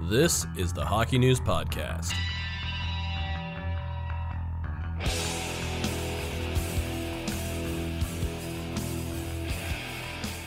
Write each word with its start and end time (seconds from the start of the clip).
This 0.00 0.46
is 0.56 0.72
the 0.72 0.84
Hockey 0.84 1.18
News 1.18 1.38
Podcast. 1.38 2.12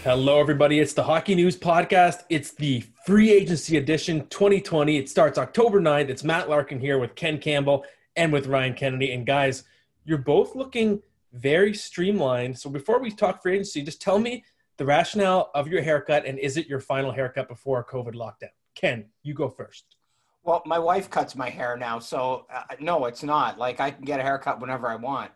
Hello, 0.04 0.40
everybody. 0.40 0.80
It's 0.80 0.94
the 0.94 1.04
Hockey 1.04 1.36
News 1.36 1.56
Podcast. 1.56 2.24
It's 2.30 2.52
the 2.52 2.84
free 3.06 3.32
agency 3.32 3.78
edition 3.78 4.28
2020. 4.28 4.98
It 4.98 5.10
starts 5.10 5.38
October 5.38 5.80
9th. 5.80 6.10
It's 6.10 6.24
Matt 6.24 6.50
Larkin 6.50 6.80
here 6.80 6.98
with 6.98 7.16
Ken 7.16 7.38
Campbell 7.38 7.86
and 8.16 8.34
with 8.34 8.48
Ryan 8.48 8.74
Kennedy. 8.74 9.14
And 9.14 9.26
guys, 9.26 9.64
you're 10.06 10.18
both 10.18 10.56
looking 10.56 11.02
very 11.34 11.74
streamlined. 11.74 12.58
So 12.58 12.70
before 12.70 13.00
we 13.00 13.12
talk 13.12 13.42
free 13.42 13.54
agency, 13.54 13.84
just 13.84 14.02
tell 14.02 14.20
me 14.20 14.44
the 14.78 14.86
rationale 14.86 15.52
of 15.54 15.68
your 15.68 15.82
haircut 15.84 16.26
and 16.26 16.40
is 16.40 16.58
it 16.58 16.68
your 16.68 16.80
final 16.80 17.12
haircut 17.12 17.48
before 17.48 17.86
COVID 17.86 18.16
lockdown? 18.16 18.50
Ken, 18.76 19.06
you 19.24 19.34
go 19.34 19.50
first. 19.50 19.96
Well, 20.44 20.62
my 20.66 20.78
wife 20.78 21.10
cuts 21.10 21.36
my 21.36 21.50
hair 21.50 21.76
now, 21.76 21.98
so 21.98 22.46
uh, 22.54 22.76
no, 22.80 23.06
it's 23.06 23.24
not. 23.24 23.58
Like 23.58 23.80
I 23.80 23.90
can 23.92 24.06
get 24.06 24.20
a 24.20 24.24
haircut 24.24 24.62
whenever 24.62 24.88
I 24.88 24.96
want. 24.96 25.32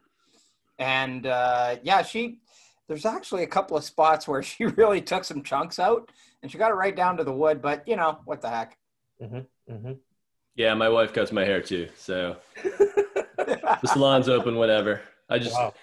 And 0.77 1.25
uh, 1.25 1.77
yeah, 1.81 2.03
she 2.03 2.39
there's 2.87 3.05
actually 3.05 3.43
a 3.43 3.47
couple 3.47 3.75
of 3.75 3.83
spots 3.83 4.27
where 4.27 4.43
she 4.43 4.65
really 4.65 5.01
took 5.01 5.23
some 5.23 5.41
chunks 5.41 5.79
out, 5.79 6.11
and 6.43 6.51
she 6.51 6.57
got 6.57 6.71
it 6.71 6.75
right 6.75 6.95
down 6.95 7.17
to 7.17 7.23
the 7.23 7.33
wood. 7.33 7.61
But 7.61 7.87
you 7.87 7.95
know 7.95 8.19
what 8.25 8.41
the 8.41 8.49
heck? 8.49 8.77
Mm-hmm, 9.21 9.73
mm-hmm. 9.73 9.93
Yeah, 10.55 10.73
my 10.73 10.89
wife 10.89 11.13
cuts 11.13 11.31
my 11.31 11.45
hair 11.45 11.61
too, 11.61 11.87
so 11.95 12.35
the 12.63 13.79
salon's 13.85 14.29
open 14.29 14.57
whenever. 14.57 15.01
I 15.29 15.39
just 15.39 15.55
wow. 15.55 15.73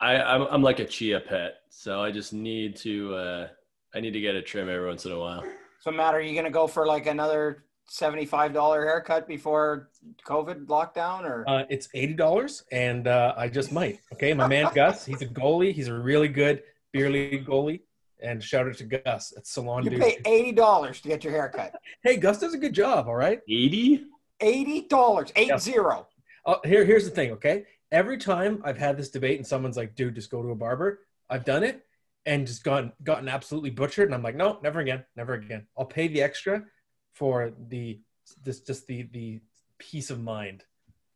I 0.00 0.20
I'm, 0.20 0.42
I'm 0.50 0.62
like 0.62 0.80
a 0.80 0.84
chia 0.84 1.20
pet, 1.20 1.60
so 1.70 2.02
I 2.02 2.10
just 2.10 2.32
need 2.32 2.76
to 2.76 3.14
uh, 3.14 3.48
I 3.94 4.00
need 4.00 4.12
to 4.12 4.20
get 4.20 4.34
a 4.34 4.42
trim 4.42 4.68
every 4.68 4.86
once 4.86 5.06
in 5.06 5.12
a 5.12 5.18
while. 5.18 5.44
So, 5.86 5.92
Matt, 5.92 6.16
are 6.16 6.20
you 6.20 6.32
going 6.32 6.46
to 6.46 6.50
go 6.50 6.66
for 6.66 6.84
like 6.84 7.06
another 7.06 7.62
seventy-five 7.84 8.52
dollar 8.52 8.84
haircut 8.84 9.28
before 9.28 9.90
COVID 10.26 10.66
lockdown, 10.66 11.22
or 11.22 11.48
uh, 11.48 11.62
it's 11.70 11.88
eighty 11.94 12.12
dollars, 12.12 12.64
and 12.72 13.06
uh, 13.06 13.34
I 13.36 13.48
just 13.48 13.70
might. 13.70 14.00
Okay, 14.12 14.34
my 14.34 14.48
man 14.48 14.68
Gus, 14.74 15.06
he's 15.06 15.22
a 15.22 15.26
goalie. 15.26 15.72
He's 15.72 15.86
a 15.86 15.94
really 15.94 16.26
good 16.26 16.64
beer 16.92 17.08
league 17.08 17.46
goalie. 17.46 17.82
And 18.20 18.42
shout 18.42 18.66
out 18.66 18.76
to 18.78 18.84
Gus 18.84 19.32
at 19.36 19.46
Salon. 19.46 19.84
You 19.84 19.96
pay 19.96 20.18
eighty 20.26 20.50
dollars 20.50 21.00
to 21.02 21.08
get 21.08 21.22
your 21.22 21.32
haircut. 21.32 21.76
hey, 22.02 22.16
Gus 22.16 22.40
does 22.40 22.52
a 22.52 22.58
good 22.58 22.72
job. 22.72 23.06
All 23.06 23.14
right, 23.14 23.38
eighty. 23.48 24.06
Eighty 24.40 24.88
dollars, 24.88 25.32
eight 25.36 25.46
yeah. 25.50 25.56
zero. 25.58 26.08
Uh, 26.44 26.56
here, 26.64 26.84
here's 26.84 27.04
the 27.04 27.12
thing. 27.12 27.30
Okay, 27.30 27.64
every 27.92 28.18
time 28.18 28.60
I've 28.64 28.76
had 28.76 28.96
this 28.96 29.08
debate 29.08 29.38
and 29.38 29.46
someone's 29.46 29.76
like, 29.76 29.94
"Dude, 29.94 30.16
just 30.16 30.32
go 30.32 30.42
to 30.42 30.48
a 30.48 30.56
barber," 30.56 31.02
I've 31.30 31.44
done 31.44 31.62
it 31.62 31.85
and 32.26 32.46
just 32.46 32.64
gotten 32.64 32.92
gotten 33.04 33.28
absolutely 33.28 33.70
butchered. 33.70 34.08
And 34.08 34.14
I'm 34.14 34.22
like, 34.22 34.34
no, 34.34 34.58
never 34.62 34.80
again, 34.80 35.04
never 35.16 35.34
again. 35.34 35.66
I'll 35.78 35.86
pay 35.86 36.08
the 36.08 36.22
extra 36.22 36.64
for 37.12 37.52
the 37.68 38.00
this 38.42 38.60
just 38.60 38.86
the 38.86 39.08
the 39.12 39.40
peace 39.78 40.10
of 40.10 40.20
mind. 40.20 40.64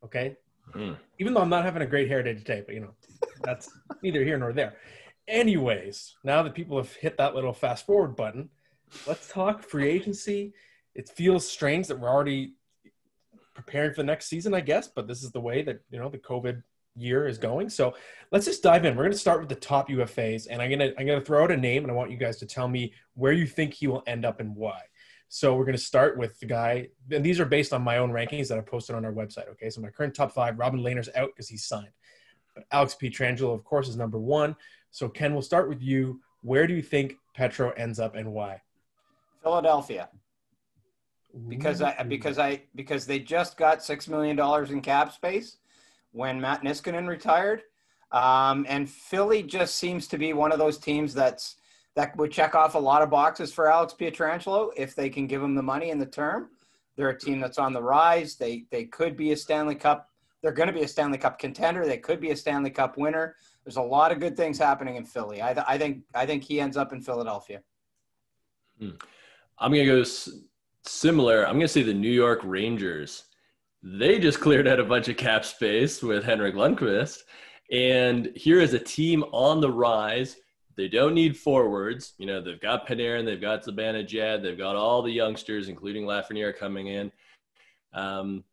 Okay. 0.03 0.37
Mm. 0.73 0.95
Even 1.19 1.33
though 1.33 1.41
I'm 1.41 1.49
not 1.49 1.65
having 1.65 1.81
a 1.81 1.87
great 1.87 2.07
hair 2.07 2.23
day 2.23 2.33
today, 2.33 2.63
but 2.65 2.73
you 2.73 2.81
know, 2.81 2.93
that's 3.43 3.69
neither 4.01 4.23
here 4.23 4.37
nor 4.37 4.53
there. 4.53 4.73
Anyways, 5.27 6.15
now 6.23 6.41
that 6.43 6.55
people 6.55 6.77
have 6.77 6.93
hit 6.93 7.17
that 7.17 7.35
little 7.35 7.53
fast 7.53 7.85
forward 7.85 8.15
button, 8.15 8.49
let's 9.05 9.29
talk 9.29 9.61
free 9.63 9.89
agency. 9.89 10.53
It 10.95 11.09
feels 11.09 11.47
strange 11.47 11.87
that 11.87 11.99
we're 11.99 12.09
already 12.09 12.53
preparing 13.53 13.91
for 13.91 14.01
the 14.01 14.05
next 14.07 14.27
season, 14.27 14.53
I 14.53 14.61
guess, 14.61 14.87
but 14.87 15.07
this 15.07 15.23
is 15.23 15.31
the 15.31 15.41
way 15.41 15.61
that 15.63 15.81
you 15.89 15.99
know 15.99 16.09
the 16.09 16.17
COVID 16.17 16.63
year 17.01 17.27
is 17.27 17.37
going. 17.37 17.69
So 17.69 17.95
let's 18.31 18.45
just 18.45 18.63
dive 18.63 18.85
in. 18.85 18.95
We're 18.95 19.03
going 19.03 19.11
to 19.11 19.17
start 19.17 19.39
with 19.39 19.49
the 19.49 19.55
top 19.55 19.89
UFAs, 19.89 20.47
and 20.49 20.61
I'm 20.61 20.69
going 20.69 20.79
to 20.79 20.99
I'm 20.99 21.05
going 21.05 21.19
to 21.19 21.25
throw 21.25 21.43
out 21.43 21.51
a 21.51 21.57
name, 21.57 21.83
and 21.83 21.91
I 21.91 21.95
want 21.95 22.11
you 22.11 22.17
guys 22.17 22.37
to 22.37 22.45
tell 22.45 22.67
me 22.67 22.93
where 23.15 23.33
you 23.33 23.45
think 23.45 23.73
he 23.73 23.87
will 23.87 24.03
end 24.07 24.25
up 24.25 24.39
and 24.39 24.55
why. 24.55 24.79
So 25.29 25.55
we're 25.55 25.65
going 25.65 25.77
to 25.77 25.83
start 25.83 26.17
with 26.17 26.39
the 26.39 26.45
guy, 26.45 26.89
and 27.09 27.23
these 27.23 27.39
are 27.39 27.45
based 27.45 27.73
on 27.73 27.81
my 27.81 27.97
own 27.97 28.11
rankings 28.11 28.47
that 28.49 28.57
I 28.57 28.61
posted 28.61 28.95
on 28.95 29.05
our 29.05 29.13
website. 29.13 29.49
Okay, 29.51 29.69
so 29.69 29.81
my 29.81 29.89
current 29.89 30.15
top 30.15 30.31
five: 30.31 30.59
Robin 30.59 30.81
Lehner's 30.81 31.09
out 31.15 31.29
because 31.33 31.47
he's 31.47 31.65
signed. 31.65 31.91
But 32.55 32.65
Alex 32.71 32.95
Pietrangelo, 33.01 33.53
of 33.53 33.63
course, 33.63 33.87
is 33.87 33.95
number 33.95 34.19
one. 34.19 34.55
So 34.91 35.07
Ken, 35.07 35.33
we'll 35.33 35.41
start 35.41 35.69
with 35.69 35.81
you. 35.81 36.21
Where 36.41 36.67
do 36.67 36.73
you 36.73 36.81
think 36.81 37.15
Petro 37.33 37.71
ends 37.71 37.99
up, 37.99 38.15
and 38.15 38.33
why? 38.33 38.61
Philadelphia. 39.41 40.09
Because 41.47 41.81
I 41.81 42.03
because 42.03 42.37
I 42.37 42.63
because 42.75 43.05
they 43.05 43.19
just 43.19 43.55
got 43.55 43.81
six 43.81 44.09
million 44.09 44.35
dollars 44.35 44.71
in 44.71 44.81
cap 44.81 45.13
space 45.13 45.57
when 46.11 46.39
Matt 46.39 46.63
Niskanen 46.63 47.07
retired. 47.07 47.63
Um, 48.11 48.65
and 48.67 48.89
Philly 48.89 49.41
just 49.43 49.77
seems 49.77 50.07
to 50.07 50.17
be 50.17 50.33
one 50.33 50.51
of 50.51 50.59
those 50.59 50.77
teams 50.77 51.13
that's 51.13 51.55
that 51.95 52.15
would 52.17 52.31
check 52.31 52.55
off 52.55 52.75
a 52.75 52.79
lot 52.79 53.01
of 53.01 53.09
boxes 53.09 53.53
for 53.53 53.69
Alex 53.69 53.93
Pietrangelo 53.97 54.71
if 54.77 54.95
they 54.95 55.09
can 55.09 55.27
give 55.27 55.43
him 55.43 55.55
the 55.55 55.61
money 55.61 55.91
and 55.91 55.99
the 56.01 56.05
term. 56.05 56.49
They're 56.95 57.09
a 57.09 57.19
team 57.19 57.39
that's 57.39 57.57
on 57.57 57.73
the 57.73 57.81
rise. 57.81 58.35
They 58.35 58.65
they 58.71 58.85
could 58.85 59.15
be 59.15 59.31
a 59.31 59.37
Stanley 59.37 59.75
Cup. 59.75 60.09
They're 60.41 60.51
going 60.51 60.67
to 60.67 60.73
be 60.73 60.83
a 60.83 60.87
Stanley 60.87 61.17
Cup 61.17 61.39
contender. 61.39 61.85
They 61.85 61.97
could 61.97 62.19
be 62.19 62.31
a 62.31 62.35
Stanley 62.35 62.69
Cup 62.69 62.97
winner. 62.97 63.35
There's 63.63 63.77
a 63.77 63.81
lot 63.81 64.11
of 64.11 64.19
good 64.19 64.35
things 64.35 64.57
happening 64.57 64.95
in 64.95 65.05
Philly. 65.05 65.41
I, 65.41 65.53
th- 65.53 65.65
I 65.67 65.77
think 65.77 66.03
I 66.15 66.25
think 66.25 66.43
he 66.43 66.59
ends 66.59 66.77
up 66.77 66.91
in 66.93 67.01
Philadelphia. 67.01 67.61
Hmm. 68.79 68.91
I'm 69.59 69.71
going 69.71 69.85
to 69.85 69.91
go 69.91 70.01
s- 70.01 70.29
similar. 70.83 71.45
I'm 71.45 71.53
going 71.53 71.61
to 71.61 71.67
say 71.67 71.83
the 71.83 71.93
New 71.93 72.11
York 72.11 72.39
Rangers 72.43 73.25
they 73.83 74.19
just 74.19 74.39
cleared 74.39 74.67
out 74.67 74.79
a 74.79 74.85
bunch 74.85 75.07
of 75.07 75.17
cap 75.17 75.43
space 75.43 76.03
with 76.03 76.23
Henrik 76.23 76.55
Lundqvist. 76.55 77.19
And 77.71 78.31
here 78.35 78.59
is 78.59 78.73
a 78.73 78.79
team 78.79 79.23
on 79.31 79.59
the 79.59 79.71
rise. 79.71 80.37
They 80.77 80.87
don't 80.87 81.13
need 81.13 81.37
forwards. 81.37 82.13
You 82.17 82.27
know, 82.27 82.41
they've 82.41 82.59
got 82.59 82.87
Panarin, 82.87 83.25
they've 83.25 83.41
got 83.41 83.63
Zibanejad, 83.63 84.41
they've 84.41 84.57
got 84.57 84.75
all 84.75 85.01
the 85.01 85.11
youngsters, 85.11 85.67
including 85.67 86.05
Lafreniere, 86.05 86.57
coming 86.57 86.87
in. 86.87 87.11
Um, 87.93 88.43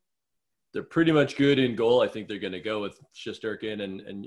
they're 0.72 0.83
pretty 0.83 1.12
much 1.12 1.37
good 1.37 1.59
in 1.59 1.77
goal. 1.77 2.03
I 2.03 2.09
think 2.09 2.28
they're 2.28 2.39
going 2.39 2.53
to 2.53 2.60
go 2.60 2.81
with 2.81 3.00
Shesterkin 3.15 3.83
and, 3.83 4.00
and 4.00 4.27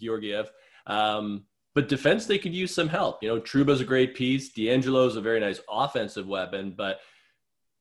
Georgiev. 0.00 0.50
Um, 0.86 1.44
but 1.74 1.88
defense, 1.88 2.26
they 2.26 2.38
could 2.38 2.54
use 2.54 2.74
some 2.74 2.88
help. 2.88 3.22
You 3.22 3.28
know, 3.28 3.40
Trouba's 3.40 3.80
a 3.80 3.84
great 3.84 4.14
piece. 4.14 4.52
DeAngelo's 4.52 5.16
a 5.16 5.20
very 5.20 5.40
nice 5.40 5.60
offensive 5.68 6.26
weapon, 6.26 6.72
but– 6.74 7.00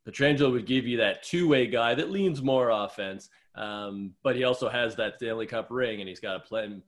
Pietrangelo 0.07 0.51
would 0.51 0.65
give 0.65 0.85
you 0.85 0.97
that 0.97 1.23
two-way 1.23 1.67
guy 1.67 1.95
that 1.95 2.11
leans 2.11 2.41
more 2.41 2.69
offense, 2.69 3.29
um, 3.55 4.11
but 4.23 4.35
he 4.35 4.43
also 4.43 4.67
has 4.67 4.95
that 4.97 5.15
Stanley 5.17 5.45
Cup 5.45 5.67
ring, 5.69 5.99
and 5.99 6.09
he's 6.09 6.19
got 6.19 6.35
a 6.35 6.39
plenty, 6.39 6.81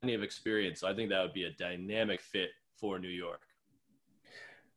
plenty 0.00 0.14
of 0.14 0.22
experience. 0.22 0.80
So 0.80 0.88
I 0.88 0.94
think 0.94 1.10
that 1.10 1.22
would 1.22 1.34
be 1.34 1.44
a 1.44 1.50
dynamic 1.52 2.20
fit 2.20 2.50
for 2.76 2.98
New 2.98 3.08
York. 3.08 3.40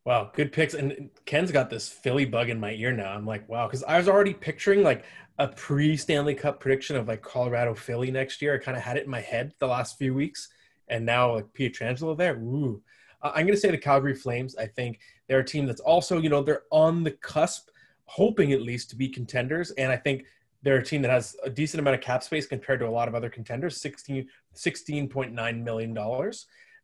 Wow, 0.05 0.31
good 0.33 0.53
picks. 0.53 0.73
And 0.73 1.09
Ken's 1.25 1.51
got 1.51 1.69
this 1.69 1.89
Philly 1.89 2.23
bug 2.23 2.49
in 2.49 2.59
my 2.59 2.71
ear 2.71 2.93
now. 2.93 3.11
I'm 3.11 3.25
like, 3.25 3.47
wow, 3.49 3.67
because 3.67 3.83
I 3.83 3.97
was 3.97 4.07
already 4.07 4.33
picturing 4.33 4.81
like 4.81 5.03
a 5.37 5.49
pre 5.49 5.97
Stanley 5.97 6.33
Cup 6.33 6.61
prediction 6.61 6.95
of 6.95 7.07
like 7.07 7.21
Colorado 7.21 7.75
Philly 7.75 8.09
next 8.09 8.41
year. 8.41 8.55
I 8.55 8.57
kind 8.57 8.77
of 8.77 8.83
had 8.83 8.95
it 8.95 9.03
in 9.03 9.09
my 9.09 9.19
head 9.19 9.53
the 9.59 9.67
last 9.67 9.97
few 9.97 10.13
weeks, 10.13 10.47
and 10.87 11.05
now 11.05 11.35
like 11.35 11.53
Pietrangelo 11.53 12.17
there. 12.17 12.37
Ooh, 12.37 12.81
uh, 13.22 13.31
I'm 13.33 13.45
going 13.45 13.55
to 13.55 13.59
say 13.59 13.72
the 13.72 13.78
Calgary 13.78 14.16
Flames. 14.16 14.55
I 14.55 14.67
think 14.67 15.00
they're 15.28 15.39
a 15.39 15.45
team 15.45 15.66
that's 15.66 15.81
also, 15.81 16.19
you 16.19 16.29
know, 16.29 16.44
they're 16.44 16.63
on 16.72 17.03
the 17.03 17.11
cusp, 17.11 17.69
hoping 18.05 18.53
at 18.53 18.61
least 18.61 18.89
to 18.91 18.95
be 18.95 19.09
contenders. 19.09 19.72
And 19.72 19.91
I 19.91 19.97
think 19.97 20.25
they're 20.63 20.78
a 20.78 20.83
team 20.83 21.01
that 21.03 21.11
has 21.11 21.35
a 21.44 21.50
decent 21.50 21.79
amount 21.79 21.95
of 21.95 22.01
cap 22.01 22.23
space 22.23 22.47
compared 22.47 22.79
to 22.79 22.88
a 22.88 22.89
lot 22.89 23.07
of 23.07 23.16
other 23.16 23.29
contenders 23.29 23.79
16, 23.79 24.28
$16.9 24.55 25.63
million. 25.63 25.97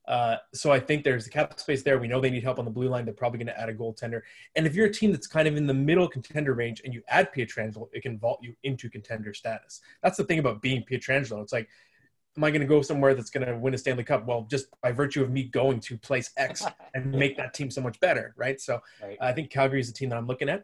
Uh, 0.06 0.36
so 0.54 0.72
I 0.72 0.80
think 0.80 1.04
there's 1.04 1.24
the 1.24 1.30
cap 1.30 1.58
space 1.60 1.82
there. 1.82 1.98
We 1.98 2.08
know 2.08 2.20
they 2.20 2.30
need 2.30 2.44
help 2.44 2.60
on 2.60 2.66
the 2.66 2.72
blue 2.72 2.90
line. 2.90 3.06
They're 3.06 3.14
probably 3.14 3.40
going 3.40 3.48
to 3.48 3.60
add 3.60 3.70
a 3.70 3.74
goaltender. 3.74 4.22
And 4.56 4.68
if 4.68 4.76
you're 4.76 4.88
a 4.88 4.94
team 4.94 5.12
that's 5.12 5.28
kind 5.28 5.48
of 5.48 5.56
in 5.56 5.66
the 5.66 5.74
middle 5.74 6.08
contender 6.08 6.54
range 6.54 6.82
and 6.84 6.94
you 6.94 7.02
add 7.08 7.34
Pietrangelo, 7.34 7.88
it 7.94 8.02
can 8.02 8.20
vault 8.20 8.40
you 8.42 8.54
into 8.64 8.90
contender 8.90 9.34
status. 9.34 9.82
That's 10.02 10.18
the 10.18 10.26
thing 10.26 10.40
about 10.40 10.62
being 10.62 10.84
Pietrangelo. 10.84 11.42
It's 11.42 11.54
like 11.54 11.70
am 12.38 12.44
I 12.44 12.52
going 12.52 12.62
to 12.62 12.68
go 12.68 12.82
somewhere 12.82 13.14
that's 13.14 13.30
going 13.30 13.46
to 13.46 13.58
win 13.58 13.74
a 13.74 13.78
Stanley 13.78 14.04
Cup? 14.04 14.26
Well, 14.26 14.48
just 14.50 14.68
by 14.82 14.92
virtue 14.92 15.22
of 15.22 15.32
me 15.32 15.44
going 15.44 15.80
to 15.82 15.98
place 15.98 16.32
X 16.38 16.66
and 16.94 17.12
make 17.12 17.38
that 17.38 17.54
team 17.54 17.70
so 17.70 17.82
much 17.82 18.00
better, 18.00 18.34
right? 18.38 18.60
So 18.60 18.80
right. 19.02 19.18
I 19.22 19.34
think 19.34 19.52
Calgary 19.52 19.80
is 19.80 19.88
the 19.88 19.94
team 19.94 20.10
that 20.10 20.18
I'm 20.18 20.28
looking 20.28 20.50
at. 20.50 20.64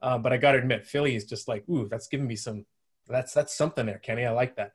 Uh, 0.00 0.18
but 0.18 0.32
I 0.32 0.36
got 0.36 0.52
to 0.52 0.58
admit, 0.58 0.86
Philly 0.86 1.16
is 1.16 1.24
just 1.24 1.48
like, 1.48 1.68
ooh, 1.68 1.88
that's 1.88 2.06
giving 2.06 2.26
me 2.26 2.36
some. 2.36 2.64
That's 3.08 3.32
that's 3.32 3.56
something 3.56 3.86
there, 3.86 3.98
Kenny. 3.98 4.26
I 4.26 4.30
like 4.30 4.54
that. 4.56 4.72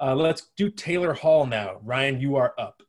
Uh, 0.00 0.14
let's 0.14 0.48
do 0.56 0.70
Taylor 0.70 1.12
Hall 1.12 1.46
now. 1.46 1.80
Ryan, 1.82 2.20
you 2.20 2.36
are 2.36 2.54
up. 2.58 2.82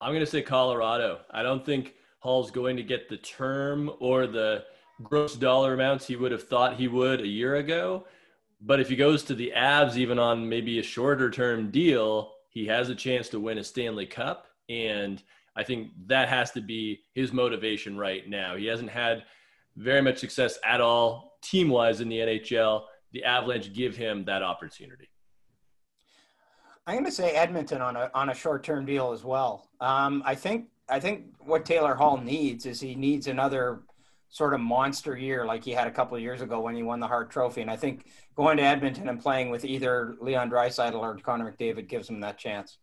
I'm 0.00 0.10
going 0.10 0.20
to 0.24 0.30
say 0.30 0.42
Colorado. 0.42 1.20
I 1.30 1.42
don't 1.42 1.64
think 1.64 1.94
Hall's 2.20 2.50
going 2.50 2.76
to 2.76 2.82
get 2.82 3.08
the 3.08 3.16
term 3.16 3.90
or 4.00 4.26
the 4.26 4.64
gross 5.02 5.34
dollar 5.34 5.74
amounts 5.74 6.06
he 6.06 6.16
would 6.16 6.32
have 6.32 6.44
thought 6.44 6.76
he 6.76 6.88
would 6.88 7.20
a 7.20 7.26
year 7.26 7.56
ago. 7.56 8.06
But 8.64 8.80
if 8.80 8.88
he 8.88 8.96
goes 8.96 9.24
to 9.24 9.34
the 9.34 9.52
Avs, 9.56 9.96
even 9.96 10.18
on 10.18 10.48
maybe 10.48 10.78
a 10.78 10.82
shorter 10.82 11.30
term 11.30 11.70
deal, 11.70 12.32
he 12.48 12.66
has 12.66 12.88
a 12.88 12.94
chance 12.94 13.28
to 13.30 13.40
win 13.40 13.58
a 13.58 13.64
Stanley 13.64 14.06
Cup. 14.06 14.46
And 14.68 15.22
I 15.56 15.64
think 15.64 15.90
that 16.06 16.28
has 16.28 16.52
to 16.52 16.60
be 16.60 17.00
his 17.12 17.32
motivation 17.32 17.96
right 17.96 18.28
now. 18.28 18.56
He 18.56 18.66
hasn't 18.66 18.90
had 18.90 19.24
very 19.76 20.00
much 20.00 20.18
success 20.18 20.58
at 20.64 20.80
all 20.80 21.38
team 21.42 21.68
wise 21.68 22.00
in 22.00 22.08
the 22.08 22.18
NHL. 22.18 22.84
The 23.12 23.24
Avalanche 23.24 23.72
give 23.72 23.96
him 23.96 24.24
that 24.26 24.42
opportunity. 24.42 25.08
I'm 26.86 26.94
going 26.94 27.04
to 27.04 27.12
say 27.12 27.32
Edmonton 27.32 27.80
on 27.80 27.96
a 27.96 28.10
on 28.14 28.30
a 28.30 28.34
short 28.34 28.64
term 28.64 28.84
deal 28.84 29.12
as 29.12 29.24
well. 29.24 29.68
Um, 29.80 30.22
I 30.26 30.34
think 30.34 30.66
I 30.88 30.98
think 31.00 31.26
what 31.40 31.64
Taylor 31.64 31.94
Hall 31.94 32.16
needs 32.16 32.66
is 32.66 32.80
he 32.80 32.94
needs 32.94 33.26
another 33.26 33.82
sort 34.32 34.54
of 34.54 34.60
monster 34.60 35.14
year 35.14 35.44
like 35.44 35.62
he 35.62 35.72
had 35.72 35.86
a 35.86 35.90
couple 35.90 36.16
of 36.16 36.22
years 36.22 36.40
ago 36.40 36.58
when 36.58 36.74
he 36.74 36.82
won 36.82 36.98
the 36.98 37.06
Hart 37.06 37.30
Trophy. 37.30 37.60
And 37.60 37.70
I 37.70 37.76
think 37.76 38.06
going 38.34 38.56
to 38.56 38.62
Edmonton 38.62 39.08
and 39.10 39.20
playing 39.20 39.50
with 39.50 39.62
either 39.62 40.16
Leon 40.20 40.50
Draisaitl 40.50 40.94
or 40.94 41.16
Connor 41.18 41.52
McDavid 41.52 41.86
gives 41.86 42.08
him 42.08 42.18
that 42.20 42.38
chance. 42.38 42.78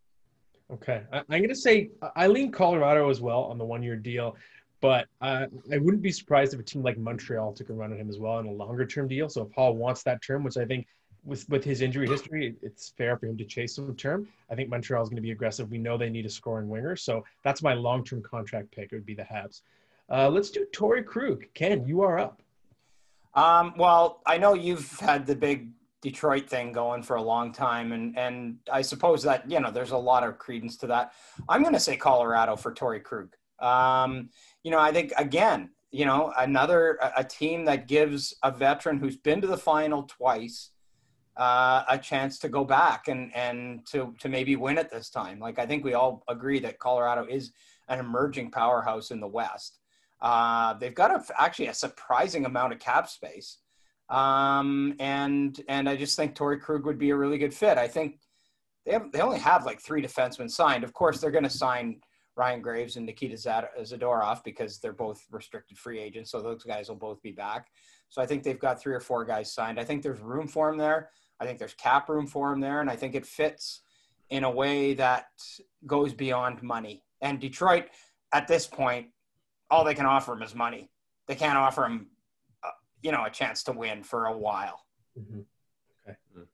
Okay, 0.71 1.01
I, 1.11 1.17
am 1.17 1.25
going 1.27 1.49
to 1.49 1.55
say 1.55 1.89
I 2.15 2.27
lean 2.27 2.51
Colorado 2.51 3.09
as 3.09 3.19
well 3.19 3.45
on 3.45 3.57
the 3.57 3.65
one-year 3.65 3.95
deal, 3.95 4.35
but 4.79 5.07
uh, 5.21 5.47
I 5.73 5.79
wouldn't 5.79 6.03
be 6.03 6.11
surprised 6.11 6.53
if 6.53 6.59
a 6.59 6.63
team 6.63 6.83
like 6.83 6.99
Montreal 6.99 7.53
took 7.53 7.69
a 7.69 7.73
run 7.73 7.91
at 7.91 7.97
him 7.97 8.09
as 8.09 8.19
well 8.19 8.33
on 8.33 8.45
a 8.45 8.51
longer-term 8.51 9.07
deal. 9.07 9.27
So 9.27 9.41
if 9.41 9.51
Hall 9.53 9.73
wants 9.73 10.03
that 10.03 10.21
term, 10.21 10.43
which 10.43 10.57
I 10.57 10.65
think 10.65 10.85
with 11.25 11.49
with 11.49 11.63
his 11.63 11.81
injury 11.81 12.07
history, 12.07 12.55
it's 12.61 12.93
fair 12.95 13.17
for 13.17 13.25
him 13.25 13.37
to 13.39 13.45
chase 13.45 13.73
some 13.73 13.95
term. 13.95 14.27
I 14.51 14.53
think 14.53 14.69
Montreal 14.69 15.01
is 15.01 15.09
going 15.09 15.15
to 15.15 15.23
be 15.23 15.31
aggressive. 15.31 15.71
We 15.71 15.79
know 15.79 15.97
they 15.97 16.11
need 16.11 16.27
a 16.27 16.29
scoring 16.29 16.69
winger, 16.69 16.95
so 16.95 17.25
that's 17.43 17.63
my 17.63 17.73
long-term 17.73 18.21
contract 18.21 18.69
pick. 18.69 18.91
It 18.91 18.95
would 18.95 19.07
be 19.07 19.15
the 19.15 19.23
Habs. 19.23 19.63
Uh, 20.11 20.29
let's 20.29 20.49
do 20.49 20.65
Torey 20.73 21.05
Krug. 21.05 21.45
Ken, 21.53 21.85
you 21.85 22.01
are 22.01 22.17
up. 22.17 22.41
Um, 23.35 23.73
well, 23.77 24.21
I 24.25 24.37
know 24.37 24.53
you've 24.53 24.99
had 24.99 25.25
the 25.25 25.35
big 25.35 25.69
Detroit 26.01 26.49
thing 26.49 26.71
going 26.71 27.03
for 27.03 27.17
a 27.17 27.21
long 27.21 27.51
time, 27.51 27.91
and 27.91 28.17
and 28.17 28.57
I 28.71 28.81
suppose 28.81 29.21
that 29.23 29.49
you 29.49 29.59
know 29.59 29.69
there's 29.69 29.91
a 29.91 29.97
lot 29.97 30.23
of 30.23 30.39
credence 30.39 30.77
to 30.77 30.87
that. 30.87 31.11
I'm 31.47 31.61
going 31.61 31.73
to 31.73 31.79
say 31.79 31.97
Colorado 31.97 32.55
for 32.55 32.73
Torey 32.73 33.03
Krug. 33.03 33.35
Um, 33.59 34.29
you 34.63 34.71
know, 34.71 34.79
I 34.79 34.91
think 34.91 35.11
again, 35.17 35.69
you 35.91 36.05
know, 36.05 36.33
another 36.37 36.97
a, 37.15 37.23
team 37.23 37.65
that 37.65 37.87
gives 37.87 38.33
a 38.43 38.51
veteran 38.51 38.97
who's 38.97 39.17
been 39.17 39.41
to 39.41 39.47
the 39.47 39.57
final 39.57 40.03
twice 40.03 40.71
uh, 41.35 41.83
a 41.89 41.97
chance 41.97 42.39
to 42.39 42.49
go 42.49 42.63
back 42.63 43.09
and 43.09 43.35
and 43.35 43.85
to 43.87 44.15
to 44.19 44.29
maybe 44.29 44.55
win 44.55 44.77
it 44.77 44.89
this 44.89 45.09
time. 45.09 45.39
Like 45.39 45.59
I 45.59 45.65
think 45.65 45.83
we 45.83 45.93
all 45.93 46.23
agree 46.29 46.59
that 46.59 46.79
Colorado 46.79 47.25
is 47.29 47.51
an 47.89 47.99
emerging 47.99 48.51
powerhouse 48.51 49.11
in 49.11 49.19
the 49.19 49.27
West. 49.27 49.78
Uh, 50.21 50.73
they've 50.73 50.95
got 50.95 51.11
a, 51.11 51.23
actually 51.41 51.67
a 51.67 51.73
surprising 51.73 52.45
amount 52.45 52.73
of 52.73 52.79
cap 52.79 53.07
space. 53.07 53.59
Um, 54.09 54.95
and 54.99 55.59
and 55.69 55.87
I 55.87 55.95
just 55.95 56.15
think 56.15 56.35
Torey 56.35 56.59
Krug 56.59 56.85
would 56.85 56.97
be 56.97 57.11
a 57.11 57.15
really 57.15 57.37
good 57.37 57.53
fit. 57.53 57.77
I 57.77 57.87
think 57.87 58.19
they 58.85 58.93
have 58.93 59.11
they 59.11 59.21
only 59.21 59.39
have 59.39 59.65
like 59.65 59.79
three 59.79 60.01
defensemen 60.01 60.49
signed. 60.49 60.83
Of 60.83 60.93
course, 60.93 61.19
they're 61.19 61.31
going 61.31 61.43
to 61.43 61.49
sign 61.49 62.01
Ryan 62.35 62.61
Graves 62.61 62.95
and 62.95 63.05
Nikita 63.05 63.35
Zadorov 63.35 64.43
because 64.43 64.79
they're 64.79 64.93
both 64.93 65.23
restricted 65.29 65.77
free 65.77 65.99
agents. 65.99 66.31
So 66.31 66.41
those 66.41 66.63
guys 66.63 66.89
will 66.89 66.95
both 66.95 67.21
be 67.21 67.31
back. 67.31 67.67
So 68.09 68.21
I 68.21 68.25
think 68.25 68.43
they've 68.43 68.59
got 68.59 68.81
three 68.81 68.95
or 68.95 69.01
four 69.01 69.25
guys 69.25 69.53
signed. 69.53 69.79
I 69.79 69.83
think 69.83 70.01
there's 70.01 70.21
room 70.21 70.47
for 70.47 70.69
him 70.69 70.77
there. 70.77 71.11
I 71.39 71.45
think 71.45 71.59
there's 71.59 71.73
cap 71.75 72.09
room 72.09 72.27
for 72.27 72.51
him 72.51 72.59
there, 72.59 72.81
and 72.81 72.89
I 72.89 72.95
think 72.95 73.13
it 73.13 73.25
fits 73.25 73.81
in 74.29 74.43
a 74.43 74.51
way 74.51 74.93
that 74.95 75.27
goes 75.85 76.13
beyond 76.13 76.63
money. 76.63 77.03
And 77.21 77.39
Detroit, 77.39 77.85
at 78.33 78.47
this 78.47 78.67
point, 78.67 79.07
all 79.69 79.83
they 79.83 79.95
can 79.95 80.05
offer 80.05 80.33
him 80.33 80.41
is 80.41 80.55
money. 80.55 80.89
They 81.27 81.35
can't 81.35 81.57
offer 81.57 81.85
him, 81.85 82.07
uh, 82.63 82.71
you 83.01 83.11
know, 83.11 83.25
a 83.25 83.29
chance 83.29 83.63
to 83.63 83.71
win 83.71 84.03
for 84.03 84.25
a 84.25 84.37
while. 84.37 84.85
Mm-hmm. 85.19 85.41
Okay. 86.07 86.17
Mm. 86.37 86.45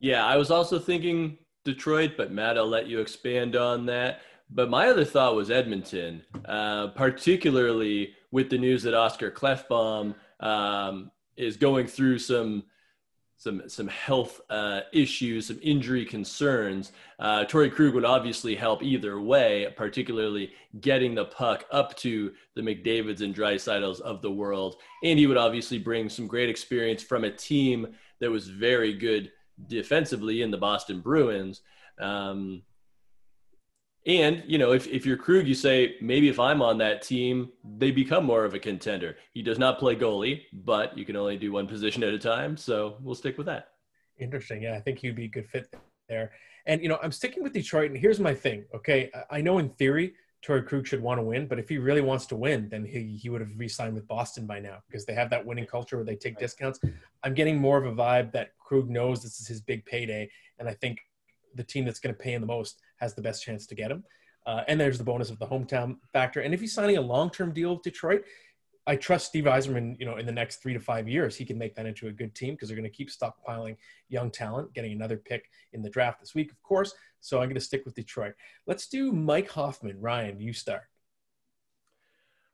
Yeah, 0.00 0.24
I 0.24 0.36
was 0.36 0.50
also 0.50 0.78
thinking 0.78 1.38
Detroit, 1.64 2.12
but 2.16 2.32
Matt, 2.32 2.56
I'll 2.56 2.66
let 2.66 2.86
you 2.86 3.00
expand 3.00 3.56
on 3.56 3.86
that. 3.86 4.20
But 4.50 4.70
my 4.70 4.88
other 4.88 5.04
thought 5.04 5.34
was 5.34 5.50
Edmonton, 5.50 6.22
uh, 6.44 6.88
particularly 6.88 8.14
with 8.30 8.50
the 8.50 8.58
news 8.58 8.82
that 8.82 8.94
Oscar 8.94 9.30
Klefbom 9.30 10.14
um, 10.40 11.10
is 11.36 11.56
going 11.56 11.86
through 11.86 12.18
some 12.18 12.64
some 13.36 13.68
some 13.68 13.88
health 13.88 14.40
uh, 14.50 14.80
issues, 14.92 15.48
some 15.48 15.58
injury 15.62 16.04
concerns. 16.04 16.92
Uh, 17.18 17.44
Torey 17.44 17.70
Krug 17.70 17.94
would 17.94 18.04
obviously 18.04 18.54
help 18.54 18.82
either 18.82 19.20
way, 19.20 19.72
particularly 19.76 20.52
getting 20.80 21.14
the 21.14 21.26
puck 21.26 21.64
up 21.70 21.94
to 21.96 22.32
the 22.54 22.62
McDavid's 22.62 23.22
and 23.22 23.34
Draisaitl's 23.34 24.00
of 24.00 24.22
the 24.22 24.30
world, 24.30 24.76
and 25.02 25.18
he 25.18 25.26
would 25.26 25.36
obviously 25.36 25.78
bring 25.78 26.08
some 26.08 26.26
great 26.26 26.48
experience 26.48 27.02
from 27.02 27.24
a 27.24 27.30
team 27.30 27.88
that 28.20 28.30
was 28.30 28.48
very 28.48 28.94
good 28.94 29.30
defensively 29.66 30.42
in 30.42 30.50
the 30.50 30.58
Boston 30.58 31.00
Bruins. 31.00 31.60
Um, 31.98 32.62
and, 34.06 34.42
you 34.46 34.58
know, 34.58 34.72
if, 34.72 34.86
if 34.86 35.06
you're 35.06 35.16
Krug, 35.16 35.46
you 35.46 35.54
say, 35.54 35.96
maybe 36.00 36.28
if 36.28 36.38
I'm 36.38 36.60
on 36.60 36.76
that 36.78 37.00
team, 37.00 37.50
they 37.64 37.90
become 37.90 38.24
more 38.24 38.44
of 38.44 38.52
a 38.52 38.58
contender. 38.58 39.16
He 39.32 39.42
does 39.42 39.58
not 39.58 39.78
play 39.78 39.96
goalie, 39.96 40.42
but 40.52 40.96
you 40.98 41.06
can 41.06 41.16
only 41.16 41.38
do 41.38 41.52
one 41.52 41.66
position 41.66 42.02
at 42.02 42.12
a 42.12 42.18
time. 42.18 42.56
So 42.56 42.96
we'll 43.00 43.14
stick 43.14 43.38
with 43.38 43.46
that. 43.46 43.68
Interesting. 44.18 44.62
Yeah, 44.62 44.76
I 44.76 44.80
think 44.80 44.98
he'd 44.98 45.16
be 45.16 45.24
a 45.24 45.28
good 45.28 45.48
fit 45.48 45.74
there. 46.08 46.32
And, 46.66 46.82
you 46.82 46.88
know, 46.88 46.98
I'm 47.02 47.12
sticking 47.12 47.42
with 47.42 47.54
Detroit. 47.54 47.90
And 47.90 47.98
here's 47.98 48.20
my 48.20 48.34
thing. 48.34 48.64
Okay. 48.74 49.10
I 49.30 49.40
know 49.40 49.58
in 49.58 49.70
theory, 49.70 50.14
Torey 50.46 50.66
Krug 50.66 50.86
should 50.86 51.02
want 51.02 51.18
to 51.18 51.22
win, 51.22 51.46
but 51.46 51.58
if 51.58 51.70
he 51.70 51.78
really 51.78 52.02
wants 52.02 52.26
to 52.26 52.36
win, 52.36 52.68
then 52.68 52.84
he, 52.84 53.16
he 53.16 53.30
would 53.30 53.40
have 53.40 53.50
re 53.56 53.68
signed 53.68 53.94
with 53.94 54.06
Boston 54.06 54.46
by 54.46 54.60
now 54.60 54.82
because 54.86 55.06
they 55.06 55.14
have 55.14 55.30
that 55.30 55.44
winning 55.44 55.66
culture 55.66 55.96
where 55.96 56.04
they 56.04 56.16
take 56.16 56.38
discounts. 56.38 56.78
I'm 57.22 57.32
getting 57.32 57.58
more 57.58 57.82
of 57.82 57.86
a 57.86 57.96
vibe 57.96 58.32
that 58.32 58.50
Krug 58.58 58.90
knows 58.90 59.22
this 59.22 59.40
is 59.40 59.46
his 59.46 59.62
big 59.62 59.86
payday. 59.86 60.28
And 60.58 60.68
I 60.68 60.74
think 60.74 60.98
the 61.54 61.64
team 61.64 61.84
that's 61.84 62.00
going 62.00 62.14
to 62.14 62.20
pay 62.20 62.32
him 62.32 62.40
the 62.40 62.46
most 62.46 62.80
has 62.98 63.14
the 63.14 63.22
best 63.22 63.44
chance 63.44 63.66
to 63.66 63.74
get 63.74 63.90
him. 63.90 64.04
Uh, 64.46 64.62
and 64.68 64.78
there's 64.78 64.98
the 64.98 65.04
bonus 65.04 65.30
of 65.30 65.38
the 65.38 65.46
hometown 65.46 65.96
factor. 66.12 66.40
And 66.40 66.52
if 66.52 66.60
he's 66.60 66.74
signing 66.74 66.98
a 66.98 67.00
long-term 67.00 67.52
deal 67.52 67.74
with 67.74 67.82
Detroit, 67.82 68.24
I 68.86 68.96
trust 68.96 69.28
Steve 69.28 69.44
Yzerman, 69.44 69.98
you 69.98 70.04
know, 70.04 70.16
in 70.16 70.26
the 70.26 70.32
next 70.32 70.56
three 70.56 70.74
to 70.74 70.80
five 70.80 71.08
years, 71.08 71.36
he 71.36 71.46
can 71.46 71.56
make 71.56 71.74
that 71.76 71.86
into 71.86 72.08
a 72.08 72.12
good 72.12 72.34
team 72.34 72.54
because 72.54 72.68
they're 72.68 72.76
going 72.76 72.90
to 72.90 72.94
keep 72.94 73.10
stockpiling 73.10 73.76
young 74.10 74.30
talent, 74.30 74.74
getting 74.74 74.92
another 74.92 75.16
pick 75.16 75.48
in 75.72 75.80
the 75.80 75.88
draft 75.88 76.20
this 76.20 76.34
week, 76.34 76.52
of 76.52 76.62
course. 76.62 76.94
So 77.20 77.38
I'm 77.38 77.44
going 77.44 77.54
to 77.54 77.60
stick 77.60 77.86
with 77.86 77.94
Detroit. 77.94 78.34
Let's 78.66 78.86
do 78.88 79.10
Mike 79.10 79.48
Hoffman. 79.48 79.98
Ryan, 80.00 80.38
you 80.38 80.52
start. 80.52 80.82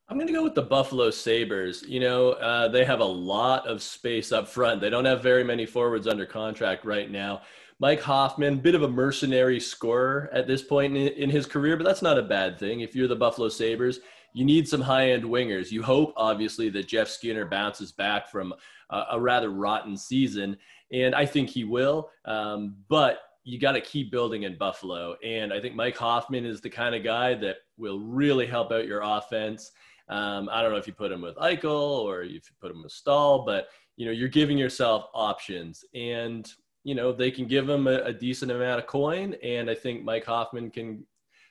I'm 0.08 0.17
going 0.17 0.29
to 0.29 0.32
go 0.32 0.44
with 0.44 0.55
the 0.55 0.62
Buffalo 0.62 1.11
Sabres. 1.11 1.85
You 1.87 2.00
know, 2.00 2.32
uh, 2.32 2.69
they 2.69 2.85
have 2.85 3.00
a 3.00 3.05
lot 3.05 3.67
of 3.67 3.82
space 3.82 4.31
up 4.31 4.49
front. 4.49 4.81
They 4.81 4.91
don't 4.91 5.05
have 5.05 5.23
very 5.23 5.44
many 5.44 5.67
forwards 5.67 6.06
under 6.06 6.26
contract 6.26 6.85
right 6.85 7.11
now. 7.11 7.43
Mike 7.81 8.03
Hoffman, 8.03 8.59
bit 8.59 8.75
of 8.75 8.82
a 8.82 8.88
mercenary 8.88 9.59
scorer 9.59 10.29
at 10.32 10.47
this 10.47 10.62
point 10.62 10.94
in, 10.94 11.09
in 11.09 11.31
his 11.31 11.47
career, 11.47 11.79
but 11.79 11.85
that's 11.85 12.03
not 12.03 12.19
a 12.19 12.23
bad 12.23 12.59
thing. 12.59 12.81
If 12.81 12.94
you're 12.94 13.09
the 13.09 13.17
Buffalo 13.17 13.49
Sabres, 13.49 14.00
you 14.35 14.44
need 14.44 14.69
some 14.69 14.82
high 14.82 15.12
end 15.12 15.25
wingers. 15.25 15.71
You 15.71 15.82
hope, 15.82 16.12
obviously, 16.17 16.69
that 16.71 16.87
Jeff 16.87 17.09
Skinner 17.09 17.47
bounces 17.47 17.91
back 17.91 18.29
from 18.29 18.53
a, 18.91 19.05
a 19.12 19.21
rather 19.21 19.49
rotten 19.49 19.97
season, 19.97 20.59
and 20.93 21.15
I 21.15 21.25
think 21.25 21.49
he 21.49 21.65
will. 21.65 22.11
Um, 22.27 22.77
but 22.88 23.21
you 23.44 23.59
got 23.59 23.73
to 23.73 23.81
keep 23.81 24.11
building 24.11 24.43
in 24.43 24.59
Buffalo. 24.59 25.17
And 25.25 25.50
I 25.50 25.59
think 25.61 25.75
Mike 25.75 25.97
Hoffman 25.97 26.44
is 26.44 26.61
the 26.61 26.69
kind 26.69 26.94
of 26.94 27.03
guy 27.03 27.35
that 27.37 27.56
will 27.79 27.99
really 27.99 28.47
help 28.47 28.71
out 28.73 28.87
your 28.87 29.00
offense. 29.03 29.73
Um, 30.11 30.50
I 30.53 30.61
don't 30.61 30.71
know 30.71 30.76
if 30.76 30.87
you 30.87 30.93
put 30.93 31.11
him 31.11 31.23
with 31.23 31.37
Eichel 31.37 32.00
or 32.03 32.23
if 32.23 32.31
you 32.31 32.41
put 32.61 32.71
him 32.71 32.83
with 32.83 32.93
Staal, 32.93 33.47
but 33.47 33.69
you 33.97 34.05
know 34.05 34.12
you're 34.12 34.28
giving 34.28 34.59
yourself 34.59 35.07
options. 35.14 35.83
And 35.95 36.47
you 36.85 36.95
know, 36.95 37.13
they 37.13 37.31
can 37.31 37.47
give 37.47 37.69
him 37.69 37.87
a, 37.87 37.99
a, 38.05 38.13
decent 38.13 38.51
amount 38.51 38.81
of 38.81 38.87
coin. 38.87 39.35
And 39.43 39.69
I 39.71 39.75
think 39.75 40.03
Mike 40.03 40.25
Hoffman 40.25 40.71
can 40.71 41.05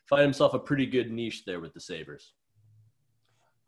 find 0.08 0.24
himself 0.24 0.54
a 0.54 0.60
pretty 0.60 0.86
good 0.86 1.12
niche 1.12 1.46
there 1.46 1.60
with 1.60 1.74
the 1.74 1.80
Sabres. 1.80 2.34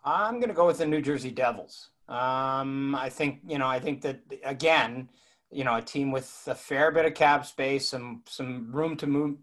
I'm 0.04 0.36
going 0.36 0.50
to 0.50 0.56
go 0.56 0.66
with 0.66 0.80
the 0.80 0.88
New 0.88 1.02
Jersey 1.02 1.30
Devils. 1.30 1.90
Um, 2.10 2.96
I 2.96 3.10
think, 3.10 3.40
you 3.48 3.60
know, 3.60 3.68
I 3.68 3.80
think 3.80 4.02
that, 4.02 4.20
again, 4.44 5.08
you 5.52 5.64
know, 5.64 5.76
a 5.76 5.82
team 5.82 6.12
with 6.12 6.44
a 6.48 6.56
fair 6.56 6.92
bit 6.92 7.06
of 7.06 7.14
cap 7.14 7.46
space, 7.46 7.90
some 7.90 8.24
some 8.26 8.72
room 8.72 8.96
to 8.98 9.08
move 9.08 9.36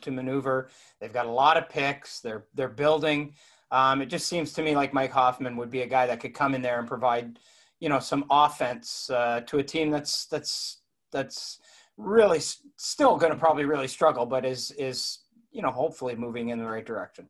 to 0.00 0.10
maneuver. 0.10 0.70
They've 0.98 1.12
got 1.12 1.26
a 1.26 1.30
lot 1.30 1.56
of 1.56 1.68
picks. 1.68 2.20
They're 2.20 2.46
they're 2.54 2.68
building. 2.68 3.34
Um, 3.70 4.02
it 4.02 4.06
just 4.06 4.26
seems 4.26 4.52
to 4.54 4.62
me 4.62 4.74
like 4.74 4.94
Mike 4.94 5.12
Hoffman 5.12 5.56
would 5.56 5.70
be 5.70 5.82
a 5.82 5.86
guy 5.86 6.06
that 6.06 6.18
could 6.18 6.34
come 6.34 6.54
in 6.54 6.62
there 6.62 6.78
and 6.78 6.88
provide, 6.88 7.38
you 7.78 7.88
know, 7.88 8.00
some 8.00 8.24
offense 8.30 9.10
uh, 9.10 9.42
to 9.46 9.58
a 9.58 9.62
team 9.62 9.90
that's 9.90 10.26
that's 10.26 10.78
that's 11.12 11.59
really 12.00 12.40
still 12.76 13.16
going 13.16 13.32
to 13.32 13.38
probably 13.38 13.64
really 13.64 13.88
struggle, 13.88 14.26
but 14.26 14.44
is 14.44 14.70
is 14.72 15.20
you 15.52 15.62
know 15.62 15.70
hopefully 15.70 16.14
moving 16.16 16.48
in 16.50 16.58
the 16.58 16.66
right 16.66 16.84
direction. 16.84 17.28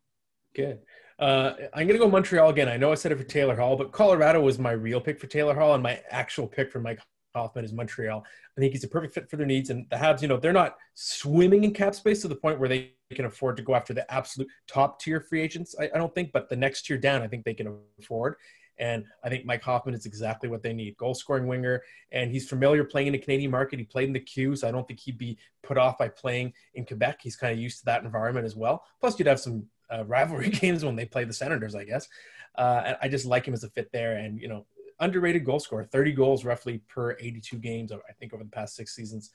Good. 0.55 0.81
Uh, 1.19 1.53
I'm 1.75 1.87
going 1.87 1.99
to 1.99 2.05
go 2.05 2.09
Montreal 2.09 2.49
again. 2.49 2.69
I 2.69 2.79
know 2.79 2.93
I 2.93 2.95
said 2.95 3.13
it 3.13 3.19
for 3.19 3.25
Taylor 3.25 3.55
Hall, 3.55 3.77
but 3.77 3.93
Colorado 3.93 4.41
was 4.41 4.59
my 4.59 4.73
real 4.73 5.01
pick 5.01 5.21
for 5.21 5.27
Taylor 5.27 5.55
Hall, 5.55 5.75
and 5.75 5.83
my 5.83 6.01
actual 6.11 6.47
pick 6.47 6.73
for 6.73 6.81
Mike 6.81 7.01
Hoffman 7.35 7.65
is 7.65 7.73
Montreal. 7.73 8.25
I 8.57 8.61
think 8.61 8.73
he's 8.73 8.85
a 8.85 8.89
perfect 8.89 9.15
fit 9.15 9.29
for 9.29 9.37
their 9.37 9.47
needs. 9.47 9.71
And 9.71 9.87
the 9.91 9.97
Habs, 9.97 10.23
you 10.23 10.29
know, 10.29 10.39
they're 10.39 10.53
not 10.53 10.77
swimming 10.95 11.65
in 11.65 11.73
cap 11.73 11.95
space 11.95 12.23
to 12.23 12.29
the 12.29 12.35
point 12.35 12.59
where 12.59 12.69
they 12.69 12.93
can 13.15 13.27
afford 13.27 13.57
to 13.59 13.63
go 13.63 13.75
after 13.75 13.93
the 13.93 14.11
absolute 14.13 14.49
top 14.67 15.01
tier 15.01 15.21
free 15.21 15.43
agents. 15.43 15.75
I, 15.79 15.91
I 15.95 15.99
don't 15.99 16.15
think, 16.15 16.33
but 16.33 16.49
the 16.49 16.57
next 16.57 16.83
tier 16.83 16.99
down, 16.99 17.23
I 17.23 17.29
think 17.29 17.45
they 17.45 17.55
can 17.55 17.79
afford. 17.99 18.37
And 18.81 19.05
I 19.23 19.29
think 19.29 19.45
Mike 19.45 19.63
Hoffman 19.63 19.95
is 19.95 20.07
exactly 20.07 20.49
what 20.49 20.63
they 20.63 20.73
need 20.73 20.97
goal 20.97 21.15
scoring 21.15 21.47
winger. 21.47 21.83
And 22.13 22.31
he's 22.31 22.49
familiar 22.49 22.83
playing 22.83 23.09
in 23.09 23.13
the 23.13 23.19
Canadian 23.19 23.51
market. 23.51 23.79
He 23.79 23.85
played 23.85 24.09
in 24.09 24.15
the 24.15 24.21
Q, 24.21 24.57
so 24.57 24.67
I 24.67 24.71
don't 24.71 24.89
think 24.89 24.99
he'd 25.01 25.19
be 25.19 25.37
put 25.63 25.77
off 25.77 25.99
by 25.99 26.09
playing 26.09 26.55
in 26.75 26.87
Quebec. 26.87 27.21
He's 27.23 27.37
kind 27.37 27.53
of 27.53 27.59
used 27.59 27.81
to 27.81 27.85
that 27.85 28.03
environment 28.03 28.47
as 28.47 28.57
well. 28.57 28.85
Plus, 28.99 29.19
you'd 29.19 29.29
have 29.29 29.39
some 29.39 29.67
uh, 29.91 30.05
rivalry 30.07 30.49
games 30.51 30.85
when 30.85 30.97
they 30.97 31.05
play 31.05 31.25
the 31.25 31.33
Senators, 31.33 31.75
I 31.75 31.85
guess. 31.85 32.09
Uh, 32.57 32.83
and 32.87 32.97
I 33.03 33.09
just 33.09 33.27
like 33.27 33.47
him 33.47 33.55
as 33.55 33.65
a 33.65 33.69
fit 33.69 33.93
there. 33.93 34.17
And, 34.17 34.41
you 34.41 34.49
know, 34.49 34.67
underrated 34.99 35.45
goal 35.45 35.61
scorer, 35.61 35.85
30 35.85 36.13
goals 36.13 36.45
roughly 36.47 36.79
per 36.89 37.17
82 37.21 37.57
games, 37.59 37.93
I 37.93 38.13
think, 38.19 38.33
over 38.33 38.43
the 38.43 38.51
past 38.51 38.77
six 38.77 38.97
seasons. 38.97 39.31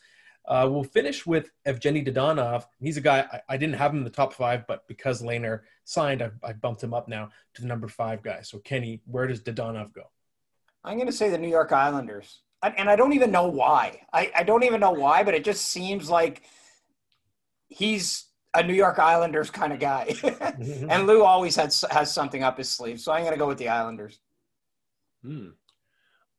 Uh, 0.48 0.68
we'll 0.70 0.84
finish 0.84 1.26
with 1.26 1.50
Evgeny 1.68 2.08
Dadonov. 2.08 2.66
He's 2.80 2.98
a 2.98 3.02
guy 3.02 3.26
I, 3.32 3.54
I, 3.54 3.58
didn't 3.58 3.76
have 3.76 3.92
him 3.92 4.00
in 4.00 4.04
the 4.04 4.10
top 4.10 4.34
five, 4.34 4.68
but 4.68 4.88
because 4.88 5.22
Lehner 5.22 5.62
signed, 5.86 6.22
I, 6.22 6.30
I, 6.44 6.54
bumped 6.54 6.84
him 6.84 6.94
up 6.94 7.08
now 7.08 7.30
to 7.56 7.62
the 7.62 7.68
number 7.68 7.88
five 7.88 8.22
guy. 8.22 8.42
So 8.42 8.60
Kenny, 8.60 9.02
where 9.06 9.26
does 9.26 9.42
Dadonov 9.42 9.94
go? 9.94 10.04
I'm 10.84 10.98
going 10.98 11.08
to 11.08 11.14
say 11.14 11.30
the 11.30 11.38
New 11.38 11.50
York 11.50 11.72
Islanders, 11.72 12.42
and 12.62 12.90
I 12.90 12.96
don't 12.96 13.14
even 13.14 13.32
know 13.32 13.48
why. 13.48 14.02
I, 14.14 14.32
I 14.36 14.44
don't 14.44 14.64
even 14.64 14.80
know 14.80 14.92
why, 14.92 15.24
but 15.24 15.34
it 15.34 15.44
just 15.44 15.66
seems 15.66 16.10
like 16.10 16.44
he's 17.68 18.26
a 18.54 18.62
New 18.62 18.74
York 18.74 19.00
Islanders 19.00 19.50
kind 19.50 19.74
of 19.74 19.80
guy, 19.80 20.06
mm-hmm. 20.10 20.90
and 20.90 21.08
Lou 21.08 21.24
always 21.24 21.56
has 21.56 21.84
has 21.90 22.14
something 22.14 22.44
up 22.44 22.58
his 22.60 22.70
sleeve. 22.70 23.00
So 23.00 23.12
I'm 23.12 23.22
going 23.22 23.34
to 23.34 23.40
go 23.40 23.48
with 23.48 23.58
the 23.58 23.70
Islanders. 23.70 24.20
Hmm. 25.24 25.50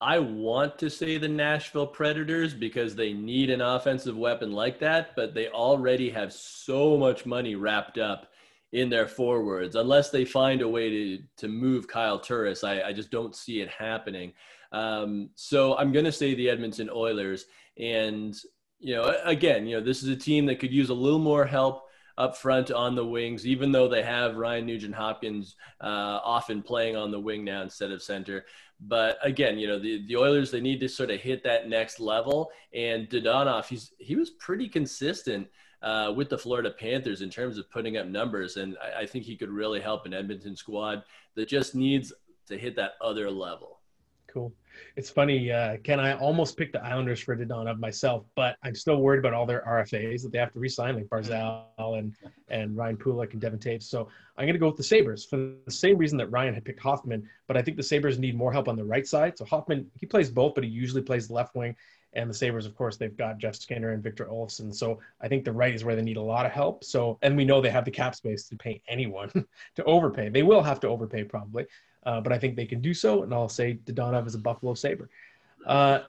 I 0.00 0.19
want 0.19 0.79
to 0.81 0.91
say 0.91 1.17
the 1.17 1.29
Nashville 1.29 1.87
Predators 1.87 2.53
because 2.53 2.95
they 2.95 3.15
need 3.15 3.49
an 3.49 3.62
offensive 3.62 4.17
weapon 4.17 4.53
like 4.53 4.79
that, 4.81 5.17
but 5.17 5.33
they 5.33 5.49
already 5.49 6.11
have 6.11 6.33
so 6.33 6.99
much 6.99 7.25
money 7.25 7.55
wrapped 7.55 7.97
up 7.97 8.29
in 8.73 8.91
their 8.91 9.07
forwards. 9.07 9.75
Unless 9.75 10.11
they 10.11 10.25
find 10.25 10.61
a 10.61 10.69
way 10.69 10.91
to 10.91 11.23
to 11.38 11.49
move 11.49 11.88
Kyle 11.88 12.19
Turris, 12.19 12.62
I, 12.62 12.83
I 12.83 12.93
just 12.93 13.11
don't 13.11 13.35
see 13.35 13.62
it 13.62 13.71
happening. 13.71 14.35
Um, 14.71 15.31
so 15.35 15.76
I'm 15.76 15.93
going 15.93 16.05
to 16.05 16.12
say 16.12 16.35
the 16.35 16.50
Edmonton 16.50 16.91
Oilers, 16.93 17.47
and 17.79 18.37
you 18.79 18.95
know, 18.95 19.17
again, 19.25 19.67
you 19.67 19.79
know, 19.79 19.85
this 19.85 20.03
is 20.03 20.11
a 20.11 20.17
team 20.17 20.45
that 20.47 20.61
could 20.61 20.73
use 20.73 20.91
a 20.91 20.95
little 20.95 21.19
more 21.19 21.47
help 21.47 21.86
up 22.19 22.37
front 22.37 22.71
on 22.71 22.95
the 22.95 23.05
wings, 23.05 23.47
even 23.47 23.73
though 23.73 23.89
they 23.89 24.03
have 24.03 24.37
Ryan 24.37 24.67
Nugent 24.67 24.95
Hopkins 24.95 25.57
uh, 25.81 26.21
often 26.25 26.63
playing 26.63 26.97
on 26.97 27.11
the 27.11 27.21
wing 27.21 27.45
now 27.45 27.63
instead 27.63 27.91
of 27.91 28.03
center. 28.03 28.47
But 28.81 29.19
again, 29.23 29.59
you 29.59 29.67
know, 29.67 29.79
the, 29.79 30.07
the 30.07 30.17
Oilers, 30.17 30.51
they 30.51 30.61
need 30.61 30.81
to 30.81 30.89
sort 30.89 31.11
of 31.11 31.21
hit 31.21 31.43
that 31.45 31.69
next 31.69 32.01
level. 32.01 32.51
And 32.75 33.09
Dadonov, 33.09 33.67
he's, 33.67 33.93
he 33.99 34.17
was 34.17 34.31
pretty 34.31 34.69
consistent 34.69 35.49
uh, 35.83 36.13
with 36.15 36.29
the 36.29 36.39
Florida 36.39 36.71
Panthers 36.71 37.23
in 37.23 37.31
terms 37.31 37.59
of 37.59 37.71
putting 37.71 37.97
up 37.97 38.07
numbers. 38.07 38.57
And 38.57 38.77
I, 38.83 39.03
I 39.03 39.07
think 39.07 39.25
he 39.25 39.37
could 39.37 39.51
really 39.51 39.81
help 39.81 40.07
an 40.07 40.15
Edmonton 40.15 40.57
squad 40.57 41.05
that 41.35 41.49
just 41.49 41.75
needs 41.75 42.13
to 42.49 42.59
hit 42.59 42.77
that 42.77 42.93
other 43.01 43.31
level. 43.31 43.81
Cool. 44.27 44.53
It's 44.97 45.11
funny, 45.11 45.50
uh, 45.50 45.76
Ken. 45.78 46.00
I 46.00 46.14
almost 46.14 46.56
picked 46.56 46.73
the 46.73 46.85
Islanders 46.85 47.21
for 47.21 47.37
Dadonov 47.37 47.78
myself, 47.78 48.25
but 48.35 48.56
I'm 48.62 48.75
still 48.75 48.97
worried 48.97 49.18
about 49.18 49.35
all 49.35 49.47
their 49.47 49.62
RFAs 49.66 50.23
that 50.23 50.33
they 50.33 50.38
have 50.38 50.52
to 50.52 50.59
resign, 50.59 50.97
like 50.97 51.06
Barzal 51.06 51.99
and 51.99 52.14
and 52.49 52.76
Ryan 52.76 52.97
Pulock 52.97 53.33
and 53.33 53.40
Devon 53.40 53.59
Toews. 53.59 53.85
So 53.85 54.09
I'm 54.37 54.45
going 54.45 54.54
to 54.54 54.61
go 54.61 54.68
with 54.68 54.76
the 54.76 54.83
Sabres 54.83 55.25
for 55.25 55.37
the 55.37 55.71
same 55.71 55.97
reason 55.97 56.18
that 56.18 56.30
Ryan 56.30 56.54
had 56.54 56.64
picked 56.64 56.80
Hoffman. 56.80 57.28
But 57.47 57.56
I 57.56 57.62
think 57.62 57.76
the 57.76 57.83
Sabres 57.83 58.18
need 58.18 58.37
more 58.37 58.52
help 58.52 58.68
on 58.68 58.76
the 58.76 58.85
right 58.85 59.06
side. 59.06 59.38
So 59.38 59.45
Hoffman, 59.45 59.90
he 59.99 60.06
plays 60.06 60.30
both, 60.30 60.54
but 60.54 60.64
he 60.64 60.71
usually 60.71 61.02
plays 61.02 61.30
left 61.30 61.54
wing. 61.54 61.76
And 62.12 62.30
the 62.30 62.35
Sabres, 62.35 62.64
of 62.64 62.75
course, 62.75 62.97
they've 62.97 63.16
got 63.16 63.38
Jeff 63.38 63.56
Skinner 63.56 63.90
and 63.90 64.02
Victor 64.02 64.25
Olofsson. 64.25 64.75
So 64.75 65.00
I 65.21 65.28
think 65.28 65.45
the 65.45 65.52
right 65.52 65.75
is 65.75 65.85
where 65.85 65.95
they 65.95 66.02
need 66.02 66.16
a 66.16 66.23
lot 66.23 66.47
of 66.47 66.52
help. 66.52 66.83
So, 66.83 67.18
and 67.21 67.37
we 67.37 67.45
know 67.45 67.61
they 67.61 67.68
have 67.68 67.85
the 67.85 67.90
cap 67.90 68.14
space 68.14 68.49
to 68.49 68.56
pay 68.56 68.80
anyone 68.88 69.30
to 69.76 69.85
overpay. 69.85 70.30
They 70.30 70.42
will 70.42 70.62
have 70.62 70.80
to 70.80 70.88
overpay 70.88 71.25
probably 71.25 71.66
uh, 72.07 72.21
but 72.21 72.33
I 72.33 72.39
think 72.39 72.57
they 72.57 72.65
can 72.65 72.81
do 72.81 72.95
so. 72.95 73.25
And 73.25 73.35
I'll 73.35 73.49
say 73.49 73.79
Dadonov 73.85 74.27
is 74.27 74.35
a 74.35 74.39
Buffalo 74.39 74.75
Sabre. 74.75 75.11
Uh, 75.67 76.01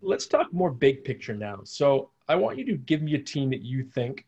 let's 0.00 0.26
talk 0.26 0.52
more 0.52 0.70
big 0.72 1.04
picture 1.04 1.34
now. 1.34 1.60
So 1.64 2.10
I 2.28 2.34
want 2.34 2.58
you 2.58 2.64
to 2.64 2.76
give 2.76 3.02
me 3.02 3.14
a 3.14 3.18
team 3.18 3.50
that 3.50 3.62
you 3.62 3.84
think 3.84 4.26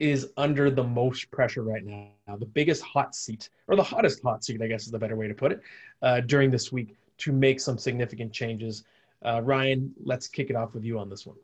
is 0.00 0.32
under 0.36 0.70
the 0.70 0.82
most 0.82 1.30
pressure 1.30 1.62
right 1.62 1.84
now, 1.84 2.36
the 2.36 2.44
biggest 2.46 2.82
hot 2.82 3.14
seat, 3.14 3.48
or 3.68 3.76
the 3.76 3.82
hottest 3.82 4.20
hot 4.22 4.44
seat, 4.44 4.60
I 4.60 4.66
guess 4.66 4.84
is 4.84 4.90
the 4.90 4.98
better 4.98 5.16
way 5.16 5.28
to 5.28 5.34
put 5.34 5.52
it, 5.52 5.62
uh, 6.02 6.20
during 6.20 6.50
this 6.50 6.72
week 6.72 6.96
to 7.18 7.32
make 7.32 7.60
some 7.60 7.78
significant 7.78 8.32
changes. 8.32 8.84
Uh, 9.24 9.40
Ryan, 9.42 9.94
let's 10.04 10.26
kick 10.26 10.50
it 10.50 10.56
off 10.56 10.74
with 10.74 10.84
you 10.84 10.98
on 10.98 11.08
this 11.08 11.24
one. 11.24 11.36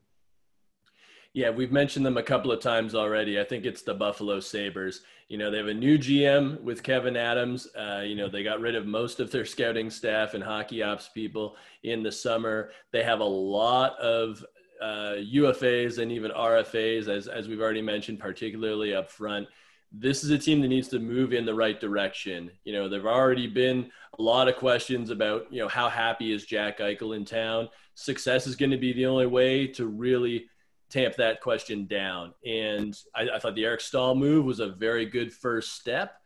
Yeah, 1.33 1.51
we've 1.51 1.71
mentioned 1.71 2.05
them 2.05 2.17
a 2.17 2.23
couple 2.25 2.51
of 2.51 2.61
times 2.61 2.93
already. 2.93 3.39
I 3.39 3.45
think 3.45 3.65
it's 3.65 3.83
the 3.83 3.95
Buffalo 3.95 4.41
Sabres. 4.41 5.03
You 5.29 5.39
know, 5.39 5.49
they 5.49 5.59
have 5.59 5.69
a 5.69 5.75
new 5.75 5.97
GM 5.97 6.61
with 6.61 6.83
Kevyn 6.83 7.17
Adams. 7.17 7.69
Uh, 7.79 8.03
you 8.05 8.17
know, 8.17 8.29
they 8.29 8.43
got 8.43 8.61
rid 8.61 8.75
of 8.75 8.85
most 8.85 9.21
of 9.21 9.31
their 9.31 9.45
scouting 9.45 9.91
staff 9.91 10.35
and 10.35 10.43
hockey 10.43 10.83
ops 10.83 11.09
people 11.09 11.57
in 11.85 12.03
the 12.03 12.11
summer. 12.11 12.73
They 12.91 13.05
have 13.05 13.21
a 13.21 13.25
lot 13.25 13.97
of 14.01 14.45
uh, 14.83 15.19
UFAs 15.33 15.99
and 15.99 16.11
even 16.11 16.33
RFAs, 16.33 17.07
as, 17.07 17.29
as 17.29 17.47
we've 17.47 17.61
already 17.61 17.83
mentioned, 17.83 18.19
particularly 18.19 18.93
up 18.93 19.09
front. 19.09 19.47
This 19.93 20.25
is 20.25 20.31
a 20.31 20.39
team 20.39 20.61
that 20.63 20.69
needs 20.69 20.89
to 20.89 20.99
move 20.99 21.33
in 21.33 21.47
the 21.47 21.55
right 21.55 21.79
direction. 21.81 22.51
You 22.65 22.73
know, 22.73 22.89
there've 22.89 23.07
already 23.07 23.47
been 23.47 23.89
a 24.19 24.23
lot 24.23 24.49
of 24.49 24.57
questions 24.57 25.11
about, 25.11 25.47
you 25.53 25.61
know, 25.61 25.69
how 25.69 25.89
happy 25.89 26.33
is 26.33 26.45
Jack 26.45 26.79
Eichel 26.79 27.15
in 27.15 27.25
town? 27.25 27.69
Success 27.95 28.49
is 28.49 28.57
going 28.57 28.71
to 28.73 28.77
be 28.77 28.93
the 28.93 29.07
only 29.07 29.27
way 29.27 29.69
to 29.69 29.87
really– 29.87 30.47
tamp 30.91 31.17
that 31.17 31.41
question 31.41 31.87
down. 31.87 32.35
And 32.45 32.97
I, 33.15 33.29
I 33.35 33.39
thought 33.39 33.55
the 33.55 33.65
Eric 33.65 33.81
Staal 33.81 34.15
move 34.15 34.45
was 34.45 34.61
a 34.61 34.69
very 34.69 35.07
good 35.07 35.33
first 35.33 35.75
step. 35.75 36.17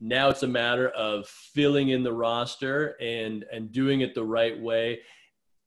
Now 0.00 0.30
it's 0.30 0.42
a 0.42 0.48
matter 0.48 0.88
of 0.90 1.26
filling 1.26 1.90
in 1.90 2.02
the 2.02 2.12
roster 2.12 2.96
and 3.00 3.44
and 3.52 3.70
doing 3.70 4.00
it 4.00 4.14
the 4.14 4.24
right 4.24 4.58
way. 4.58 5.00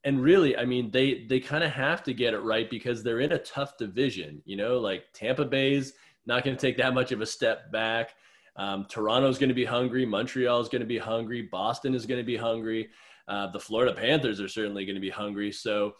And 0.02 0.20
really, 0.20 0.56
I 0.56 0.64
mean, 0.64 0.90
they 0.90 1.24
they 1.28 1.40
kind 1.40 1.64
of 1.64 1.70
have 1.70 2.02
to 2.04 2.12
get 2.12 2.34
it 2.34 2.40
right 2.40 2.68
because 2.68 3.02
they're 3.02 3.20
in 3.20 3.32
a 3.32 3.38
tough 3.38 3.78
division. 3.78 4.42
You 4.44 4.56
know, 4.56 4.78
like 4.78 5.04
Tampa 5.14 5.44
Bay's 5.44 5.92
not 6.26 6.44
going 6.44 6.56
to 6.56 6.60
take 6.60 6.76
that 6.78 6.94
much 6.94 7.12
of 7.12 7.20
a 7.20 7.26
step 7.26 7.70
back. 7.70 8.14
Um, 8.56 8.86
Toronto's 8.88 9.38
going 9.38 9.48
to 9.48 9.54
be 9.54 9.64
hungry. 9.64 10.06
Montreal 10.06 10.60
is 10.60 10.68
going 10.68 10.80
to 10.80 10.86
be 10.86 10.98
hungry. 10.98 11.42
Boston 11.42 11.94
is 11.94 12.06
going 12.06 12.20
to 12.20 12.26
be 12.26 12.36
hungry. 12.36 12.88
Uh, 13.26 13.50
the 13.50 13.60
Florida 13.60 13.92
Panthers 13.92 14.40
are 14.40 14.48
certainly 14.48 14.84
going 14.84 14.94
to 14.94 15.00
be 15.00 15.10
hungry. 15.10 15.50
So 15.50 15.94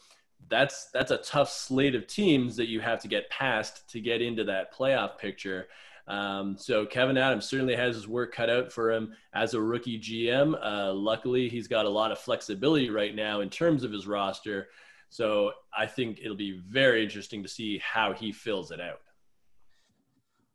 that's 0.49 0.91
that's 0.93 1.11
a 1.11 1.19
tough 1.19 1.51
slate 1.51 1.95
of 1.95 2.07
teams 2.07 2.57
that 2.57 2.69
you 2.69 2.81
have 2.81 3.01
to 3.01 3.09
get 3.09 3.31
past 3.31 3.89
to 3.91 4.01
get 4.01 4.23
into 4.23 4.45
that 4.45 4.75
playoff 4.75 5.19
picture. 5.19 5.69
Um, 6.07 6.57
so 6.59 6.85
Kevyn 6.85 7.19
Adams 7.19 7.47
certainly 7.47 7.77
has 7.77 7.95
his 7.97 8.07
work 8.07 8.35
cut 8.35 8.51
out 8.51 8.73
for 8.73 8.93
him 8.93 9.15
as 9.33 9.55
a 9.55 9.61
rookie 9.61 9.99
GM. 9.99 10.55
Uh, 10.63 10.93
luckily, 10.93 11.49
he's 11.49 11.67
got 11.67 11.87
a 11.87 11.91
lot 11.91 12.13
of 12.13 12.19
flexibility 12.19 12.91
right 12.91 13.15
now 13.15 13.41
in 13.41 13.49
terms 13.49 13.85
of 13.85 13.93
his 13.93 14.07
roster. 14.07 14.69
So 15.09 15.53
I 15.77 15.87
think 15.87 16.19
it'll 16.23 16.37
be 16.37 16.61
very 16.69 17.03
interesting 17.03 17.43
to 17.43 17.49
see 17.49 17.79
how 17.79 18.13
he 18.13 18.33
fills 18.33 18.71
it 18.71 18.81
out. 18.81 19.01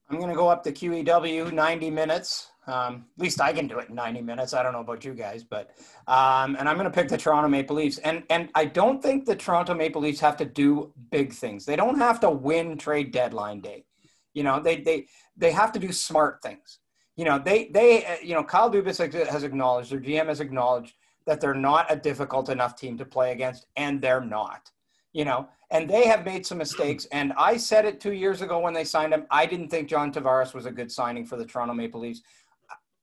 I'm 0.10 0.17
going 0.17 0.29
to 0.29 0.36
go 0.36 0.48
up 0.48 0.63
to 0.63 0.72
QEW 0.72 1.51
90 1.53 1.89
minutes. 1.91 2.50
Um, 2.69 3.05
at 3.17 3.23
least 3.23 3.41
I 3.41 3.51
can 3.51 3.67
do 3.67 3.79
it 3.79 3.89
in 3.89 3.95
90 3.95 4.21
minutes. 4.21 4.53
I 4.53 4.61
don't 4.61 4.73
know 4.73 4.81
about 4.81 5.03
you 5.03 5.13
guys, 5.13 5.43
but 5.43 5.71
um, 6.07 6.55
and 6.55 6.69
I'm 6.69 6.77
going 6.77 6.89
to 6.89 6.91
pick 6.91 7.09
the 7.09 7.17
Toronto 7.17 7.49
Maple 7.49 7.75
Leafs. 7.75 7.97
And 7.99 8.23
and 8.29 8.49
I 8.53 8.65
don't 8.65 9.01
think 9.01 9.25
the 9.25 9.35
Toronto 9.35 9.73
Maple 9.73 10.01
Leafs 10.01 10.19
have 10.19 10.38
to 10.38 10.45
do 10.45 10.93
big 11.09 11.33
things. 11.33 11.65
They 11.65 11.75
don't 11.75 11.97
have 11.97 12.19
to 12.19 12.29
win 12.29 12.77
trade 12.77 13.11
deadline 13.11 13.61
day. 13.61 13.85
You 14.33 14.43
know, 14.43 14.59
they 14.59 14.81
they 14.81 15.07
they 15.35 15.51
have 15.51 15.71
to 15.71 15.79
do 15.79 15.91
smart 15.91 16.41
things. 16.43 16.79
You 17.15 17.25
know, 17.25 17.39
they 17.39 17.69
they 17.69 18.05
uh, 18.05 18.15
you 18.21 18.35
know 18.35 18.43
Kyle 18.43 18.71
Dubas 18.71 19.27
has 19.27 19.43
acknowledged 19.43 19.91
their 19.91 19.99
GM 19.99 20.27
has 20.27 20.39
acknowledged 20.39 20.93
that 21.25 21.41
they're 21.41 21.53
not 21.53 21.91
a 21.91 21.95
difficult 21.95 22.49
enough 22.49 22.75
team 22.75 22.97
to 22.97 23.05
play 23.05 23.31
against, 23.31 23.65
and 23.75 24.01
they're 24.01 24.21
not. 24.21 24.71
You 25.11 25.25
know, 25.25 25.49
and 25.71 25.89
they 25.89 26.07
have 26.07 26.23
made 26.23 26.45
some 26.45 26.59
mistakes. 26.59 27.05
And 27.11 27.33
I 27.33 27.57
said 27.57 27.85
it 27.85 27.99
two 27.99 28.13
years 28.13 28.41
ago 28.41 28.59
when 28.59 28.73
they 28.73 28.83
signed 28.83 29.13
him. 29.13 29.25
I 29.31 29.45
didn't 29.45 29.69
think 29.69 29.88
John 29.88 30.11
Tavares 30.11 30.53
was 30.53 30.65
a 30.65 30.71
good 30.71 30.91
signing 30.91 31.25
for 31.25 31.35
the 31.35 31.45
Toronto 31.45 31.73
Maple 31.73 31.99
Leafs. 31.99 32.21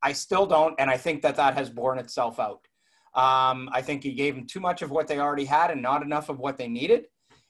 I 0.02 0.12
still 0.12 0.46
don't, 0.46 0.74
and 0.78 0.90
I 0.90 0.96
think 0.96 1.22
that 1.22 1.36
that 1.36 1.54
has 1.54 1.70
borne 1.70 1.98
itself 1.98 2.38
out. 2.38 2.66
Um, 3.14 3.70
I 3.72 3.80
think 3.80 4.02
he 4.02 4.12
gave 4.12 4.34
them 4.34 4.46
too 4.46 4.60
much 4.60 4.82
of 4.82 4.90
what 4.90 5.08
they 5.08 5.18
already 5.18 5.46
had 5.46 5.70
and 5.70 5.80
not 5.80 6.02
enough 6.02 6.28
of 6.28 6.38
what 6.38 6.58
they 6.58 6.68
needed. 6.68 7.06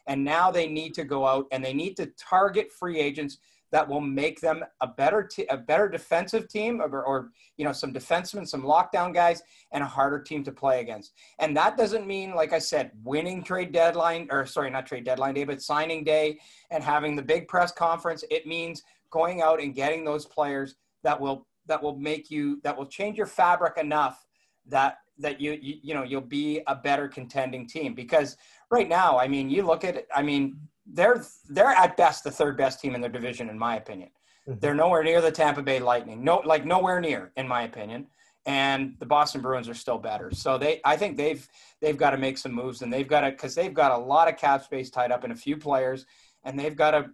And 0.06 0.24
now 0.24 0.52
they 0.52 0.68
need 0.68 0.94
to 0.94 1.04
go 1.04 1.26
out 1.26 1.46
and 1.50 1.64
they 1.64 1.74
need 1.74 1.96
to 1.96 2.06
target 2.16 2.72
free 2.72 3.00
agents 3.00 3.38
that 3.72 3.88
will 3.88 4.00
make 4.00 4.40
them 4.40 4.64
a 4.80 4.86
better 4.86 5.22
t- 5.22 5.46
a 5.50 5.56
better 5.56 5.88
defensive 5.88 6.48
team 6.48 6.80
or, 6.80 7.02
or, 7.02 7.30
you 7.56 7.64
know 7.64 7.72
some 7.72 7.92
defensemen 7.92 8.46
some 8.46 8.62
lockdown 8.62 9.12
guys 9.12 9.42
and 9.72 9.82
a 9.82 9.86
harder 9.86 10.20
team 10.20 10.44
to 10.44 10.52
play 10.52 10.80
against 10.80 11.12
and 11.38 11.56
that 11.56 11.76
doesn't 11.76 12.06
mean 12.06 12.34
like 12.34 12.52
i 12.52 12.58
said 12.58 12.90
winning 13.02 13.42
trade 13.42 13.72
deadline 13.72 14.28
or 14.30 14.44
sorry 14.44 14.70
not 14.70 14.86
trade 14.86 15.04
deadline 15.04 15.32
day 15.32 15.44
but 15.44 15.62
signing 15.62 16.04
day 16.04 16.38
and 16.70 16.84
having 16.84 17.16
the 17.16 17.22
big 17.22 17.48
press 17.48 17.72
conference 17.72 18.24
it 18.30 18.46
means 18.46 18.82
going 19.10 19.40
out 19.40 19.58
and 19.58 19.74
getting 19.74 20.04
those 20.04 20.26
players 20.26 20.74
that 21.02 21.18
will 21.18 21.46
that 21.66 21.82
will 21.82 21.96
make 21.96 22.30
you 22.30 22.60
that 22.62 22.76
will 22.76 22.86
change 22.86 23.16
your 23.16 23.26
fabric 23.26 23.78
enough 23.78 24.26
that 24.66 24.98
that 25.18 25.40
you, 25.40 25.58
you 25.60 25.76
you 25.82 25.94
know 25.94 26.02
you'll 26.02 26.20
be 26.20 26.60
a 26.66 26.74
better 26.74 27.08
contending 27.08 27.66
team. 27.66 27.94
Because 27.94 28.36
right 28.70 28.88
now 28.88 29.18
i 29.18 29.28
mean 29.28 29.48
you 29.48 29.62
look 29.62 29.84
at 29.84 29.96
it 29.96 30.08
i 30.14 30.22
mean 30.22 30.56
they're 30.86 31.24
they're 31.48 31.70
at 31.70 31.96
best 31.96 32.24
the 32.24 32.30
third 32.30 32.56
best 32.56 32.80
team 32.80 32.94
in 32.94 33.00
their 33.00 33.10
division 33.10 33.48
in 33.48 33.58
my 33.58 33.76
opinion. 33.76 34.10
Mm-hmm. 34.48 34.60
they're 34.60 34.74
nowhere 34.74 35.02
near 35.02 35.20
the 35.20 35.32
tampa 35.32 35.62
bay 35.62 35.80
lightning. 35.80 36.22
No 36.22 36.42
like 36.44 36.64
nowhere 36.64 37.00
near 37.00 37.32
in 37.36 37.48
my 37.48 37.62
opinion. 37.62 38.06
And 38.46 38.94
the 39.00 39.06
boston 39.06 39.40
bruins 39.40 39.68
are 39.68 39.74
still 39.74 39.98
better. 39.98 40.30
So 40.30 40.58
they 40.58 40.80
i 40.84 40.96
think 40.96 41.16
they've 41.16 41.46
they've 41.80 41.96
got 41.96 42.10
to 42.10 42.18
make 42.18 42.38
some 42.38 42.52
moves 42.52 42.82
and 42.82 42.92
they've 42.92 43.08
got 43.08 43.22
to 43.22 43.30
because 43.30 43.54
they've 43.54 43.74
got 43.74 43.92
a 43.92 43.98
lot 43.98 44.28
of 44.28 44.36
cap 44.36 44.64
space 44.64 44.90
tied 44.90 45.12
up 45.12 45.24
in 45.24 45.30
a 45.30 45.36
few 45.36 45.56
players 45.56 46.06
and 46.44 46.58
they've 46.58 46.76
got 46.76 46.92
to 46.92 47.10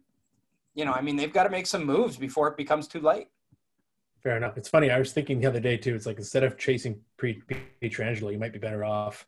you 0.75 0.85
know 0.85 0.93
i 0.93 1.01
mean 1.01 1.17
they've 1.17 1.33
got 1.33 1.45
to 1.45 1.51
make 1.51 1.67
some 1.67 1.85
moves 1.85 2.17
before 2.17 2.49
it 2.49 2.57
becomes 2.57 2.87
too 2.87 3.01
late 3.01 3.29
Fair 4.23 4.37
enough. 4.37 4.57
It's 4.57 4.69
funny. 4.69 4.91
I 4.91 4.99
was 4.99 5.13
thinking 5.13 5.41
the 5.41 5.49
other 5.49 5.61
day 5.61 5.77
too. 5.77 5.95
It's 5.95 6.07
like 6.07 6.19
instead 6.19 6.45
of 6.45 6.57
chasing 6.57 7.01
Pietrangelo, 7.19 8.33
you 8.33 8.39
might 8.39 8.53
be 8.53 8.59
better 8.59 8.85
off 8.85 9.27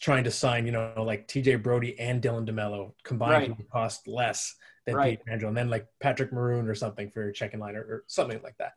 trying 0.00 0.24
to 0.24 0.30
sign, 0.30 0.66
you 0.66 0.72
know, 0.72 0.92
like 0.98 1.26
TJ 1.26 1.62
Brodie 1.62 1.98
and 1.98 2.22
Dylan 2.22 2.48
DeMelo 2.48 2.92
combined 3.02 3.56
Right. 3.58 3.70
cost 3.70 4.06
less 4.06 4.54
than 4.86 4.94
Right. 4.94 5.20
Pietrangelo, 5.26 5.48
and 5.48 5.56
then 5.56 5.70
like 5.70 5.86
Patrick 6.00 6.32
Maroon 6.32 6.68
or 6.68 6.74
something 6.74 7.10
for 7.10 7.22
your 7.22 7.32
checking 7.32 7.58
line 7.60 7.74
or, 7.74 7.80
or 7.80 8.04
something 8.06 8.40
like 8.42 8.56
that. 8.58 8.74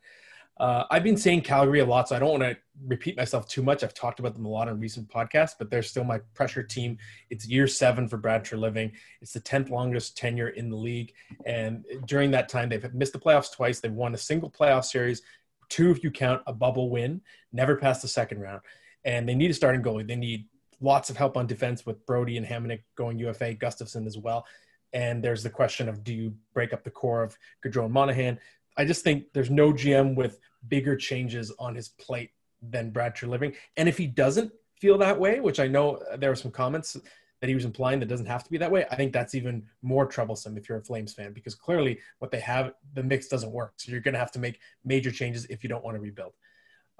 Uh, 0.58 0.84
I've 0.90 1.04
been 1.04 1.16
saying 1.16 1.42
Calgary 1.42 1.80
a 1.80 1.86
lot, 1.86 2.08
so 2.08 2.16
I 2.16 2.18
don't 2.18 2.40
want 2.40 2.42
to 2.42 2.56
repeat 2.86 3.16
myself 3.16 3.46
too 3.46 3.62
much. 3.62 3.84
I've 3.84 3.94
talked 3.94 4.18
about 4.18 4.34
them 4.34 4.44
a 4.44 4.48
lot 4.48 4.68
on 4.68 4.80
recent 4.80 5.08
podcasts, 5.08 5.54
but 5.56 5.70
they're 5.70 5.82
still 5.82 6.04
my 6.04 6.18
pressure 6.34 6.62
team. 6.64 6.98
It's 7.30 7.46
year 7.46 7.68
seven 7.68 8.08
for 8.08 8.16
Brad 8.16 8.44
Treliving. 8.44 8.92
It's 9.20 9.32
the 9.32 9.40
tenth 9.40 9.70
longest 9.70 10.16
tenure 10.16 10.48
in 10.48 10.68
the 10.68 10.76
league, 10.76 11.12
and 11.46 11.84
during 12.06 12.32
that 12.32 12.48
time, 12.48 12.68
they've 12.68 12.92
missed 12.92 13.12
the 13.12 13.20
playoffs 13.20 13.52
twice. 13.52 13.78
They've 13.78 13.92
won 13.92 14.14
a 14.14 14.18
single 14.18 14.50
playoff 14.50 14.84
series, 14.84 15.22
two 15.68 15.90
if 15.90 16.02
you 16.02 16.10
count 16.10 16.42
a 16.46 16.52
bubble 16.52 16.90
win, 16.90 17.20
never 17.52 17.76
passed 17.76 18.02
the 18.02 18.08
second 18.08 18.40
round, 18.40 18.62
and 19.04 19.28
they 19.28 19.34
need 19.34 19.50
a 19.50 19.54
starting 19.54 19.82
goalie. 19.82 20.06
They 20.06 20.16
need 20.16 20.46
lots 20.80 21.10
of 21.10 21.16
help 21.16 21.36
on 21.36 21.46
defense 21.46 21.86
with 21.86 22.04
Brodie 22.06 22.36
and 22.36 22.46
Hamonic 22.46 22.82
going 22.96 23.18
UFA, 23.18 23.54
Gustafsson 23.54 24.06
as 24.06 24.18
well. 24.18 24.46
And 24.92 25.22
there's 25.22 25.42
the 25.42 25.50
question 25.50 25.88
of 25.88 26.02
do 26.02 26.14
you 26.14 26.34
break 26.54 26.72
up 26.72 26.82
the 26.82 26.90
core 26.90 27.22
of 27.22 27.36
Gaudreau 27.64 27.84
and 27.84 27.92
Monahan? 27.92 28.38
I 28.78 28.84
just 28.84 29.02
think 29.02 29.24
there's 29.34 29.50
no 29.50 29.72
GM 29.72 30.14
with 30.14 30.38
bigger 30.68 30.96
changes 30.96 31.52
on 31.58 31.74
his 31.74 31.88
plate 31.88 32.30
than 32.62 32.90
Brad 32.90 33.14
Treliving. 33.14 33.54
And 33.76 33.88
if 33.88 33.98
he 33.98 34.06
doesn't 34.06 34.52
feel 34.80 34.96
that 34.98 35.18
way, 35.18 35.40
which 35.40 35.60
I 35.60 35.66
know 35.66 36.00
there 36.16 36.30
were 36.30 36.36
some 36.36 36.52
comments 36.52 36.96
that 37.40 37.48
he 37.48 37.54
was 37.54 37.64
implying 37.64 38.00
that 38.00 38.08
doesn't 38.08 38.26
have 38.26 38.44
to 38.44 38.50
be 38.50 38.58
that 38.58 38.70
way, 38.70 38.86
I 38.90 38.96
think 38.96 39.12
that's 39.12 39.34
even 39.34 39.64
more 39.82 40.06
troublesome 40.06 40.56
if 40.56 40.68
you're 40.68 40.78
a 40.78 40.82
Flames 40.82 41.12
fan 41.12 41.32
because 41.32 41.54
clearly 41.54 41.98
what 42.20 42.30
they 42.30 42.40
have, 42.40 42.72
the 42.94 43.02
mix 43.02 43.26
doesn't 43.28 43.52
work. 43.52 43.74
So 43.76 43.90
you're 43.90 44.00
going 44.00 44.14
to 44.14 44.20
have 44.20 44.32
to 44.32 44.38
make 44.38 44.60
major 44.84 45.10
changes 45.10 45.44
if 45.46 45.62
you 45.62 45.68
don't 45.68 45.84
want 45.84 45.96
to 45.96 46.00
rebuild. 46.00 46.34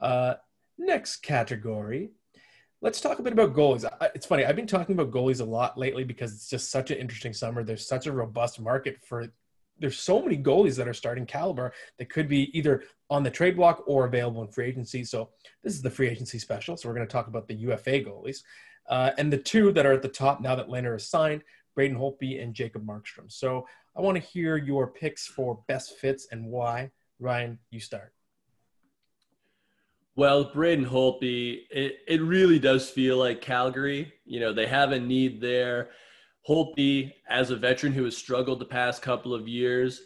Uh, 0.00 0.34
next 0.78 1.18
category. 1.18 2.10
Let's 2.80 3.00
talk 3.00 3.18
a 3.18 3.22
bit 3.22 3.32
about 3.32 3.54
goalies. 3.54 3.84
It's 4.14 4.26
funny. 4.26 4.44
I've 4.44 4.54
been 4.54 4.66
talking 4.66 4.94
about 4.94 5.10
goalies 5.10 5.40
a 5.40 5.44
lot 5.44 5.76
lately 5.76 6.04
because 6.04 6.32
it's 6.32 6.48
just 6.48 6.70
such 6.70 6.92
an 6.92 6.98
interesting 6.98 7.32
summer. 7.32 7.64
There's 7.64 7.86
such 7.86 8.06
a 8.06 8.12
robust 8.12 8.60
market 8.60 8.98
for. 9.04 9.26
There's 9.78 9.98
so 9.98 10.22
many 10.22 10.36
goalies 10.36 10.76
that 10.76 10.88
are 10.88 10.94
starting 10.94 11.26
caliber 11.26 11.72
that 11.98 12.10
could 12.10 12.28
be 12.28 12.56
either 12.56 12.82
on 13.10 13.22
the 13.22 13.30
trade 13.30 13.56
block 13.56 13.84
or 13.86 14.06
available 14.06 14.42
in 14.42 14.48
free 14.48 14.66
agency. 14.66 15.04
So 15.04 15.30
this 15.62 15.74
is 15.74 15.82
the 15.82 15.90
free 15.90 16.08
agency 16.08 16.38
special. 16.38 16.76
So 16.76 16.88
we're 16.88 16.94
going 16.94 17.06
to 17.06 17.12
talk 17.12 17.28
about 17.28 17.48
the 17.48 17.54
UFA 17.54 18.02
goalies, 18.02 18.42
uh, 18.88 19.10
and 19.18 19.32
the 19.32 19.38
two 19.38 19.72
that 19.72 19.86
are 19.86 19.92
at 19.92 20.02
the 20.02 20.08
top 20.08 20.40
now 20.40 20.54
that 20.54 20.68
Lehner 20.68 20.96
is 20.96 21.06
signed, 21.06 21.42
Braden 21.74 21.96
Holtby 21.96 22.42
and 22.42 22.54
Jacob 22.54 22.84
Markstrom. 22.84 23.30
So 23.30 23.66
I 23.96 24.00
want 24.00 24.16
to 24.16 24.22
hear 24.22 24.56
your 24.56 24.88
picks 24.88 25.26
for 25.26 25.60
best 25.68 25.96
fits 25.98 26.28
and 26.32 26.46
why. 26.46 26.90
Ryan, 27.20 27.58
you 27.70 27.80
start. 27.80 28.12
Well, 30.14 30.50
Braden 30.52 30.86
Holtby, 30.86 31.66
it, 31.70 31.98
it 32.08 32.20
really 32.20 32.58
does 32.58 32.90
feel 32.90 33.18
like 33.18 33.40
Calgary. 33.40 34.12
You 34.24 34.40
know, 34.40 34.52
they 34.52 34.66
have 34.66 34.90
a 34.90 34.98
need 34.98 35.40
there. 35.40 35.90
Holtby, 36.48 37.12
as 37.28 37.50
a 37.50 37.56
veteran 37.56 37.92
who 37.92 38.04
has 38.04 38.16
struggled 38.16 38.58
the 38.58 38.64
past 38.64 39.02
couple 39.02 39.34
of 39.34 39.46
years, 39.46 40.02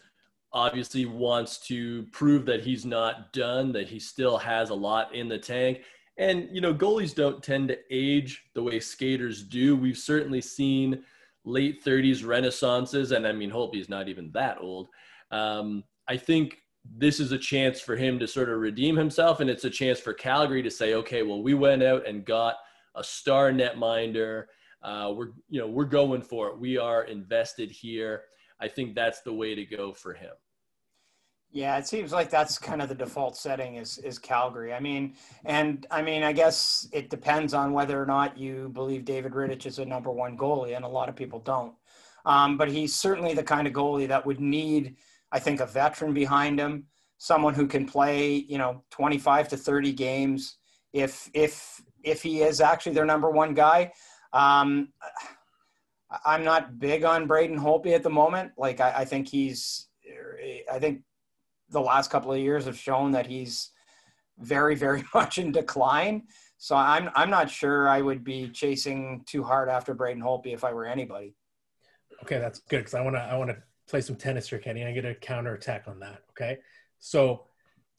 obviously 0.52 1.06
wants 1.06 1.58
to 1.66 2.02
prove 2.12 2.44
that 2.46 2.62
he's 2.62 2.84
not 2.84 3.32
done, 3.32 3.72
that 3.72 3.88
he 3.88 3.98
still 3.98 4.36
has 4.36 4.70
a 4.70 4.74
lot 4.74 5.14
in 5.14 5.28
the 5.28 5.38
tank. 5.38 5.82
And, 6.18 6.48
you 6.52 6.60
know, 6.60 6.74
goalies 6.74 7.14
don't 7.14 7.42
tend 7.42 7.68
to 7.68 7.78
age 7.90 8.44
the 8.54 8.62
way 8.62 8.80
skaters 8.80 9.42
do. 9.42 9.76
We've 9.76 9.96
certainly 9.96 10.40
seen 10.40 11.04
late 11.44 11.82
30s 11.84 12.24
renaissances. 12.24 13.12
And 13.12 13.26
I 13.26 13.32
mean, 13.32 13.50
Holtby's 13.50 13.88
not 13.88 14.08
even 14.08 14.30
that 14.32 14.58
old. 14.60 14.88
Um, 15.30 15.84
I 16.08 16.16
think 16.16 16.58
this 16.84 17.20
is 17.20 17.32
a 17.32 17.38
chance 17.38 17.80
for 17.80 17.96
him 17.96 18.18
to 18.18 18.26
sort 18.26 18.50
of 18.50 18.58
redeem 18.58 18.96
himself. 18.96 19.40
And 19.40 19.48
it's 19.48 19.64
a 19.64 19.70
chance 19.70 20.00
for 20.00 20.12
Calgary 20.12 20.62
to 20.62 20.70
say, 20.70 20.94
okay, 20.94 21.22
well, 21.22 21.42
we 21.42 21.54
went 21.54 21.82
out 21.82 22.06
and 22.06 22.24
got 22.24 22.56
a 22.94 23.02
star 23.02 23.52
netminder. 23.52 24.46
Uh, 24.82 25.12
we're, 25.14 25.30
you 25.48 25.60
know, 25.60 25.66
we're 25.66 25.84
going 25.84 26.22
for 26.22 26.48
it. 26.48 26.58
We 26.58 26.78
are 26.78 27.04
invested 27.04 27.70
here. 27.70 28.22
I 28.60 28.68
think 28.68 28.94
that's 28.94 29.20
the 29.22 29.32
way 29.32 29.54
to 29.54 29.64
go 29.64 29.92
for 29.92 30.12
him. 30.12 30.32
Yeah, 31.52 31.76
it 31.76 31.86
seems 31.86 32.12
like 32.12 32.30
that's 32.30 32.58
kind 32.58 32.80
of 32.80 32.88
the 32.88 32.94
default 32.94 33.36
setting 33.36 33.76
is 33.76 33.98
is 33.98 34.18
Calgary. 34.18 34.72
I 34.72 34.80
mean, 34.80 35.14
and 35.44 35.86
I 35.90 36.00
mean, 36.00 36.22
I 36.22 36.32
guess 36.32 36.88
it 36.92 37.10
depends 37.10 37.52
on 37.52 37.74
whether 37.74 38.00
or 38.02 38.06
not 38.06 38.38
you 38.38 38.70
believe 38.70 39.04
David 39.04 39.32
Rittich 39.32 39.66
is 39.66 39.78
a 39.78 39.84
number 39.84 40.10
one 40.10 40.36
goalie, 40.38 40.74
and 40.74 40.84
a 40.84 40.88
lot 40.88 41.10
of 41.10 41.16
people 41.16 41.40
don't. 41.40 41.74
Um, 42.24 42.56
but 42.56 42.70
he's 42.70 42.96
certainly 42.96 43.34
the 43.34 43.42
kind 43.42 43.66
of 43.66 43.74
goalie 43.74 44.08
that 44.08 44.24
would 44.24 44.40
need, 44.40 44.96
I 45.30 45.40
think, 45.40 45.60
a 45.60 45.66
veteran 45.66 46.14
behind 46.14 46.58
him, 46.58 46.86
someone 47.18 47.52
who 47.52 47.66
can 47.66 47.84
play, 47.84 48.46
you 48.48 48.56
know, 48.56 48.82
25 48.90 49.48
to 49.48 49.56
30 49.58 49.92
games. 49.92 50.56
If 50.94 51.28
if 51.34 51.82
if 52.02 52.22
he 52.22 52.40
is 52.40 52.62
actually 52.62 52.94
their 52.94 53.04
number 53.04 53.30
one 53.30 53.52
guy, 53.52 53.92
um, 54.32 54.88
I'm 56.24 56.44
not 56.44 56.78
big 56.78 57.04
on 57.04 57.26
Braden 57.26 57.58
Holtby 57.58 57.94
at 57.94 58.02
the 58.02 58.10
moment. 58.10 58.52
Like 58.56 58.80
I, 58.80 58.92
I 58.98 59.04
think 59.04 59.28
he's, 59.28 59.88
I 60.70 60.78
think 60.78 61.02
the 61.70 61.80
last 61.80 62.10
couple 62.10 62.32
of 62.32 62.38
years 62.38 62.66
have 62.66 62.78
shown 62.78 63.12
that 63.12 63.26
he's 63.26 63.70
very, 64.38 64.74
very 64.74 65.04
much 65.14 65.38
in 65.38 65.52
decline. 65.52 66.24
So 66.58 66.76
I'm 66.76 67.10
I'm 67.16 67.28
not 67.28 67.50
sure 67.50 67.88
I 67.88 68.00
would 68.00 68.22
be 68.22 68.48
chasing 68.48 69.24
too 69.26 69.42
hard 69.42 69.68
after 69.68 69.94
Braden 69.94 70.22
Holtby 70.22 70.54
if 70.54 70.62
I 70.62 70.72
were 70.72 70.86
anybody. 70.86 71.34
Okay, 72.22 72.38
that's 72.38 72.60
good 72.60 72.78
because 72.78 72.94
I 72.94 73.00
want 73.00 73.16
to 73.16 73.20
I 73.20 73.36
want 73.36 73.50
to 73.50 73.56
play 73.88 74.00
some 74.00 74.14
tennis 74.14 74.48
here, 74.48 74.60
Kenny. 74.60 74.84
I 74.84 74.92
get 74.92 75.04
a 75.04 75.14
counter 75.14 75.54
attack 75.54 75.88
on 75.88 75.98
that. 76.00 76.22
Okay, 76.30 76.58
so 77.00 77.46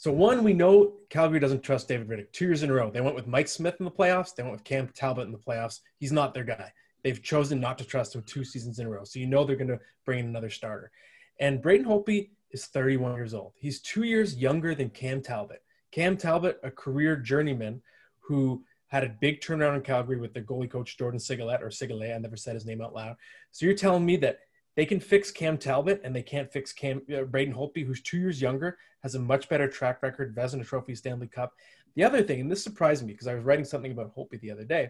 so 0.03 0.11
one 0.11 0.43
we 0.43 0.51
know 0.51 0.95
Calgary 1.09 1.39
doesn't 1.39 1.63
trust 1.63 1.87
David 1.87 2.09
Rittich. 2.09 2.29
Two 2.33 2.43
years 2.43 2.61
in 2.61 2.69
a 2.69 2.73
row, 2.73 2.91
they 2.91 2.99
went 2.99 3.15
with 3.15 3.25
Mike 3.25 3.47
Smith 3.47 3.77
in 3.79 3.85
the 3.85 3.89
playoffs. 3.89 4.35
They 4.35 4.43
went 4.43 4.51
with 4.51 4.65
Cam 4.65 4.89
Talbot 4.89 5.27
in 5.27 5.31
the 5.31 5.37
playoffs. 5.37 5.79
He's 5.97 6.11
not 6.11 6.33
their 6.33 6.43
guy. 6.43 6.73
They've 7.05 7.23
chosen 7.23 7.61
not 7.61 7.77
to 7.77 7.85
trust 7.85 8.13
him 8.13 8.21
two 8.23 8.43
seasons 8.43 8.79
in 8.79 8.87
a 8.87 8.89
row. 8.89 9.05
So 9.05 9.19
you 9.19 9.27
know 9.27 9.45
they're 9.45 9.55
going 9.55 9.69
to 9.69 9.79
bring 10.05 10.19
in 10.19 10.25
another 10.25 10.49
starter. 10.49 10.91
And 11.39 11.61
Braden 11.61 11.85
Holtby 11.85 12.31
is 12.51 12.65
31 12.65 13.15
years 13.15 13.33
old. 13.33 13.53
He's 13.55 13.79
two 13.79 14.03
years 14.03 14.35
younger 14.35 14.75
than 14.75 14.89
Cam 14.89 15.21
Talbot. 15.21 15.63
Cam 15.93 16.17
Talbot, 16.17 16.59
a 16.63 16.69
career 16.69 17.15
journeyman 17.15 17.81
who 18.19 18.61
had 18.87 19.05
a 19.05 19.15
big 19.21 19.39
turnaround 19.39 19.77
in 19.77 19.83
Calgary 19.83 20.17
with 20.17 20.33
their 20.33 20.43
goalie 20.43 20.69
coach 20.69 20.97
Jordan 20.97 21.17
Sigalet 21.17 21.61
or 21.61 21.69
Sigalet. 21.69 22.13
I 22.13 22.17
never 22.17 22.35
said 22.35 22.55
his 22.55 22.65
name 22.65 22.81
out 22.81 22.93
loud. 22.93 23.15
So 23.51 23.65
you're 23.65 23.73
telling 23.73 24.05
me 24.05 24.17
that 24.17 24.39
they 24.75 24.85
can 24.85 24.99
fix 24.99 25.31
Cam 25.31 25.57
Talbot 25.57 26.01
and 26.03 26.13
they 26.13 26.23
can't 26.23 26.51
fix 26.51 26.73
Cam 26.73 27.03
uh, 27.15 27.21
Braden 27.21 27.53
Holtby, 27.53 27.85
who's 27.85 28.01
two 28.01 28.17
years 28.17 28.41
younger, 28.41 28.77
has 29.03 29.15
a 29.15 29.19
much 29.19 29.49
better 29.49 29.67
track 29.67 30.01
record, 30.01 30.35
Vezina 30.35 30.65
Trophy, 30.65 30.95
Stanley 30.95 31.27
Cup. 31.27 31.53
The 31.95 32.03
other 32.03 32.23
thing, 32.23 32.41
and 32.41 32.51
this 32.51 32.63
surprised 32.63 33.05
me 33.05 33.13
because 33.13 33.27
I 33.27 33.35
was 33.35 33.43
writing 33.43 33.65
something 33.65 33.91
about 33.91 34.15
Holtby 34.15 34.39
the 34.39 34.51
other 34.51 34.63
day, 34.63 34.89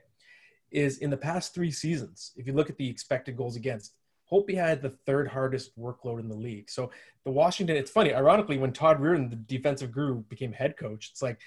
is 0.71 0.99
in 0.99 1.10
the 1.10 1.17
past 1.17 1.54
three 1.54 1.71
seasons, 1.71 2.32
if 2.38 2.47
you 2.47 2.54
look 2.54 2.69
at 2.69 2.78
the 2.78 2.89
expected 2.89 3.36
goals 3.36 3.56
against, 3.56 3.93
Holtby 4.32 4.56
had 4.56 4.82
the 4.82 4.91
third 5.06 5.28
hardest 5.28 5.78
workload 5.78 6.19
in 6.19 6.30
the 6.30 6.36
league. 6.36 6.69
So 6.69 6.91
the 7.26 7.32
Washington, 7.32 7.76
it's 7.76 7.91
funny, 7.91 8.13
ironically, 8.13 8.58
when 8.58 8.71
Todd 8.71 8.99
Reirden, 8.99 9.30
the 9.30 9.36
defensive 9.36 9.91
guru, 9.91 10.23
became 10.23 10.54
head 10.54 10.78
coach, 10.78 11.10
it's 11.12 11.21
like 11.21 11.39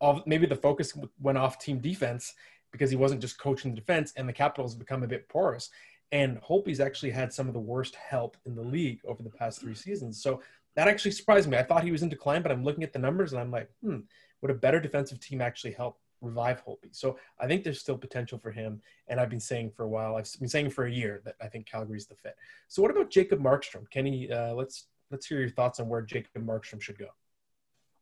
all, 0.00 0.22
maybe 0.26 0.46
the 0.46 0.56
focus 0.56 0.98
went 1.20 1.38
off 1.38 1.58
team 1.58 1.78
defense 1.78 2.34
because 2.72 2.90
he 2.90 2.96
wasn't 2.96 3.20
just 3.20 3.38
coaching 3.38 3.70
the 3.70 3.80
defense, 3.80 4.12
and 4.16 4.28
the 4.28 4.32
Capitals 4.32 4.74
become 4.74 5.02
a 5.02 5.08
bit 5.08 5.28
porous. 5.28 5.70
And 6.12 6.40
Holtby's 6.42 6.80
actually 6.80 7.10
had 7.10 7.32
some 7.32 7.48
of 7.48 7.54
the 7.54 7.60
worst 7.60 7.94
help 7.94 8.36
in 8.44 8.54
the 8.54 8.62
league 8.62 9.00
over 9.06 9.22
the 9.22 9.30
past 9.30 9.60
three 9.60 9.74
seasons. 9.74 10.22
So 10.22 10.40
that 10.76 10.88
actually 10.88 11.10
surprised 11.10 11.48
me. 11.48 11.56
I 11.56 11.62
thought 11.62 11.84
he 11.84 11.90
was 11.90 12.02
in 12.02 12.08
decline, 12.08 12.42
but 12.42 12.52
I'm 12.52 12.62
looking 12.62 12.84
at 12.84 12.92
the 12.92 12.98
numbers 12.98 13.32
and 13.32 13.40
I'm 13.40 13.50
like, 13.50 13.70
hmm, 13.82 14.00
would 14.40 14.50
a 14.50 14.54
better 14.54 14.80
defensive 14.80 15.18
team 15.20 15.40
actually 15.40 15.72
help 15.72 15.98
revive 16.20 16.64
Holtby? 16.64 16.90
So 16.92 17.18
I 17.40 17.46
think 17.46 17.64
there's 17.64 17.80
still 17.80 17.98
potential 17.98 18.38
for 18.38 18.50
him. 18.50 18.80
And 19.08 19.18
I've 19.18 19.30
been 19.30 19.40
saying 19.40 19.72
for 19.74 19.84
a 19.84 19.88
while, 19.88 20.16
I've 20.16 20.30
been 20.38 20.48
saying 20.48 20.70
for 20.70 20.84
a 20.84 20.92
year 20.92 21.22
that 21.24 21.34
I 21.40 21.48
think 21.48 21.66
Calgary's 21.66 22.06
the 22.06 22.14
fit. 22.14 22.36
So 22.68 22.82
what 22.82 22.90
about 22.90 23.10
Jacob 23.10 23.40
Markstrom? 23.40 23.88
Kenny, 23.90 24.30
uh, 24.30 24.54
let's 24.54 24.86
let's 25.10 25.26
hear 25.26 25.40
your 25.40 25.50
thoughts 25.50 25.80
on 25.80 25.88
where 25.88 26.02
Jacob 26.02 26.44
Markstrom 26.44 26.80
should 26.80 26.98
go. 26.98 27.08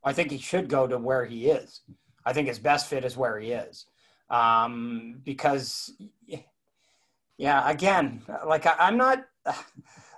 I 0.03 0.13
think 0.13 0.31
he 0.31 0.37
should 0.37 0.67
go 0.67 0.85
to 0.85 0.97
where 0.97 1.25
he 1.25 1.49
is. 1.49 1.81
I 2.25 2.33
think 2.33 2.47
his 2.47 2.59
best 2.59 2.87
fit 2.87 3.05
is 3.05 3.15
where 3.15 3.39
he 3.39 3.51
is, 3.51 3.85
um, 4.29 5.21
because, 5.23 5.93
yeah, 7.37 7.69
again, 7.69 8.23
like 8.47 8.65
I, 8.65 8.87
am 8.87 8.97
not, 8.97 9.25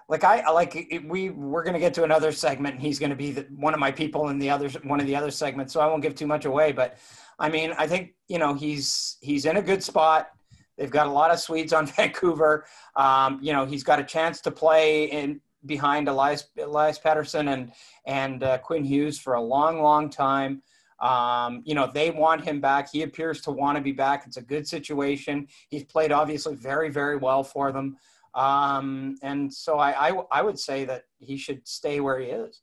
like 0.10 0.24
I 0.24 0.50
like 0.52 0.76
it, 0.76 1.08
we 1.08 1.30
we're 1.30 1.64
gonna 1.64 1.80
get 1.80 1.94
to 1.96 2.04
another 2.04 2.32
segment, 2.32 2.76
and 2.76 2.82
he's 2.82 2.98
gonna 2.98 3.16
be 3.16 3.32
the, 3.32 3.42
one 3.56 3.74
of 3.74 3.80
my 3.80 3.92
people 3.92 4.30
in 4.30 4.40
the 4.40 4.50
other 4.50 4.70
one 4.84 5.00
of 5.00 5.06
the 5.06 5.16
other 5.16 5.32
segments, 5.32 5.74
so 5.74 5.82
I 5.82 5.88
won't 5.88 6.02
give 6.02 6.16
too 6.16 6.28
much 6.28 6.46
away. 6.46 6.72
But 6.72 6.98
I 7.40 7.50
mean, 7.50 7.74
I 7.78 7.88
think 7.88 8.14
you 8.28 8.40
know 8.40 8.54
he's 8.54 9.18
he's 9.22 9.46
in 9.46 9.58
a 9.58 9.62
good 9.62 9.84
spot. 9.84 10.30
They've 10.78 10.92
got 10.92 11.08
a 11.08 11.12
lot 11.12 11.32
of 11.32 11.40
Swedes 11.40 11.74
on 11.74 11.86
Vancouver. 11.98 12.66
Um, 12.96 13.40
you 13.42 13.52
know, 13.52 13.66
he's 13.66 13.84
got 13.84 14.00
a 14.00 14.04
chance 14.04 14.40
to 14.42 14.52
play 14.52 15.06
in 15.06 15.42
behind 15.66 16.08
Elias 16.08 16.46
Elias 16.58 17.00
Pettersson 17.00 17.52
and 17.52 17.72
and 18.06 18.44
uh, 18.44 18.58
Quinn 18.60 18.86
Hughes 18.86 19.20
for 19.20 19.34
a 19.34 19.42
long, 19.42 19.82
long 19.82 20.10
time. 20.10 20.62
Um, 21.00 21.62
you 21.66 21.76
know, 21.76 21.92
they 21.94 22.10
want 22.12 22.44
him 22.44 22.60
back. 22.60 22.90
He 22.92 23.04
appears 23.04 23.42
to 23.42 23.52
want 23.52 23.78
to 23.78 23.84
be 23.84 23.92
back. 23.92 24.24
It's 24.26 24.38
a 24.38 24.42
good 24.42 24.68
situation. 24.68 25.48
He's 25.70 25.84
played 25.84 26.12
obviously 26.12 26.56
very, 26.56 26.90
very 26.90 27.18
well 27.18 27.44
for 27.44 27.72
them. 27.72 27.98
Um, 28.38 29.16
and 29.24 29.52
so 29.52 29.80
I, 29.80 30.10
I, 30.10 30.22
I 30.32 30.42
would 30.44 30.60
say 30.60 30.86
that 30.86 31.04
he 31.20 31.38
should 31.38 31.68
stay 31.68 32.00
where 32.00 32.20
he 32.20 32.28
is. 32.28 32.62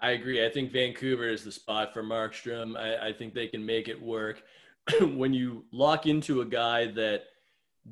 I 0.00 0.10
agree. 0.10 0.44
I 0.44 0.50
think 0.50 0.72
Vancouver 0.72 1.28
is 1.28 1.44
the 1.44 1.52
spot 1.52 1.92
for 1.92 2.02
Markstrom. 2.02 2.76
I, 2.76 3.08
I 3.08 3.12
think 3.12 3.34
they 3.34 3.48
can 3.48 3.64
make 3.64 3.88
it 3.88 4.00
work. 4.00 4.42
when 5.00 5.34
you 5.34 5.66
lock 5.72 6.06
into 6.06 6.40
a 6.40 6.46
guy 6.46 6.86
that 6.92 7.24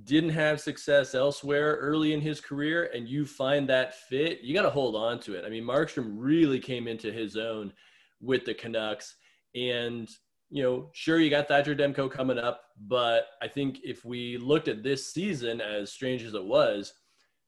didn't 0.04 0.30
have 0.30 0.60
success 0.60 1.14
elsewhere 1.14 1.76
early 1.76 2.14
in 2.14 2.20
his 2.20 2.40
career 2.40 2.90
and 2.94 3.06
you 3.06 3.26
find 3.26 3.68
that 3.68 3.94
fit, 3.94 4.40
you 4.40 4.54
got 4.54 4.62
to 4.62 4.70
hold 4.70 4.96
on 4.96 5.20
to 5.20 5.34
it. 5.34 5.44
I 5.44 5.50
mean, 5.50 5.64
Markstrom 5.64 6.14
really 6.16 6.58
came 6.58 6.88
into 6.88 7.12
his 7.12 7.36
own 7.36 7.72
with 8.20 8.44
the 8.44 8.54
Canucks. 8.54 9.16
And, 9.54 10.08
you 10.50 10.62
know, 10.62 10.90
sure, 10.92 11.18
you 11.18 11.30
got 11.30 11.48
Thatcher 11.48 11.74
Demko 11.74 12.10
coming 12.10 12.38
up, 12.38 12.62
but 12.86 13.26
I 13.42 13.48
think 13.48 13.80
if 13.82 14.04
we 14.04 14.36
looked 14.38 14.68
at 14.68 14.82
this 14.82 15.12
season, 15.12 15.60
as 15.60 15.92
strange 15.92 16.22
as 16.22 16.34
it 16.34 16.44
was, 16.44 16.94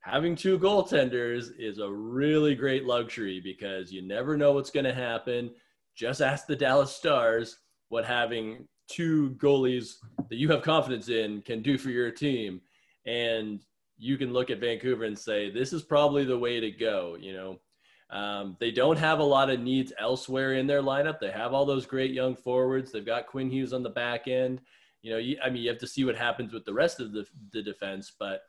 having 0.01 0.37
two 0.37 0.59
goaltenders 0.59 1.51
is 1.59 1.79
a 1.79 1.91
really 1.91 2.55
great 2.55 2.85
luxury 2.85 3.41
because 3.41 3.93
you 3.93 4.03
never 4.03 4.37
know 4.37 4.53
what's 4.53 4.71
going 4.71 4.85
to 4.85 4.95
happen. 4.95 5.51
Just 5.95 6.21
ask 6.21 6.47
the 6.47 6.57
Dallas 6.57 6.95
Stars 6.95 7.59
what 7.89 8.05
having 8.05 8.67
two 8.89 9.31
goalies 9.39 9.95
that 10.29 10.37
you 10.37 10.49
have 10.51 10.63
confidence 10.63 11.09
in 11.09 11.43
can 11.43 11.63
do 11.63 11.77
for 11.79 11.91
your 11.91 12.11
team. 12.11 12.61
And 13.05 13.61
you 13.99 14.17
can 14.17 14.33
look 14.33 14.51
at 14.51 14.61
Vancouver 14.61 15.05
and 15.05 15.19
say, 15.19 15.51
this 15.51 15.73
is 15.73 15.83
probably 15.83 16.25
the 16.25 16.39
way 16.39 16.61
to 16.61 16.71
go. 16.71 17.17
You 17.19 17.33
know, 17.33 17.61
um, 18.11 18.57
they 18.61 18.71
don't 18.71 18.99
have 18.99 19.19
a 19.19 19.25
lot 19.25 19.51
of 19.51 19.61
needs 19.61 19.92
elsewhere 19.99 20.55
in 20.55 20.66
their 20.66 20.83
lineup. 20.83 21.19
They 21.19 21.31
have 21.31 21.53
all 21.53 21.66
those 21.66 21.87
great 21.87 22.12
young 22.12 22.37
forwards. 22.37 22.92
They've 22.92 23.05
got 23.05 23.27
Quinn 23.27 23.51
Hughes 23.51 23.73
on 23.73 23.83
the 23.83 23.90
back 23.90 24.29
end. 24.29 24.61
You 25.03 25.12
know, 25.12 25.19
you, 25.19 25.37
I 25.42 25.51
mean, 25.51 25.62
you 25.62 25.69
have 25.71 25.79
to 25.79 25.87
see 25.87 26.05
what 26.05 26.16
happens 26.16 26.53
with 26.53 26.64
the 26.64 26.75
rest 26.75 27.01
of 27.01 27.12
the, 27.12 27.27
the 27.53 27.62
defense, 27.62 28.12
but 28.19 28.42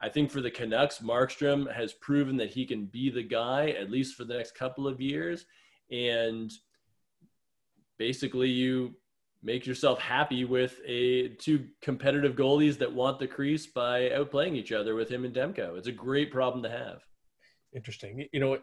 I 0.00 0.08
think 0.08 0.30
for 0.30 0.40
the 0.40 0.50
Canucks, 0.50 0.98
Markstrom 0.98 1.72
has 1.72 1.92
proven 1.94 2.36
that 2.36 2.50
he 2.50 2.66
can 2.66 2.86
be 2.86 3.10
the 3.10 3.22
guy 3.22 3.70
at 3.70 3.90
least 3.90 4.14
for 4.14 4.24
the 4.24 4.36
next 4.36 4.54
couple 4.54 4.86
of 4.86 5.00
years. 5.00 5.46
And 5.90 6.52
basically, 7.98 8.50
you 8.50 8.94
make 9.42 9.66
yourself 9.66 9.98
happy 10.00 10.44
with 10.44 10.80
a 10.84 11.28
two 11.36 11.66
competitive 11.80 12.34
goalies 12.34 12.78
that 12.78 12.92
want 12.92 13.18
the 13.18 13.26
crease 13.26 13.66
by 13.66 14.10
outplaying 14.10 14.54
each 14.54 14.72
other 14.72 14.94
with 14.94 15.08
him 15.08 15.24
and 15.24 15.34
Demko. 15.34 15.78
It's 15.78 15.88
a 15.88 15.92
great 15.92 16.30
problem 16.30 16.62
to 16.64 16.70
have. 16.70 17.02
Interesting. 17.74 18.26
You 18.32 18.40
know, 18.40 18.58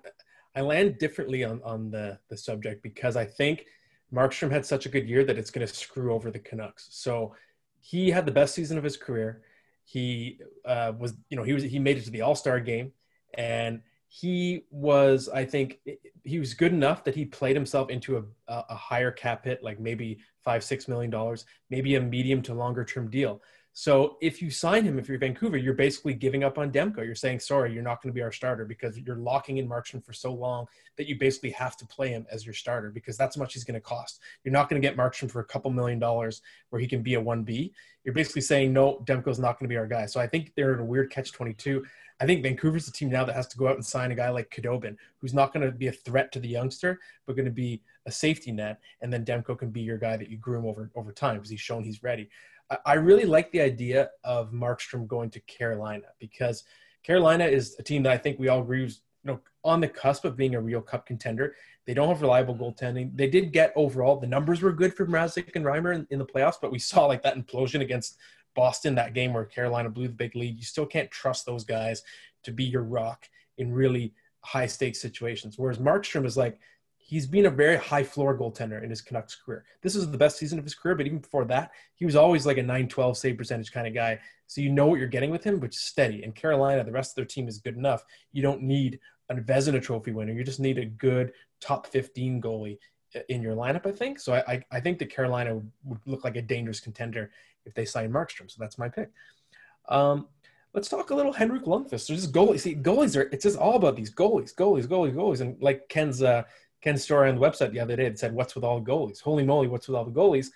I 0.55 0.61
land 0.61 0.97
differently 0.97 1.43
on 1.43 1.61
on 1.63 1.91
the 1.91 2.19
the 2.29 2.37
subject 2.37 2.83
because 2.83 3.15
I 3.15 3.25
think 3.25 3.65
Markstrom 4.13 4.51
had 4.51 4.65
such 4.65 4.85
a 4.85 4.89
good 4.89 5.07
year 5.07 5.23
that 5.23 5.37
it's 5.37 5.49
going 5.49 5.65
to 5.65 5.73
screw 5.73 6.13
over 6.13 6.29
the 6.29 6.39
Canucks. 6.39 6.87
So 6.91 7.35
he 7.81 8.11
had 8.11 8.25
the 8.25 8.31
best 8.31 8.53
season 8.53 8.77
of 8.77 8.83
his 8.83 8.95
career. 8.95 9.41
He 9.85 10.39
uh, 10.65 10.93
was, 10.97 11.15
you 11.29 11.35
know, 11.35 11.43
he 11.43 11.53
was 11.53 11.63
he 11.63 11.79
made 11.79 11.97
it 11.97 12.05
to 12.05 12.11
the 12.11 12.21
All 12.21 12.35
Star 12.35 12.59
game, 12.59 12.93
and 13.33 13.81
he 14.07 14.65
was, 14.69 15.27
I 15.27 15.43
think, 15.43 15.79
he 16.23 16.37
was 16.37 16.53
good 16.53 16.71
enough 16.71 17.03
that 17.03 17.15
he 17.15 17.25
played 17.25 17.55
himself 17.55 17.89
into 17.89 18.17
a, 18.17 18.23
a 18.47 18.75
higher 18.75 19.11
cap 19.11 19.43
hit, 19.43 19.63
like 19.63 19.79
maybe 19.79 20.19
five, 20.43 20.63
six 20.63 20.87
million 20.87 21.09
dollars, 21.09 21.45
maybe 21.71 21.95
a 21.95 22.01
medium 22.01 22.41
to 22.43 22.53
longer 22.53 22.85
term 22.85 23.09
deal. 23.09 23.41
So 23.75 24.17
if 24.21 24.39
you 24.39 24.51
sign 24.51 24.83
him, 24.83 24.99
if 24.99 25.09
you're 25.09 25.17
Vancouver, 25.17 25.57
you're 25.57 25.73
basically 25.73 26.13
giving 26.13 26.43
up 26.43 26.59
on 26.59 26.71
Demko. 26.71 27.03
You're 27.03 27.15
saying, 27.15 27.39
sorry, 27.39 27.73
you're 27.73 27.81
not 27.81 28.03
going 28.03 28.11
to 28.11 28.15
be 28.15 28.21
our 28.21 28.31
starter 28.31 28.65
because 28.65 28.99
you're 28.99 29.15
locking 29.15 29.57
in 29.57 29.67
Markstrom 29.67 30.05
for 30.05 30.13
so 30.13 30.31
long 30.31 30.67
that 30.95 31.07
you 31.07 31.17
basically 31.17 31.49
have 31.51 31.75
to 31.77 31.85
play 31.87 32.09
him 32.09 32.27
as 32.31 32.45
your 32.45 32.53
starter 32.53 32.91
because 32.91 33.17
that's 33.17 33.35
how 33.35 33.41
much 33.41 33.53
he's 33.53 33.63
going 33.63 33.73
to 33.73 33.81
cost. 33.81 34.21
You're 34.43 34.51
not 34.51 34.69
going 34.69 34.79
to 34.79 34.87
get 34.87 34.95
Markstrom 34.95 35.31
for 35.31 35.39
a 35.39 35.45
couple 35.45 35.71
million 35.71 35.97
dollars 35.97 36.43
where 36.69 36.79
he 36.79 36.87
can 36.87 37.01
be 37.01 37.15
a 37.15 37.21
1B. 37.21 37.71
You're 38.03 38.13
basically 38.13 38.43
saying, 38.43 38.73
no, 38.73 39.03
Demko's 39.05 39.39
not 39.39 39.57
going 39.57 39.67
to 39.67 39.73
be 39.73 39.77
our 39.77 39.87
guy. 39.87 40.05
So 40.05 40.19
I 40.19 40.27
think 40.27 40.53
they're 40.55 40.75
in 40.75 40.79
a 40.79 40.85
weird 40.85 41.09
catch 41.09 41.31
22. 41.31 41.83
I 42.19 42.27
think 42.27 42.43
Vancouver's 42.43 42.85
the 42.85 42.91
team 42.91 43.09
now 43.09 43.25
that 43.25 43.35
has 43.35 43.47
to 43.47 43.57
go 43.57 43.67
out 43.67 43.75
and 43.75 43.85
sign 43.85 44.11
a 44.11 44.15
guy 44.15 44.29
like 44.29 44.51
Khudobin, 44.51 44.97
who's 45.17 45.33
not 45.33 45.51
going 45.51 45.65
to 45.65 45.71
be 45.71 45.87
a 45.87 45.91
threat 45.91 46.31
to 46.33 46.39
the 46.39 46.47
youngster, 46.47 46.99
but 47.25 47.35
going 47.35 47.45
to 47.45 47.51
be 47.51 47.81
a 48.05 48.11
safety 48.11 48.51
net. 48.51 48.79
And 49.01 49.11
then 49.11 49.25
Demko 49.25 49.57
can 49.57 49.71
be 49.71 49.81
your 49.81 49.97
guy 49.97 50.15
that 50.17 50.29
you 50.29 50.37
groom 50.37 50.65
over, 50.65 50.91
over 50.95 51.11
time 51.11 51.37
because 51.37 51.49
he's 51.49 51.59
shown 51.59 51.83
he's 51.83 52.03
ready. 52.03 52.29
I 52.85 52.93
really 52.93 53.25
like 53.25 53.51
the 53.51 53.61
idea 53.61 54.09
of 54.23 54.51
Markstrom 54.51 55.07
going 55.07 55.29
to 55.31 55.39
Carolina 55.41 56.07
because 56.19 56.63
Carolina 57.03 57.45
is 57.45 57.75
a 57.79 57.83
team 57.83 58.03
that 58.03 58.13
I 58.13 58.17
think 58.17 58.39
we 58.39 58.47
all 58.47 58.61
agree 58.61 58.85
is 58.85 59.01
you 59.23 59.31
know 59.31 59.39
on 59.63 59.79
the 59.79 59.87
cusp 59.87 60.25
of 60.25 60.35
being 60.35 60.55
a 60.55 60.61
real 60.61 60.81
cup 60.81 61.05
contender. 61.05 61.55
They 61.85 61.93
don't 61.93 62.07
have 62.07 62.21
reliable 62.21 62.55
goaltending. 62.55 63.15
They 63.15 63.29
did 63.29 63.51
get 63.51 63.73
overall 63.75 64.19
the 64.19 64.27
numbers 64.27 64.61
were 64.61 64.71
good 64.71 64.93
for 64.93 65.05
Mrazek 65.05 65.55
and 65.55 65.65
Reimer 65.65 65.95
in, 65.95 66.07
in 66.09 66.19
the 66.19 66.25
playoffs, 66.25 66.57
but 66.61 66.71
we 66.71 66.79
saw 66.79 67.05
like 67.05 67.21
that 67.23 67.35
implosion 67.35 67.81
against 67.81 68.17
Boston 68.55 68.95
that 68.95 69.13
game 69.13 69.33
where 69.33 69.45
Carolina 69.45 69.89
blew 69.89 70.07
the 70.07 70.13
big 70.13 70.35
lead. 70.35 70.57
You 70.57 70.63
still 70.63 70.85
can't 70.85 71.11
trust 71.11 71.45
those 71.45 71.63
guys 71.63 72.03
to 72.43 72.51
be 72.51 72.63
your 72.63 72.83
rock 72.83 73.27
in 73.57 73.71
really 73.71 74.13
high 74.41 74.67
stakes 74.67 75.01
situations. 75.01 75.57
Whereas 75.57 75.77
Markstrom 75.77 76.25
is 76.25 76.37
like 76.37 76.59
he's 77.05 77.27
been 77.27 77.47
a 77.47 77.49
very 77.49 77.75
high 77.75 78.03
floor 78.03 78.37
goaltender 78.37 78.81
in 78.81 78.89
his 78.89 79.01
Canucks 79.01 79.35
career. 79.35 79.65
This 79.81 79.95
is 79.95 80.09
the 80.09 80.17
best 80.17 80.37
season 80.37 80.57
of 80.57 80.63
his 80.63 80.73
career, 80.73 80.95
but 80.95 81.05
even 81.05 81.19
before 81.19 81.43
that, 81.45 81.71
he 81.95 82.05
was 82.05 82.15
always 82.15 82.45
like 82.45 82.57
a 82.57 82.63
9-12 82.63 83.17
save 83.17 83.37
percentage 83.37 83.71
kind 83.71 83.87
of 83.87 83.93
guy. 83.93 84.19
So 84.47 84.61
you 84.61 84.71
know 84.71 84.87
what 84.87 84.99
you're 84.99 85.07
getting 85.07 85.29
with 85.29 85.43
him, 85.43 85.59
which 85.59 85.75
is 85.75 85.81
steady. 85.81 86.23
And 86.23 86.33
Carolina, 86.33 86.83
the 86.83 86.91
rest 86.91 87.11
of 87.11 87.15
their 87.15 87.25
team 87.25 87.47
is 87.47 87.57
good 87.57 87.75
enough. 87.75 88.05
You 88.31 88.41
don't 88.41 88.61
need 88.61 88.99
a 89.29 89.35
Vezina 89.35 89.81
trophy 89.81 90.11
winner. 90.11 90.31
You 90.31 90.43
just 90.45 90.61
need 90.61 90.77
a 90.77 90.85
good 90.85 91.33
top 91.59 91.87
15 91.87 92.41
goalie 92.41 92.77
in 93.27 93.41
your 93.41 93.55
lineup, 93.55 93.85
I 93.85 93.91
think. 93.91 94.19
So 94.19 94.33
I, 94.33 94.53
I, 94.53 94.65
I 94.71 94.79
think 94.79 94.99
that 94.99 95.09
Carolina 95.09 95.61
would 95.83 95.99
look 96.05 96.23
like 96.23 96.37
a 96.37 96.41
dangerous 96.41 96.79
contender 96.79 97.31
if 97.65 97.73
they 97.73 97.85
sign 97.85 98.11
Markstrom. 98.11 98.49
So 98.49 98.57
that's 98.59 98.77
my 98.77 98.87
pick. 98.87 99.11
Um, 99.89 100.27
let's 100.73 100.87
talk 100.87 101.09
a 101.09 101.15
little 101.15 101.33
Henrik 101.33 101.63
Lundqvist. 101.63 102.01
So 102.01 102.15
just 102.15 102.31
goalies. 102.31 102.61
See, 102.61 102.75
goalies 102.75 103.17
are, 103.17 103.29
it's 103.33 103.43
just 103.43 103.57
all 103.57 103.75
about 103.75 103.95
these 103.95 104.13
goalies, 104.13 104.55
goalies, 104.55 104.87
goalies, 104.87 105.13
goalies. 105.13 105.41
And 105.41 105.61
like 105.61 105.89
Ken's, 105.89 106.23
uh, 106.23 106.43
Ken's 106.83 107.01
story 107.01 107.29
on 107.29 107.35
the 107.35 107.41
website 107.41 107.71
the 107.71 107.79
other 107.79 107.95
day 107.95 108.09
that 108.09 108.19
said, 108.19 108.33
"What's 108.33 108.55
with 108.55 108.65
all 108.65 108.79
the 108.79 108.91
goalies? 108.91 109.21
Holy 109.21 109.45
moly, 109.45 109.67
what's 109.67 109.87
with 109.87 109.95
all 109.95 110.03
the 110.03 110.11
goalies?" 110.11 110.51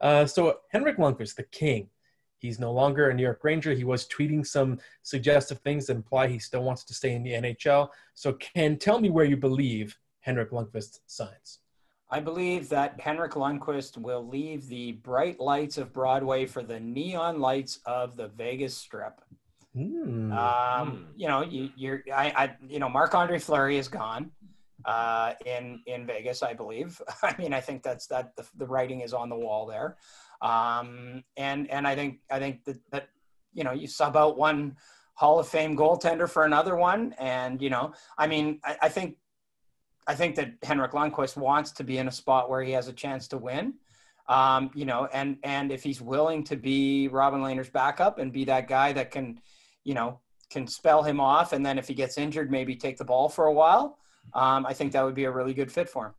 Uh, 0.00 0.24
so 0.24 0.60
Henrik 0.70 0.96
Lundqvist, 0.96 1.36
the 1.36 1.42
king, 1.42 1.90
he's 2.38 2.58
no 2.58 2.72
longer 2.72 3.10
a 3.10 3.14
New 3.14 3.22
York 3.22 3.44
Ranger. 3.44 3.74
He 3.74 3.84
was 3.84 4.08
tweeting 4.08 4.46
some 4.46 4.78
suggestive 5.02 5.58
things 5.58 5.86
that 5.86 5.96
imply 5.96 6.28
he 6.28 6.38
still 6.38 6.62
wants 6.62 6.82
to 6.84 6.94
stay 6.94 7.12
in 7.12 7.22
the 7.22 7.32
NHL. 7.32 7.90
So 8.14 8.32
Ken, 8.34 8.78
tell 8.78 9.00
me 9.00 9.10
where 9.10 9.26
you 9.26 9.36
believe 9.36 9.98
Henrik 10.20 10.50
Lundqvist 10.50 11.00
signs. 11.06 11.58
I 12.08 12.20
believe 12.20 12.68
that 12.70 12.98
Henrik 13.00 13.32
Lundqvist 13.32 13.98
will 13.98 14.26
leave 14.26 14.68
the 14.68 14.92
bright 14.92 15.40
lights 15.40 15.76
of 15.76 15.92
Broadway 15.92 16.46
for 16.46 16.62
the 16.62 16.80
neon 16.80 17.40
lights 17.40 17.80
of 17.84 18.16
the 18.16 18.28
Vegas 18.28 18.76
Strip. 18.76 19.20
Mm. 19.76 20.32
Um, 20.32 21.08
you 21.16 21.28
know, 21.28 21.42
you, 21.42 21.92
are 21.92 22.02
I, 22.14 22.32
I, 22.44 22.56
you 22.66 22.78
know, 22.78 22.88
Marc 22.88 23.14
Andre 23.14 23.38
Fleury 23.38 23.76
is 23.76 23.88
gone 23.88 24.30
uh, 24.84 25.32
in 25.44 25.80
in 25.86 26.06
Vegas, 26.06 26.42
I 26.42 26.54
believe. 26.54 27.00
I 27.22 27.34
mean, 27.38 27.52
I 27.52 27.60
think 27.60 27.82
that's 27.82 28.06
that 28.08 28.36
the, 28.36 28.46
the 28.56 28.66
writing 28.66 29.00
is 29.00 29.14
on 29.14 29.28
the 29.28 29.36
wall 29.36 29.66
there, 29.66 29.96
um, 30.42 31.24
and 31.36 31.70
and 31.70 31.86
I 31.86 31.94
think 31.94 32.20
I 32.30 32.38
think 32.38 32.64
that 32.64 32.78
that 32.90 33.08
you 33.54 33.64
know 33.64 33.72
you 33.72 33.86
sub 33.86 34.16
out 34.16 34.36
one 34.36 34.76
Hall 35.14 35.38
of 35.38 35.48
Fame 35.48 35.76
goaltender 35.76 36.28
for 36.28 36.44
another 36.44 36.76
one, 36.76 37.14
and 37.18 37.60
you 37.62 37.70
know, 37.70 37.92
I 38.18 38.26
mean, 38.26 38.60
I, 38.64 38.76
I 38.82 38.88
think 38.88 39.16
I 40.06 40.14
think 40.14 40.36
that 40.36 40.52
Henrik 40.62 40.92
Lundqvist 40.92 41.36
wants 41.36 41.72
to 41.72 41.84
be 41.84 41.98
in 41.98 42.08
a 42.08 42.12
spot 42.12 42.50
where 42.50 42.62
he 42.62 42.72
has 42.72 42.88
a 42.88 42.92
chance 42.92 43.26
to 43.28 43.38
win. 43.38 43.74
Um, 44.28 44.70
you 44.74 44.84
know, 44.84 45.08
and 45.12 45.38
and 45.42 45.72
if 45.72 45.82
he's 45.82 46.00
willing 46.00 46.44
to 46.44 46.56
be 46.56 47.08
Robin 47.08 47.40
Lehner's 47.40 47.70
backup 47.70 48.18
and 48.18 48.32
be 48.32 48.44
that 48.44 48.68
guy 48.68 48.92
that 48.92 49.10
can, 49.10 49.40
you 49.84 49.94
know, 49.94 50.20
can 50.50 50.66
spell 50.66 51.02
him 51.02 51.20
off, 51.20 51.52
and 51.52 51.64
then 51.64 51.78
if 51.78 51.88
he 51.88 51.94
gets 51.94 52.18
injured, 52.18 52.50
maybe 52.50 52.76
take 52.76 52.98
the 52.98 53.04
ball 53.04 53.28
for 53.28 53.46
a 53.46 53.52
while 53.52 53.98
um, 54.34 54.66
I 54.66 54.72
think 54.72 54.92
that 54.92 55.04
would 55.04 55.14
be 55.14 55.24
a 55.24 55.30
really 55.30 55.54
good 55.54 55.70
fit 55.70 55.88
for 55.88 56.06
him. 56.06 56.14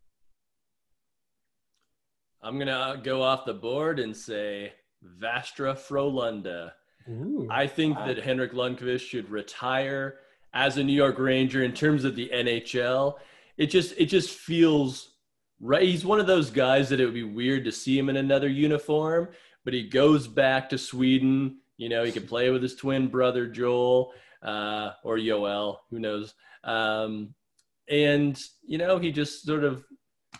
I'm 2.41 2.59
gonna 2.59 2.99
go 3.03 3.21
off 3.21 3.45
the 3.45 3.53
board 3.53 3.99
and 3.99 4.15
say 4.15 4.73
Västra 5.19 5.75
Frölunda. 5.75 6.71
Ooh, 7.09 7.47
I 7.49 7.67
think 7.67 7.97
wow. 7.97 8.07
that 8.07 8.17
Henrik 8.17 8.53
Lundqvist 8.53 9.01
should 9.01 9.29
retire 9.29 10.19
as 10.53 10.77
a 10.77 10.83
New 10.83 10.93
York 10.93 11.19
Ranger 11.19 11.63
in 11.63 11.73
terms 11.73 12.03
of 12.03 12.15
the 12.15 12.29
NHL. 12.33 13.15
It 13.57 13.67
just 13.67 13.93
it 13.97 14.05
just 14.05 14.29
feels 14.29 15.09
right. 15.59 15.83
He's 15.83 16.05
one 16.05 16.19
of 16.19 16.27
those 16.27 16.49
guys 16.49 16.89
that 16.89 16.99
it 16.99 17.05
would 17.05 17.13
be 17.13 17.23
weird 17.23 17.65
to 17.65 17.71
see 17.71 17.97
him 17.97 18.09
in 18.09 18.17
another 18.17 18.47
uniform, 18.47 19.29
but 19.65 19.73
he 19.73 19.87
goes 19.87 20.27
back 20.27 20.69
to 20.69 20.77
Sweden. 20.77 21.57
You 21.77 21.89
know, 21.89 22.03
he 22.03 22.11
can 22.11 22.27
play 22.27 22.49
with 22.49 22.61
his 22.61 22.75
twin 22.75 23.07
brother 23.07 23.47
Joel 23.47 24.13
uh, 24.41 24.91
or 25.03 25.17
Yoel, 25.17 25.77
who 25.89 25.99
knows. 25.99 26.33
Um, 26.63 27.33
and 27.89 28.41
you 28.63 28.77
know 28.77 28.97
he 28.97 29.11
just 29.11 29.45
sort 29.45 29.63
of 29.63 29.83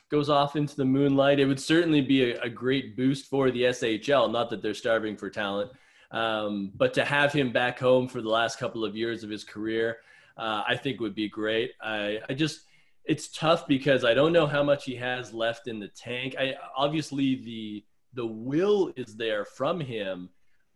goes 0.10 0.30
off 0.30 0.56
into 0.56 0.76
the 0.76 0.86
moonlight. 0.86 1.40
It 1.40 1.46
would 1.46 1.60
certainly 1.60 2.02
be 2.02 2.32
a, 2.32 2.42
a 2.42 2.50
great 2.50 2.96
boost 2.96 3.26
for 3.26 3.52
the 3.52 3.64
SHL. 3.64 4.32
Not 4.32 4.50
that 4.50 4.62
they're 4.62 4.74
starving 4.74 5.18
for 5.18 5.30
talent, 5.30 5.72
um, 6.12 6.72
but 6.76 6.94
to 6.94 7.04
have 7.04 7.34
him 7.34 7.52
back 7.52 7.80
home 7.80 8.08
for 8.08 8.22
the 8.22 8.30
last 8.30 8.60
couple 8.60 8.86
of 8.86 8.96
years 8.96 9.24
of 9.24 9.30
his 9.30 9.44
career, 9.44 9.98
uh, 10.38 10.64
I 10.68 10.76
think 10.76 11.00
would 11.00 11.16
be 11.16 11.30
great. 11.30 11.72
I, 11.82 12.20
I 12.30 12.34
just 12.34 12.62
it's 13.06 13.30
tough 13.30 13.68
because 13.68 14.04
I 14.04 14.14
don't 14.14 14.34
know 14.34 14.46
how 14.46 14.64
much 14.64 14.84
he 14.86 14.96
has 14.96 15.34
left 15.34 15.68
in 15.68 15.80
the 15.80 15.88
tank. 15.88 16.36
I 16.38 16.56
obviously 16.76 17.36
the 17.36 17.84
the 18.14 18.26
will 18.26 18.92
is 18.96 19.16
there 19.16 19.46
from 19.46 19.80
him, 19.80 20.30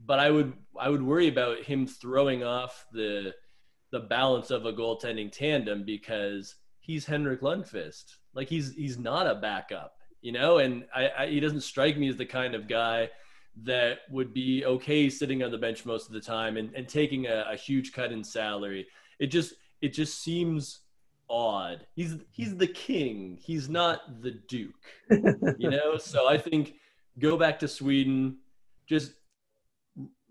but 0.05 0.19
I 0.19 0.31
would 0.31 0.53
I 0.79 0.89
would 0.89 1.01
worry 1.01 1.27
about 1.27 1.63
him 1.63 1.87
throwing 1.87 2.43
off 2.43 2.85
the 2.91 3.33
the 3.91 3.99
balance 3.99 4.51
of 4.51 4.65
a 4.65 4.73
goaltending 4.73 5.31
tandem 5.31 5.83
because 5.83 6.55
he's 6.81 7.05
Henrik 7.05 7.41
Lundqvist. 7.41 8.17
Like 8.33 8.49
he's 8.49 8.73
he's 8.75 8.97
not 8.97 9.27
a 9.27 9.35
backup, 9.35 9.95
you 10.21 10.31
know, 10.31 10.57
and 10.57 10.85
I, 10.93 11.09
I, 11.17 11.27
he 11.27 11.39
doesn't 11.39 11.61
strike 11.61 11.97
me 11.97 12.09
as 12.09 12.17
the 12.17 12.25
kind 12.25 12.55
of 12.55 12.67
guy 12.67 13.09
that 13.63 13.99
would 14.09 14.33
be 14.33 14.65
okay 14.65 15.09
sitting 15.09 15.43
on 15.43 15.51
the 15.51 15.57
bench 15.57 15.85
most 15.85 16.07
of 16.07 16.13
the 16.13 16.21
time 16.21 16.57
and, 16.57 16.73
and 16.73 16.87
taking 16.87 17.27
a, 17.27 17.45
a 17.51 17.55
huge 17.55 17.91
cut 17.91 18.11
in 18.11 18.23
salary. 18.23 18.87
It 19.19 19.27
just 19.27 19.53
it 19.81 19.93
just 19.93 20.21
seems 20.21 20.81
odd. 21.29 21.85
He's 21.95 22.17
he's 22.31 22.55
the 22.55 22.67
king. 22.67 23.37
He's 23.41 23.69
not 23.69 24.21
the 24.21 24.31
duke. 24.31 24.73
you 25.57 25.69
know, 25.69 25.97
so 25.99 26.27
I 26.27 26.37
think 26.37 26.75
go 27.19 27.37
back 27.37 27.59
to 27.59 27.67
Sweden, 27.67 28.37
just 28.87 29.13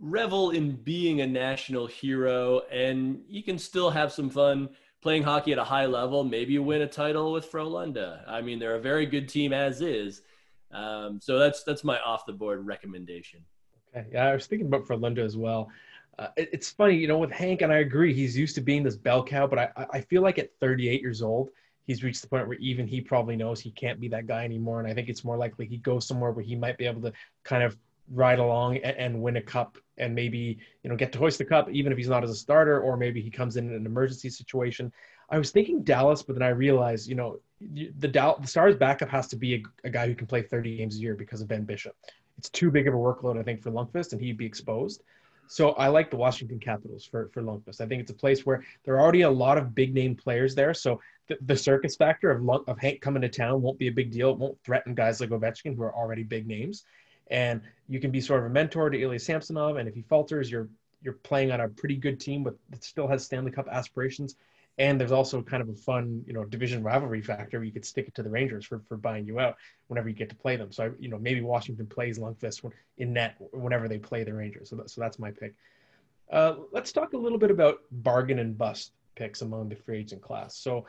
revel 0.00 0.50
in 0.50 0.72
being 0.76 1.20
a 1.20 1.26
national 1.26 1.86
hero 1.86 2.62
and 2.72 3.20
you 3.28 3.42
can 3.42 3.58
still 3.58 3.90
have 3.90 4.10
some 4.10 4.30
fun 4.30 4.68
playing 5.00 5.22
hockey 5.22 5.52
at 5.52 5.58
a 5.58 5.64
high 5.64 5.86
level. 5.86 6.24
Maybe 6.24 6.52
you 6.54 6.62
win 6.62 6.82
a 6.82 6.86
title 6.86 7.32
with 7.32 7.50
Frölunda. 7.50 8.22
I 8.28 8.40
mean, 8.40 8.58
they're 8.58 8.76
a 8.76 8.80
very 8.80 9.06
good 9.06 9.28
team 9.28 9.52
as 9.52 9.80
is. 9.80 10.22
Um, 10.72 11.20
so 11.20 11.38
that's 11.38 11.64
that's 11.64 11.82
my 11.82 11.98
off 12.00 12.26
the 12.26 12.32
board 12.32 12.64
recommendation. 12.64 13.40
Okay, 13.94 14.06
yeah, 14.12 14.26
I 14.26 14.34
was 14.34 14.46
thinking 14.46 14.68
about 14.68 14.86
Frölunda 14.86 15.18
as 15.18 15.36
well. 15.36 15.68
Uh, 16.18 16.28
it, 16.36 16.50
it's 16.52 16.70
funny, 16.70 16.96
you 16.96 17.08
know, 17.08 17.18
with 17.18 17.32
Hank, 17.32 17.62
and 17.62 17.72
I 17.72 17.78
agree, 17.78 18.14
he's 18.14 18.36
used 18.36 18.54
to 18.56 18.60
being 18.60 18.82
this 18.82 18.96
bell 18.96 19.24
cow, 19.24 19.46
but 19.46 19.58
I 19.58 19.86
I 19.92 20.00
feel 20.00 20.22
like 20.22 20.38
at 20.38 20.50
38 20.60 21.00
years 21.00 21.22
old, 21.22 21.50
he's 21.86 22.04
reached 22.04 22.22
the 22.22 22.28
point 22.28 22.46
where 22.46 22.58
even 22.58 22.86
he 22.86 23.00
probably 23.00 23.36
knows 23.36 23.60
he 23.60 23.72
can't 23.72 24.00
be 24.00 24.08
that 24.08 24.26
guy 24.26 24.44
anymore, 24.44 24.78
and 24.80 24.88
I 24.88 24.94
think 24.94 25.08
it's 25.08 25.24
more 25.24 25.36
likely 25.36 25.66
he 25.66 25.78
goes 25.78 26.06
somewhere 26.06 26.30
where 26.30 26.44
he 26.44 26.54
might 26.54 26.78
be 26.78 26.86
able 26.86 27.02
to 27.02 27.12
kind 27.42 27.64
of 27.64 27.76
ride 28.12 28.38
along 28.38 28.79
and, 28.79 28.96
and, 28.96 29.23
win 29.23 29.37
a 29.37 29.42
cup 29.42 29.79
and 29.99 30.14
maybe 30.14 30.59
you 30.83 30.90
know 30.90 30.96
get 30.96 31.12
to 31.12 31.18
hoist 31.18 31.38
the 31.38 31.44
cup 31.44 31.70
even 31.70 31.92
if 31.92 31.99
he's 31.99 32.09
not 32.09 32.25
as 32.25 32.31
a 32.31 32.35
starter 32.35 32.81
or 32.81 32.96
maybe 32.96 33.20
he 33.20 33.31
comes 33.31 33.57
in, 33.57 33.68
in 33.68 33.75
an 33.75 33.87
emergency 33.87 34.29
situation. 34.29 34.92
I 35.31 35.38
was 35.38 35.53
thinking 35.53 35.85
dallas 35.85 36.23
but 36.23 36.35
then 36.35 36.42
i 36.42 36.49
realized 36.49 37.09
you 37.09 37.14
know 37.14 37.38
the 37.61 38.09
the 38.09 38.46
stars 38.46 38.75
backup 38.75 39.09
has 39.09 39.29
to 39.29 39.37
be 39.37 39.55
a, 39.55 39.62
a, 39.85 39.90
guy 39.90 40.09
who 40.09 40.14
can 40.14 40.27
play 40.27 40.42
30 40.42 40.77
games 40.77 40.96
a 40.96 40.99
year 40.99 41.14
because 41.14 41.40
of 41.40 41.49
ben 41.49 41.64
bishop. 41.64 41.94
It's 42.37 42.49
too 42.49 42.70
big 42.70 42.88
of 42.88 42.94
a 42.94 42.96
workload 42.96 43.38
i 43.38 43.42
think 43.42 43.62
for 43.62 43.70
lundqvist 43.70 44.12
and 44.12 44.20
he'd 44.20 44.37
be 44.38 44.46
exposed. 44.46 45.03
So 45.46 45.70
i 45.73 45.87
like 45.87 46.11
the 46.11 46.16
washington 46.16 46.59
capitals 46.59 47.05
for 47.05 47.29
for 47.33 47.42
lundqvist. 47.42 47.81
I 47.81 47.87
think 47.87 48.01
it's 48.03 48.11
a 48.11 48.14
place 48.14 48.44
where 48.44 48.64
there 48.85 48.94
are 48.94 49.01
already 49.01 49.23
a 49.23 49.31
lot 49.31 49.57
of 49.57 49.75
big 49.75 49.94
name 49.94 50.16
players 50.16 50.57
there. 50.57 50.75
So 50.75 51.01
the, 51.29 51.38
the 51.42 51.57
circus 51.57 51.94
factor 51.94 52.33
of, 52.33 52.49
of 52.66 52.79
hank 52.81 53.01
coming 53.01 53.23
to 53.23 53.29
town 53.29 53.62
won't 53.62 53.79
be 53.79 53.87
a 53.87 53.92
big 53.92 54.11
deal. 54.11 54.31
It 54.31 54.38
won't 54.38 54.59
threaten 54.64 54.96
guys 54.96 55.20
like 55.20 55.31
ovechkin 55.31 55.77
who 55.77 55.83
are 55.83 55.94
already 55.94 56.25
big 56.25 56.49
names 56.49 56.85
and 57.30 57.62
you 57.88 58.00
can 58.00 58.10
be 58.10 58.20
sort 58.20 58.40
of 58.40 58.46
a 58.46 58.50
mentor 58.50 58.90
to 58.90 59.00
Ilya 59.00 59.18
Samsonov. 59.18 59.76
And 59.76 59.88
if 59.88 59.94
he 59.94 60.02
falters, 60.02 60.50
you're 60.50 60.68
you're 61.02 61.14
playing 61.14 61.50
on 61.50 61.60
a 61.60 61.68
pretty 61.68 61.96
good 61.96 62.20
team, 62.20 62.44
but 62.44 62.54
that 62.68 62.84
still 62.84 63.08
has 63.08 63.24
Stanley 63.24 63.50
Cup 63.50 63.68
aspirations. 63.68 64.36
And 64.78 65.00
there's 65.00 65.12
also 65.12 65.42
kind 65.42 65.62
of 65.62 65.68
a 65.68 65.74
fun, 65.74 66.22
you 66.26 66.32
know, 66.32 66.44
division 66.44 66.82
rivalry 66.82 67.22
factor. 67.22 67.62
You 67.64 67.72
could 67.72 67.84
stick 67.84 68.06
it 68.08 68.14
to 68.14 68.22
the 68.22 68.30
Rangers 68.30 68.64
for, 68.64 68.80
for 68.88 68.96
buying 68.96 69.26
you 69.26 69.40
out 69.40 69.56
whenever 69.88 70.08
you 70.08 70.14
get 70.14 70.28
to 70.30 70.36
play 70.36 70.56
them. 70.56 70.72
So, 70.72 70.94
you 70.98 71.08
know, 71.08 71.18
maybe 71.18 71.40
Washington 71.40 71.86
plays 71.86 72.18
Lundqvist 72.18 72.70
in 72.98 73.12
net 73.12 73.36
whenever 73.52 73.88
they 73.88 73.98
play 73.98 74.24
the 74.24 74.32
Rangers. 74.32 74.70
So, 74.70 74.76
that, 74.76 74.90
so 74.90 75.00
that's 75.00 75.18
my 75.18 75.30
pick. 75.30 75.54
Uh, 76.30 76.56
let's 76.72 76.92
talk 76.92 77.12
a 77.12 77.16
little 77.16 77.38
bit 77.38 77.50
about 77.50 77.80
bargain 77.90 78.38
and 78.38 78.56
bust 78.56 78.92
picks 79.16 79.42
among 79.42 79.68
the 79.68 79.76
free 79.76 79.98
agent 79.98 80.22
class. 80.22 80.56
So, 80.56 80.86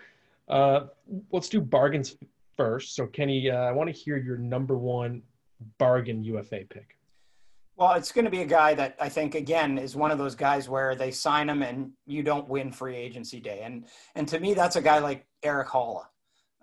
uh, 0.48 0.88
let's 1.32 1.50
do 1.50 1.60
bargains 1.60 2.16
first. 2.56 2.96
So, 2.96 3.08
Kenny, 3.08 3.50
uh, 3.50 3.58
I 3.58 3.72
want 3.72 3.88
to 3.88 3.94
hear 3.94 4.18
your 4.18 4.38
number 4.38 4.78
one 4.78 5.22
bargain 5.78 6.24
UFA 6.24 6.62
pick? 6.70 6.98
Well, 7.76 7.94
it's 7.94 8.12
going 8.12 8.26
to 8.26 8.32
be 8.32 8.42
a 8.42 8.46
guy 8.46 8.76
that 8.76 8.96
I 9.00 9.10
think 9.10 9.34
again 9.34 9.78
is 9.78 9.96
one 9.96 10.12
of 10.12 10.18
those 10.18 10.36
guys 10.36 10.70
where 10.70 10.94
they 10.94 11.10
sign 11.10 11.50
him 11.50 11.64
and 11.64 11.92
you 12.06 12.22
don't 12.22 12.48
win 12.48 12.72
free 12.72 12.96
agency 12.96 13.40
day, 13.40 13.62
and 13.64 13.86
and 14.16 14.28
to 14.28 14.40
me 14.40 14.54
that's 14.54 14.76
a 14.76 14.82
guy 14.82 15.00
like 15.00 15.26
Erik 15.42 15.70
Haula, 15.70 16.06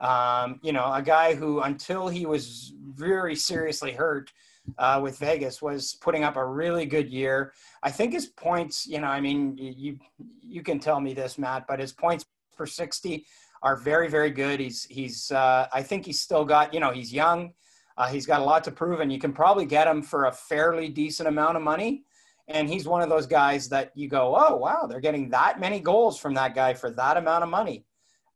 um, 0.00 0.61
you 0.62 0.72
know, 0.72 0.92
a 0.92 1.02
guy 1.02 1.34
who 1.34 1.61
until 1.61 2.08
he 2.08 2.24
was 2.24 2.72
very 2.94 3.34
seriously 3.34 3.92
hurt 3.92 4.32
uh, 4.76 5.00
with 5.02 5.18
Vegas 5.18 5.62
was 5.62 5.94
putting 6.00 6.24
up 6.24 6.37
a 6.37 6.44
really 6.44 6.87
good 6.87 7.08
year. 7.08 7.52
I 7.82 7.90
think 7.90 8.12
his 8.12 8.26
points, 8.26 8.87
you 8.87 9.00
know, 9.00 9.08
I 9.08 9.20
mean, 9.20 9.56
you 9.56 9.98
you 10.40 10.62
can 10.62 10.78
tell 10.78 11.00
me 11.00 11.14
this, 11.14 11.38
Matt, 11.38 11.66
but 11.66 11.80
his 11.80 11.92
points 11.92 12.24
per 12.56 12.66
sixty 12.66 13.26
are 13.62 13.76
very 13.76 14.08
very 14.08 14.30
good. 14.30 14.61
He's 14.61 14.84
he's 14.84 15.32
uh, 15.32 15.68
I 15.72 15.82
think 15.82 16.06
he's 16.06 16.20
still 16.20 16.44
got 16.44 16.72
you 16.72 16.80
know 16.80 16.90
he's 16.90 17.12
young. 17.12 17.54
Uh, 17.98 18.06
he's 18.06 18.26
got 18.26 18.40
a 18.40 18.44
lot 18.44 18.62
to 18.62 18.70
prove, 18.70 19.00
and 19.00 19.12
you 19.12 19.18
can 19.18 19.32
probably 19.32 19.66
get 19.66 19.88
him 19.88 20.02
for 20.02 20.26
a 20.26 20.32
fairly 20.32 20.88
decent 20.88 21.28
amount 21.28 21.56
of 21.56 21.64
money. 21.64 22.04
And 22.46 22.68
he's 22.68 22.87
one 22.87 23.02
of 23.02 23.08
those 23.08 23.26
guys 23.26 23.68
that 23.70 23.90
you 23.96 24.08
go, 24.08 24.37
oh, 24.38 24.54
wow, 24.54 24.87
they're 24.87 25.00
getting 25.00 25.28
that 25.30 25.58
many 25.58 25.80
goals 25.80 26.16
from 26.16 26.32
that 26.34 26.54
guy 26.54 26.74
for 26.74 26.90
that 26.90 27.16
amount 27.16 27.42
of 27.42 27.50
money. 27.50 27.84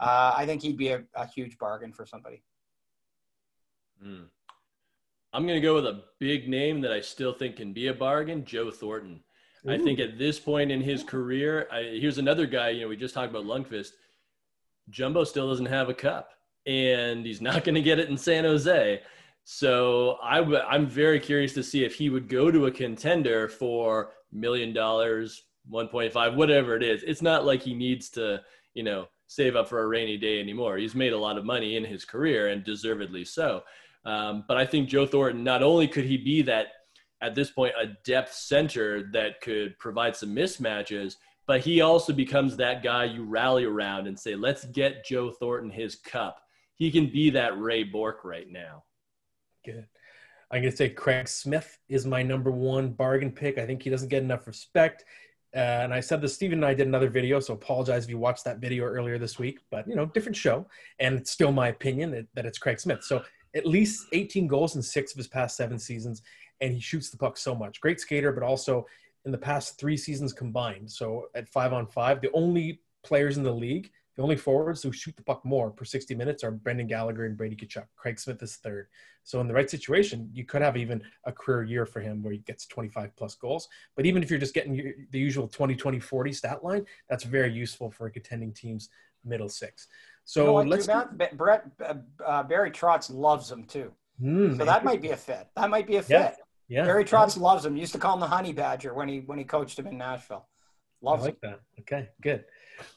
Uh, 0.01 0.35
I 0.37 0.47
think 0.47 0.63
he'd 0.63 0.77
be 0.77 0.89
a, 0.89 1.05
a, 1.15 1.27
huge 1.27 1.57
bargain 1.59 1.93
for 1.93 2.05
somebody. 2.05 2.43
Mm. 4.05 4.25
I'm 5.33 5.47
going 5.47 5.61
to 5.61 5.67
go 5.67 5.77
with 5.77 5.87
a 5.87 6.03
big 6.19 6.49
name 6.49 6.81
that 6.81 6.93
I 6.93 7.01
still 7.01 7.33
think 7.33 7.57
can 7.57 7.73
be 7.73 7.87
a 7.87 7.95
bargain 7.95 8.45
Joe 8.45 8.73
Thornton. 8.73 9.21
Ooh. 9.65 9.71
I 9.71 9.79
think 9.79 10.01
at 10.01 10.19
this 10.19 10.41
point 10.41 10.73
in 10.73 10.81
his 10.81 11.05
career, 11.05 11.69
I, 11.73 11.83
here's 12.01 12.19
another 12.19 12.47
guy, 12.47 12.71
you 12.71 12.83
know, 12.83 12.89
we 12.89 12.97
just 12.97 13.15
talked 13.15 13.31
about 13.31 13.45
Lundqvist. 13.45 13.93
Jumbo 14.91 15.23
still 15.23 15.49
doesn't 15.49 15.67
have 15.67 15.89
a 15.89 15.95
cup, 15.95 16.31
and 16.67 17.25
he's 17.25 17.41
not 17.41 17.63
going 17.65 17.77
to 17.77 17.83
get 17.83 18.01
it 18.01 18.09
in 18.09 18.17
San 18.17 18.43
Jose. 18.43 19.01
So 19.45 20.19
I 20.23 20.39
w- 20.39 20.59
I'm 20.59 20.87
very 20.87 21.19
curious 21.19 21.53
to 21.55 21.63
see 21.63 21.85
if 21.85 21.95
he 21.95 22.11
would 22.11 22.29
go 22.29 22.51
to 22.51 22.67
a 22.67 22.71
contender 22.71 23.49
for 23.49 24.13
million 24.33 24.73
dollars, 24.73 25.43
1.5, 25.71 26.37
whatever 26.37 26.77
it 26.77 26.83
is. 26.83 27.03
It's 27.03 27.23
not 27.23 27.45
like 27.45 27.63
he 27.63 27.75
needs 27.75 28.09
to, 28.11 28.43
you 28.75 28.83
know, 28.83 29.09
save 29.27 29.57
up 29.57 29.69
for 29.69 29.83
a 29.83 29.87
rainy 29.87 30.17
day 30.17 30.41
anymore. 30.41 30.77
He's 30.77 30.95
made 30.95 31.13
a 31.13 31.19
lot 31.19 31.39
of 31.39 31.45
money 31.45 31.77
in 31.77 31.85
his 31.85 32.05
career 32.05 32.49
and 32.49 32.65
deservedly 32.65 33.25
so. 33.25 33.63
Um, 34.05 34.45
but 34.49 34.57
I 34.57 34.67
think 34.67 34.89
Joe 34.89 35.07
Thornton, 35.07 35.45
not 35.45 35.63
only 35.63 35.89
could 35.89 36.05
he 36.05 36.17
be 36.17 36.43
that 36.43 36.67
at 37.21 37.35
this 37.35 37.51
point, 37.51 37.73
a 37.81 37.87
depth 38.05 38.35
center 38.35 39.11
that 39.13 39.41
could 39.41 39.79
provide 39.79 40.17
some 40.17 40.35
mismatches, 40.35 41.17
but 41.47 41.61
he 41.61 41.81
also 41.81 42.13
becomes 42.13 42.57
that 42.57 42.83
guy 42.83 43.05
you 43.05 43.25
rally 43.25 43.65
around 43.65 44.07
and 44.07 44.19
say, 44.19 44.35
let's 44.35 44.65
get 44.67 45.05
Joe 45.05 45.31
Thornton 45.31 45.71
his 45.71 45.97
cup. 45.97 46.39
He 46.75 46.91
can 46.91 47.07
be 47.07 47.31
that 47.31 47.59
Ray 47.59 47.85
Bourque 47.85 48.25
right 48.25 48.51
now. 48.51 48.85
Good. 49.65 49.87
I'm 50.51 50.61
going 50.61 50.71
to 50.71 50.77
say 50.77 50.91
Craig 50.91 51.29
Smith 51.29 51.79
is 51.89 52.05
my 52.05 52.23
number 52.23 52.51
one 52.51 52.91
bargain 52.91 53.31
pick. 53.31 53.59
I 53.59 53.67
think 53.67 53.83
he 53.83 53.91
doesn't 53.91 54.09
get 54.09 54.23
enough 54.23 54.47
respect. 54.47 55.05
Uh, 55.55 55.59
and 55.59 55.95
I 55.95 56.01
said 56.01 56.21
this, 56.21 56.35
Stephen 56.35 56.59
and 56.59 56.65
I 56.65 56.75
did 56.75 56.87
another 56.87 57.11
video, 57.11 57.39
so 57.39 57.55
apologize 57.55 58.05
if 58.05 58.11
you 58.11 58.19
watched 58.19 58.45
that 58.45 58.59
video 58.59 58.85
earlier 58.85 59.19
this 59.19 59.39
week, 59.39 59.61
but 59.71 59.87
you 59.87 59.95
know, 59.95 60.07
different 60.07 60.37
show. 60.37 60.67
And 60.99 61.15
it's 61.15 61.31
still 61.31 61.53
my 61.53 61.69
opinion 61.69 62.11
that, 62.13 62.27
that 62.35 62.47
it's 62.47 62.59
Craig 62.59 62.81
Smith. 62.81 63.05
So 63.05 63.23
at 63.55 63.67
least 63.67 64.07
18 64.13 64.47
goals 64.47 64.77
in 64.77 64.83
six 64.83 65.13
of 65.13 65.19
his 65.19 65.29
past 65.29 65.57
seven 65.57 65.79
seasons, 65.79 66.23
and 66.61 66.73
he 66.73 66.81
shoots 66.81 67.11
the 67.11 67.19
puck 67.19 67.37
so 67.37 67.55
much. 67.55 67.81
Great 67.81 68.01
skater, 68.01 68.33
but 68.33 68.43
also 68.43 68.87
in 69.25 69.33
the 69.33 69.39
past 69.39 69.79
three 69.79 69.97
seasons 69.97 70.33
combined. 70.33 70.91
So 70.91 71.27
at 71.35 71.49
five 71.49 71.73
on 71.73 71.87
five, 71.87 72.21
the 72.21 72.31
only 72.33 72.81
players 73.05 73.37
in 73.37 73.43
the 73.43 73.53
league 73.53 73.91
the 74.17 74.23
only 74.23 74.37
forwards 74.37 74.83
who 74.83 74.93
shoot 74.93 75.17
the 75.17 75.23
puck 75.23 75.45
more 75.45 75.71
per 75.71 75.85
60 75.85 76.15
minutes 76.15 76.45
are 76.45 76.51
Brendan 76.51 76.87
Gallagher 76.87 77.25
and 77.25 77.37
Brady 77.37 77.57
Tkachuk. 77.57 77.87
Craig 77.97 78.19
Smith 78.19 78.43
is 78.43 78.57
third. 78.57 78.89
So 79.25 79.41
in 79.41 79.49
the 79.49 79.55
right 79.55 79.71
situation, 79.71 80.29
you 80.33 80.45
could 80.45 80.63
have 80.63 80.77
even 80.77 81.03
a 81.25 81.33
career 81.33 81.63
year 81.63 81.87
for 81.87 82.01
him 82.01 82.23
where 82.23 82.33
he 82.33 82.41
gets 82.41 82.67
25 82.67 83.15
plus 83.17 83.35
goals. 83.35 83.69
But 83.97 84.05
even 84.05 84.23
if 84.23 84.31
you're 84.31 84.39
just 84.39 84.55
getting 84.55 85.07
the 85.11 85.19
usual 85.19 85.49
20, 85.49 85.77
20, 85.77 85.99
40 86.01 86.33
stat 86.33 86.65
line, 86.65 86.85
that's 87.09 87.25
very 87.25 87.53
useful 87.53 87.91
for 87.91 88.07
a 88.07 88.11
contending 88.11 88.53
team's 88.53 88.89
middle 89.25 89.49
six. 89.49 89.87
So 90.25 90.61
you 90.61 90.65
know 90.65 90.71
let's. 90.71 90.89
Brett, 91.35 91.65
uh, 91.85 91.95
uh, 92.25 92.43
Barry 92.43 92.71
Trotz 92.71 93.13
loves 93.13 93.51
him 93.51 93.65
too. 93.65 93.93
Mm, 94.21 94.57
so 94.57 94.65
that 94.65 94.85
might 94.85 95.01
be 95.01 95.11
a 95.11 95.17
fit. 95.17 95.49
That 95.57 95.71
might 95.71 95.87
be 95.87 95.97
a 95.97 96.03
fit. 96.03 96.11
Yeah. 96.11 96.33
Yeah. 96.69 96.85
Barry 96.85 97.05
Trotz 97.05 97.37
yeah. 97.37 97.43
loves 97.43 97.65
him. 97.65 97.77
Used 97.77 97.93
to 97.93 97.99
call 97.99 98.15
him 98.15 98.21
the 98.21 98.27
honey 98.27 98.53
badger 98.53 98.95
when 98.95 99.09
he 99.09 99.21
when 99.21 99.39
he 99.39 99.45
coached 99.45 99.79
him 99.79 99.87
in 99.87 99.99
Nashville. 99.99 100.47
Loves 101.01 101.25
I 101.25 101.27
like 101.27 101.43
him. 101.43 101.51
that. 101.51 101.61
Okay, 101.81 102.09
good. 102.21 102.45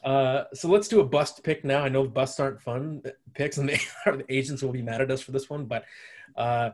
Uh, 0.04 0.44
so 0.54 0.68
let's 0.68 0.88
do 0.88 1.00
a 1.00 1.04
bust 1.04 1.42
pick 1.42 1.64
now. 1.64 1.82
I 1.82 1.88
know 1.88 2.04
busts 2.04 2.40
aren't 2.40 2.60
fun 2.60 3.02
picks, 3.34 3.58
and 3.58 3.68
the, 3.68 3.80
the 4.06 4.24
agents 4.28 4.62
will 4.62 4.72
be 4.72 4.82
mad 4.82 5.00
at 5.00 5.10
us 5.10 5.20
for 5.20 5.32
this 5.32 5.50
one. 5.50 5.64
But 5.64 5.84
uh, 6.36 6.70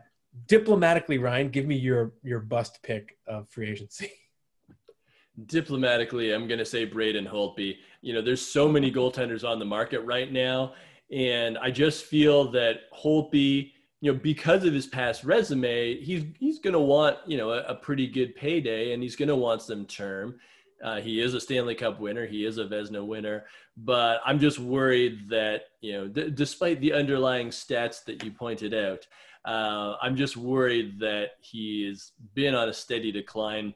diplomatically, 0.46 1.18
Ryan, 1.18 1.48
give 1.48 1.66
me 1.66 1.76
your 1.76 2.12
your 2.22 2.40
bust 2.40 2.80
pick 2.82 3.16
of 3.26 3.48
free 3.48 3.70
agency. 3.70 4.12
Diplomatically, 5.46 6.32
I'm 6.32 6.46
going 6.46 6.58
to 6.58 6.64
say 6.64 6.84
Braden 6.84 7.24
Holtby. 7.24 7.78
You 8.02 8.12
know, 8.12 8.20
there's 8.20 8.42
so 8.42 8.68
many 8.68 8.92
goaltenders 8.92 9.48
on 9.48 9.58
the 9.58 9.64
market 9.64 10.00
right 10.00 10.30
now, 10.30 10.74
and 11.10 11.56
I 11.56 11.70
just 11.70 12.04
feel 12.04 12.50
that 12.50 12.92
Holtby, 12.92 13.72
you 14.02 14.12
know, 14.12 14.18
because 14.18 14.66
of 14.66 14.74
his 14.74 14.86
past 14.86 15.24
resume, 15.24 15.98
he's 16.02 16.24
he's 16.38 16.58
going 16.58 16.74
to 16.74 16.80
want 16.80 17.16
you 17.26 17.38
know 17.38 17.50
a, 17.50 17.62
a 17.62 17.74
pretty 17.74 18.06
good 18.06 18.34
payday, 18.36 18.92
and 18.92 19.02
he's 19.02 19.16
going 19.16 19.30
to 19.30 19.36
want 19.36 19.62
some 19.62 19.86
term. 19.86 20.38
Uh, 20.82 21.00
he 21.00 21.20
is 21.20 21.34
a 21.34 21.40
Stanley 21.40 21.74
Cup 21.74 22.00
winner. 22.00 22.26
He 22.26 22.44
is 22.44 22.58
a 22.58 22.64
Vezina 22.64 23.06
winner. 23.06 23.44
But 23.76 24.20
I'm 24.24 24.40
just 24.40 24.58
worried 24.58 25.28
that, 25.30 25.62
you 25.80 25.92
know, 25.92 26.08
d- 26.08 26.30
despite 26.30 26.80
the 26.80 26.92
underlying 26.92 27.48
stats 27.48 28.04
that 28.04 28.24
you 28.24 28.32
pointed 28.32 28.74
out, 28.74 29.06
uh, 29.44 29.96
I'm 30.02 30.16
just 30.16 30.36
worried 30.36 30.98
that 31.00 31.32
he's 31.40 32.12
been 32.34 32.54
on 32.54 32.68
a 32.68 32.72
steady 32.72 33.12
decline 33.12 33.74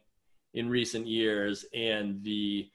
in 0.55 0.69
recent 0.69 1.07
years, 1.07 1.65
and 1.75 2.23
the 2.23 2.69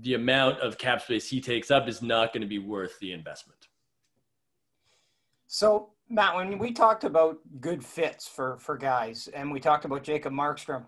the 0.00 0.14
amount 0.14 0.60
of 0.60 0.76
cap 0.76 1.00
space 1.00 1.28
he 1.28 1.40
takes 1.40 1.70
up 1.70 1.88
is 1.88 2.02
not 2.02 2.32
going 2.32 2.42
to 2.42 2.46
be 2.46 2.58
worth 2.58 2.98
the 3.00 3.12
investment. 3.12 3.68
So 5.46 5.90
Matt, 6.10 6.36
when 6.36 6.58
we 6.58 6.72
talked 6.72 7.04
about 7.04 7.38
good 7.60 7.84
fits 7.84 8.26
for 8.26 8.58
for 8.58 8.76
guys, 8.76 9.28
and 9.34 9.50
we 9.50 9.60
talked 9.60 9.84
about 9.84 10.02
Jacob 10.02 10.32
Markstrom, 10.32 10.84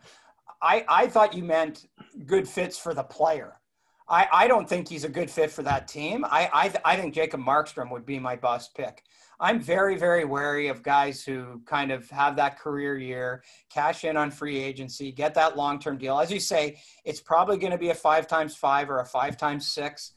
I 0.63 0.85
I 0.89 1.07
thought 1.07 1.35
you 1.35 1.45
meant 1.45 1.87
good 2.27 2.49
fits 2.49 2.79
for 2.79 2.95
the 2.95 3.03
player. 3.05 3.61
I, 4.11 4.27
I 4.33 4.49
don't 4.49 4.69
think 4.69 4.89
he's 4.89 5.05
a 5.05 5.09
good 5.09 5.31
fit 5.31 5.53
for 5.53 5.63
that 5.63 5.87
team. 5.87 6.25
I, 6.25 6.51
I, 6.53 6.93
I 6.93 6.97
think 6.97 7.15
Jacob 7.15 7.41
Markstrom 7.41 7.93
would 7.93 8.05
be 8.05 8.19
my 8.19 8.35
bust 8.35 8.75
pick. 8.75 9.05
I'm 9.39 9.61
very, 9.61 9.97
very 9.97 10.25
wary 10.25 10.67
of 10.67 10.83
guys 10.83 11.23
who 11.23 11.63
kind 11.65 11.93
of 11.93 12.11
have 12.11 12.35
that 12.37 12.59
career 12.59 12.99
year, 12.99 13.45
cash 13.73 14.05
in 14.05 14.17
on 14.17 14.33
free 14.33 14.59
agency, 14.59 15.13
get 15.13 15.33
that 15.35 15.57
long 15.57 15.79
term 15.79 15.97
deal. 15.97 16.19
As 16.19 16.31
you 16.31 16.41
say, 16.41 16.81
it's 17.05 17.21
probably 17.21 17.57
going 17.57 17.71
to 17.71 17.79
be 17.79 17.91
a 17.91 17.95
five 17.95 18.27
times 18.27 18.57
five 18.57 18.91
or 18.91 18.99
a 18.99 19.07
five 19.07 19.37
times 19.37 19.69
six. 19.69 20.13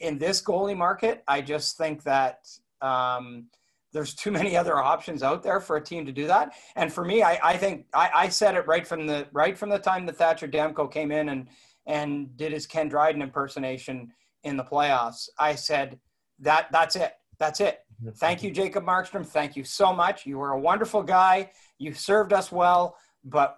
In 0.00 0.18
this 0.18 0.42
goalie 0.42 0.76
market, 0.76 1.22
I 1.28 1.40
just 1.40 1.78
think 1.78 2.02
that 2.02 2.46
um, 2.82 3.46
there's 3.92 4.14
too 4.14 4.30
many 4.30 4.56
other 4.56 4.78
options 4.78 5.22
out 5.22 5.42
there 5.42 5.60
for 5.60 5.76
a 5.76 5.80
team 5.80 6.04
to 6.06 6.12
do 6.12 6.26
that. 6.26 6.52
And 6.76 6.92
for 6.92 7.04
me, 7.04 7.22
I, 7.22 7.38
I 7.42 7.56
think 7.56 7.86
I, 7.94 8.10
I 8.14 8.28
said 8.28 8.54
it 8.54 8.66
right 8.66 8.86
from 8.86 9.06
the 9.06 9.26
right 9.32 9.56
from 9.56 9.70
the 9.70 9.78
time 9.78 10.06
that 10.06 10.16
Thatcher 10.16 10.48
Demko 10.48 10.90
came 10.92 11.10
in 11.10 11.30
and 11.30 11.48
and 11.86 12.36
did 12.36 12.52
his 12.52 12.66
Ken 12.66 12.88
Dryden 12.88 13.22
impersonation 13.22 14.12
in 14.44 14.56
the 14.56 14.64
playoffs. 14.64 15.28
I 15.38 15.54
said 15.54 15.98
that 16.40 16.68
that's 16.70 16.96
it. 16.96 17.12
That's 17.38 17.60
it. 17.60 17.80
Thank 18.16 18.42
you, 18.42 18.50
Jacob 18.50 18.84
Markstrom. 18.84 19.26
Thank 19.26 19.56
you 19.56 19.64
so 19.64 19.92
much. 19.92 20.26
You 20.26 20.38
were 20.38 20.50
a 20.50 20.58
wonderful 20.58 21.02
guy. 21.02 21.50
You 21.78 21.92
served 21.92 22.32
us 22.32 22.52
well, 22.52 22.96
but 23.24 23.56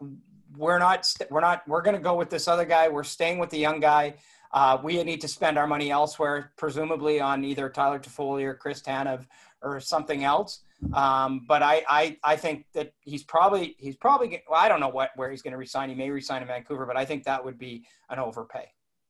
we're 0.56 0.78
not. 0.78 1.12
We're 1.30 1.40
not. 1.40 1.66
We're 1.66 1.82
going 1.82 1.96
to 1.96 2.02
go 2.02 2.14
with 2.14 2.30
this 2.30 2.48
other 2.48 2.64
guy. 2.64 2.88
We're 2.88 3.04
staying 3.04 3.38
with 3.38 3.50
the 3.50 3.58
young 3.58 3.80
guy. 3.80 4.14
Uh, 4.52 4.78
we 4.82 5.02
need 5.04 5.20
to 5.20 5.28
spend 5.28 5.56
our 5.58 5.66
money 5.66 5.90
elsewhere, 5.90 6.52
presumably 6.56 7.20
on 7.20 7.44
either 7.44 7.68
Tyler 7.68 8.00
Toffoli 8.00 8.44
or 8.44 8.54
Chris 8.54 8.82
Tanev 8.82 9.26
or 9.62 9.80
something 9.80 10.24
else. 10.24 10.60
Um, 10.94 11.44
but 11.46 11.62
I, 11.62 11.82
I, 11.88 12.16
I 12.24 12.36
think 12.36 12.64
that 12.72 12.92
he's 13.00 13.22
probably 13.22 13.76
he's 13.78 13.96
probably 13.96 14.42
well, 14.48 14.58
I 14.58 14.68
don't 14.68 14.80
know 14.80 14.88
what 14.88 15.10
where 15.16 15.30
he's 15.30 15.42
going 15.42 15.52
to 15.52 15.58
resign. 15.58 15.90
He 15.90 15.94
may 15.94 16.10
resign 16.10 16.42
in 16.42 16.48
Vancouver, 16.48 16.86
but 16.86 16.96
I 16.96 17.04
think 17.04 17.24
that 17.24 17.44
would 17.44 17.58
be 17.58 17.84
an 18.08 18.18
overpay. 18.18 18.66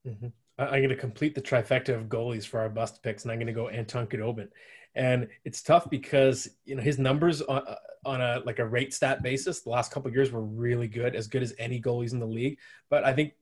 Mm-hmm. 0.06 0.28
I'm 0.58 0.68
going 0.68 0.88
to 0.88 0.96
complete 0.96 1.34
the 1.34 1.40
trifecta 1.40 1.94
of 1.94 2.08
goalies 2.08 2.46
for 2.46 2.60
our 2.60 2.68
bust 2.68 3.02
picks, 3.02 3.22
and 3.22 3.32
I'm 3.32 3.38
going 3.38 3.46
to 3.46 3.52
go 3.52 3.68
Anton 3.68 4.06
Khudobin. 4.06 4.48
And 4.94 5.28
it's 5.44 5.62
tough 5.62 5.88
because 5.88 6.48
you 6.64 6.74
know 6.74 6.82
his 6.82 6.98
numbers 6.98 7.40
on, 7.42 7.62
on 8.04 8.20
a 8.20 8.42
like 8.44 8.58
a 8.58 8.66
rate 8.66 8.92
stat 8.92 9.22
basis 9.22 9.62
the 9.62 9.70
last 9.70 9.92
couple 9.92 10.10
years 10.10 10.32
were 10.32 10.44
really 10.44 10.88
good, 10.88 11.14
as 11.14 11.28
good 11.28 11.42
as 11.42 11.54
any 11.58 11.80
goalies 11.80 12.12
in 12.12 12.18
the 12.18 12.26
league. 12.26 12.58
But 12.88 13.04
I 13.04 13.12
think 13.12 13.34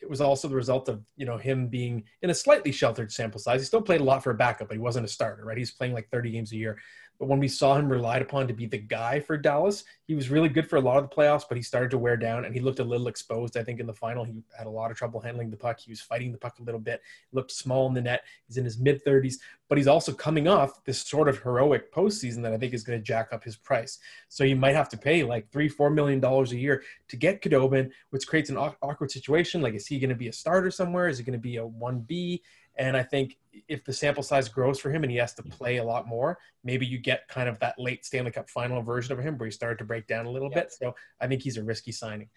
it 0.00 0.08
was 0.08 0.20
also 0.20 0.48
the 0.48 0.54
result 0.54 0.88
of 0.88 1.02
you 1.16 1.26
know 1.26 1.36
him 1.36 1.68
being 1.68 2.04
in 2.22 2.30
a 2.30 2.34
slightly 2.34 2.72
sheltered 2.72 3.12
sample 3.12 3.40
size. 3.40 3.60
He 3.60 3.66
still 3.66 3.82
played 3.82 4.00
a 4.00 4.04
lot 4.04 4.22
for 4.22 4.30
a 4.30 4.34
backup, 4.34 4.68
but 4.68 4.74
he 4.74 4.80
wasn't 4.80 5.06
a 5.06 5.08
starter, 5.08 5.44
right? 5.44 5.58
He's 5.58 5.72
playing 5.72 5.94
like 5.94 6.08
30 6.10 6.30
games 6.30 6.52
a 6.52 6.56
year. 6.56 6.78
But 7.18 7.26
when 7.26 7.40
we 7.40 7.48
saw 7.48 7.74
him 7.74 7.88
relied 7.88 8.22
upon 8.22 8.46
to 8.46 8.54
be 8.54 8.66
the 8.66 8.78
guy 8.78 9.18
for 9.18 9.36
Dallas, 9.36 9.84
he 10.04 10.14
was 10.14 10.30
really 10.30 10.48
good 10.48 10.68
for 10.68 10.76
a 10.76 10.80
lot 10.80 10.98
of 10.98 11.08
the 11.08 11.14
playoffs, 11.14 11.44
but 11.48 11.56
he 11.56 11.62
started 11.62 11.90
to 11.90 11.98
wear 11.98 12.16
down 12.16 12.44
and 12.44 12.54
he 12.54 12.60
looked 12.60 12.78
a 12.78 12.84
little 12.84 13.08
exposed. 13.08 13.56
I 13.56 13.64
think 13.64 13.80
in 13.80 13.86
the 13.86 13.92
final, 13.92 14.24
he 14.24 14.34
had 14.56 14.68
a 14.68 14.70
lot 14.70 14.90
of 14.90 14.96
trouble 14.96 15.20
handling 15.20 15.50
the 15.50 15.56
puck. 15.56 15.80
He 15.80 15.90
was 15.90 16.00
fighting 16.00 16.30
the 16.30 16.38
puck 16.38 16.60
a 16.60 16.62
little 16.62 16.80
bit, 16.80 17.02
looked 17.32 17.50
small 17.50 17.88
in 17.88 17.94
the 17.94 18.00
net. 18.00 18.22
He's 18.46 18.56
in 18.56 18.64
his 18.64 18.78
mid 18.78 19.04
30s, 19.04 19.34
but 19.68 19.78
he's 19.78 19.88
also 19.88 20.12
coming 20.12 20.46
off 20.46 20.84
this 20.84 21.00
sort 21.00 21.28
of 21.28 21.38
heroic 21.42 21.92
postseason 21.92 22.42
that 22.42 22.52
I 22.52 22.56
think 22.56 22.72
is 22.72 22.84
going 22.84 22.98
to 22.98 23.04
jack 23.04 23.32
up 23.32 23.42
his 23.42 23.56
price. 23.56 23.98
So 24.28 24.44
you 24.44 24.56
might 24.56 24.76
have 24.76 24.88
to 24.90 24.96
pay 24.96 25.24
like 25.24 25.50
three, 25.50 25.68
four 25.68 25.90
million 25.90 26.20
dollars 26.20 26.52
a 26.52 26.56
year 26.56 26.84
to 27.08 27.16
get 27.16 27.42
Khudobin, 27.42 27.90
which 28.10 28.28
creates 28.28 28.50
an 28.50 28.56
awkward 28.56 29.10
situation. 29.10 29.60
Like, 29.60 29.74
is 29.74 29.86
he 29.86 29.98
going 29.98 30.10
to 30.10 30.16
be 30.16 30.28
a 30.28 30.32
starter 30.32 30.70
somewhere? 30.70 31.08
Is 31.08 31.18
he 31.18 31.24
going 31.24 31.38
to 31.38 31.42
be 31.42 31.56
a 31.56 31.66
1B? 31.66 32.40
And 32.78 32.96
I 32.96 33.02
think 33.02 33.36
if 33.66 33.84
the 33.84 33.92
sample 33.92 34.22
size 34.22 34.48
grows 34.48 34.78
for 34.78 34.90
him 34.90 35.02
and 35.02 35.10
he 35.10 35.18
has 35.18 35.34
to 35.34 35.42
play 35.42 35.78
a 35.78 35.84
lot 35.84 36.06
more, 36.06 36.38
maybe 36.62 36.86
you 36.86 36.98
get 36.98 37.26
kind 37.28 37.48
of 37.48 37.58
that 37.58 37.78
late 37.78 38.04
Stanley 38.04 38.30
Cup 38.30 38.48
final 38.48 38.80
version 38.82 39.12
of 39.12 39.24
him 39.24 39.36
where 39.36 39.46
he 39.46 39.52
started 39.52 39.78
to 39.78 39.84
break 39.84 40.06
down 40.06 40.26
a 40.26 40.30
little 40.30 40.48
bit. 40.48 40.72
So 40.72 40.94
I 41.20 41.26
think 41.26 41.42
he's 41.42 41.56
a 41.56 41.62
risky 41.62 41.92
signing. 41.92 42.28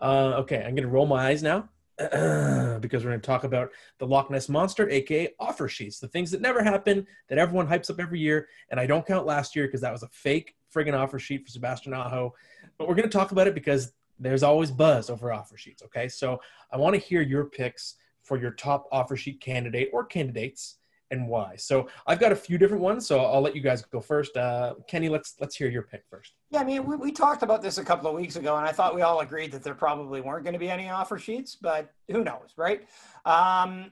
Uh, 0.00 0.34
okay, 0.38 0.58
I'm 0.58 0.74
going 0.74 0.84
to 0.84 0.88
roll 0.88 1.06
my 1.06 1.26
eyes 1.26 1.42
now 1.42 1.68
because 1.98 3.04
we're 3.04 3.10
going 3.10 3.20
to 3.20 3.26
talk 3.26 3.44
about 3.44 3.70
the 3.98 4.06
Loch 4.06 4.30
Ness 4.30 4.48
Monster, 4.48 4.88
aka 4.88 5.28
offer 5.40 5.68
sheets, 5.68 5.98
the 5.98 6.08
things 6.08 6.30
that 6.30 6.40
never 6.40 6.62
happen 6.62 7.06
that 7.28 7.38
everyone 7.38 7.66
hypes 7.66 7.90
up 7.90 8.00
every 8.00 8.20
year. 8.20 8.48
And 8.70 8.78
I 8.78 8.86
don't 8.86 9.04
count 9.04 9.26
last 9.26 9.56
year 9.56 9.66
because 9.66 9.80
that 9.80 9.92
was 9.92 10.04
a 10.04 10.08
fake 10.08 10.54
friggin' 10.74 10.94
offer 10.94 11.18
sheet 11.18 11.44
for 11.44 11.50
Sebastian 11.50 11.92
Aho. 11.92 12.32
But 12.78 12.88
we're 12.88 12.94
going 12.94 13.08
to 13.08 13.18
talk 13.18 13.32
about 13.32 13.48
it 13.48 13.54
because 13.54 13.92
there's 14.20 14.42
always 14.42 14.70
buzz 14.70 15.10
over 15.10 15.32
offer 15.32 15.56
sheets. 15.56 15.82
Okay, 15.82 16.08
so 16.08 16.40
I 16.70 16.76
want 16.76 16.94
to 16.94 17.00
hear 17.00 17.22
your 17.22 17.46
picks 17.46 17.96
for 18.22 18.38
your 18.38 18.52
top 18.52 18.86
offer 18.92 19.16
sheet 19.16 19.40
candidate 19.40 19.90
or 19.92 20.04
candidates 20.04 20.76
and 21.10 21.28
why. 21.28 21.56
So 21.56 21.88
I've 22.06 22.20
got 22.20 22.32
a 22.32 22.36
few 22.36 22.58
different 22.58 22.82
ones, 22.82 23.06
so 23.06 23.20
I'll 23.20 23.40
let 23.40 23.56
you 23.56 23.62
guys 23.62 23.82
go 23.82 24.00
first. 24.00 24.36
Uh, 24.36 24.74
Kenny, 24.88 25.08
let's 25.08 25.34
let's 25.40 25.56
hear 25.56 25.68
your 25.68 25.82
pick 25.82 26.04
first. 26.08 26.34
Yeah, 26.50 26.60
I 26.60 26.64
mean, 26.64 26.84
we, 26.84 26.96
we 26.96 27.12
talked 27.12 27.42
about 27.42 27.62
this 27.62 27.78
a 27.78 27.84
couple 27.84 28.08
of 28.08 28.16
weeks 28.16 28.36
ago, 28.36 28.56
and 28.56 28.66
I 28.66 28.72
thought 28.72 28.94
we 28.94 29.02
all 29.02 29.20
agreed 29.20 29.52
that 29.52 29.62
there 29.62 29.74
probably 29.74 30.20
weren't 30.20 30.44
going 30.44 30.52
to 30.52 30.58
be 30.58 30.70
any 30.70 30.88
offer 30.88 31.18
sheets, 31.18 31.56
but 31.56 31.92
who 32.10 32.24
knows, 32.24 32.54
right? 32.56 32.86
Um, 33.24 33.90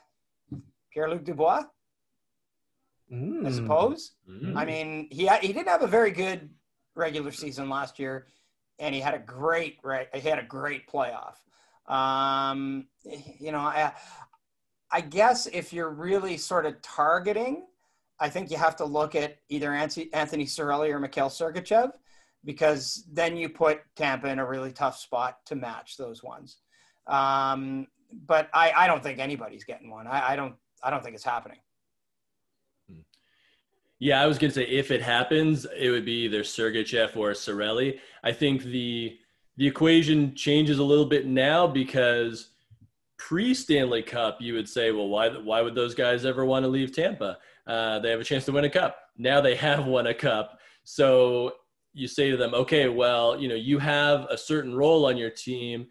Pierre 0.92 1.10
Luc 1.10 1.24
Dubois, 1.24 1.64
mm. 3.12 3.46
I 3.46 3.50
suppose. 3.50 4.12
Mm. 4.30 4.56
I 4.56 4.64
mean, 4.64 5.08
he 5.10 5.28
he 5.42 5.52
didn't 5.52 5.68
have 5.68 5.82
a 5.82 5.86
very 5.86 6.10
good 6.10 6.48
regular 6.94 7.32
season 7.32 7.68
last 7.68 7.98
year, 7.98 8.26
and 8.78 8.94
he 8.94 9.00
had 9.00 9.14
a 9.14 9.18
great 9.18 9.78
right. 9.84 10.08
He 10.14 10.28
had 10.28 10.38
a 10.38 10.44
great 10.44 10.88
playoff. 10.88 11.34
Um, 11.88 12.86
you 13.38 13.52
know, 13.52 13.58
I, 13.58 13.92
I 14.90 15.00
guess 15.00 15.46
if 15.46 15.72
you're 15.72 15.90
really 15.90 16.36
sort 16.36 16.66
of 16.66 16.80
targeting, 16.82 17.66
I 18.18 18.28
think 18.28 18.50
you 18.50 18.56
have 18.56 18.76
to 18.76 18.84
look 18.84 19.14
at 19.14 19.36
either 19.48 19.72
Anthony 19.72 20.46
Cirelli 20.46 20.90
or 20.90 20.98
Mikhail 20.98 21.28
Sergachev, 21.28 21.92
because 22.44 23.04
then 23.12 23.36
you 23.36 23.48
put 23.48 23.80
Tampa 23.94 24.28
in 24.28 24.38
a 24.38 24.46
really 24.46 24.72
tough 24.72 24.98
spot 24.98 25.38
to 25.46 25.54
match 25.56 25.96
those 25.96 26.22
ones. 26.22 26.58
Um, 27.06 27.86
but 28.26 28.48
I, 28.54 28.72
I 28.74 28.86
don't 28.86 29.02
think 29.02 29.18
anybody's 29.18 29.64
getting 29.64 29.90
one. 29.90 30.06
I, 30.06 30.32
I 30.32 30.36
don't 30.36 30.54
I 30.82 30.90
don't 30.90 31.02
think 31.02 31.14
it's 31.14 31.24
happening. 31.24 31.58
Yeah, 33.98 34.22
I 34.22 34.26
was 34.26 34.38
gonna 34.38 34.52
say 34.52 34.66
if 34.66 34.90
it 34.90 35.02
happens, 35.02 35.66
it 35.76 35.90
would 35.90 36.04
be 36.04 36.24
either 36.24 36.42
Sergachev 36.42 37.16
or 37.16 37.32
Cirelli. 37.32 37.98
I 38.22 38.32
think 38.32 38.62
the 38.62 39.18
the 39.56 39.66
equation 39.66 40.34
changes 40.34 40.78
a 40.78 40.84
little 40.84 41.06
bit 41.06 41.26
now 41.26 41.66
because 41.66 42.50
pre 43.18 43.54
Stanley 43.54 44.02
Cup, 44.02 44.40
you 44.40 44.54
would 44.54 44.68
say, 44.68 44.92
well, 44.92 45.08
why 45.08 45.28
why 45.28 45.62
would 45.62 45.74
those 45.74 45.94
guys 45.94 46.24
ever 46.24 46.44
want 46.44 46.64
to 46.64 46.68
leave 46.68 46.94
Tampa? 46.94 47.38
Uh, 47.66 47.98
they 47.98 48.10
have 48.10 48.20
a 48.20 48.24
chance 48.24 48.44
to 48.44 48.52
win 48.52 48.64
a 48.64 48.70
cup. 48.70 48.98
Now 49.16 49.40
they 49.40 49.56
have 49.56 49.86
won 49.94 50.06
a 50.06 50.14
cup, 50.14 50.58
so 50.84 51.52
you 51.96 52.06
say 52.06 52.30
to 52.30 52.36
them, 52.36 52.52
okay, 52.52 52.88
well, 52.88 53.40
you 53.40 53.48
know, 53.48 53.54
you 53.54 53.78
have 53.78 54.26
a 54.30 54.36
certain 54.36 54.74
role 54.74 55.06
on 55.06 55.16
your 55.16 55.30
team, 55.30 55.86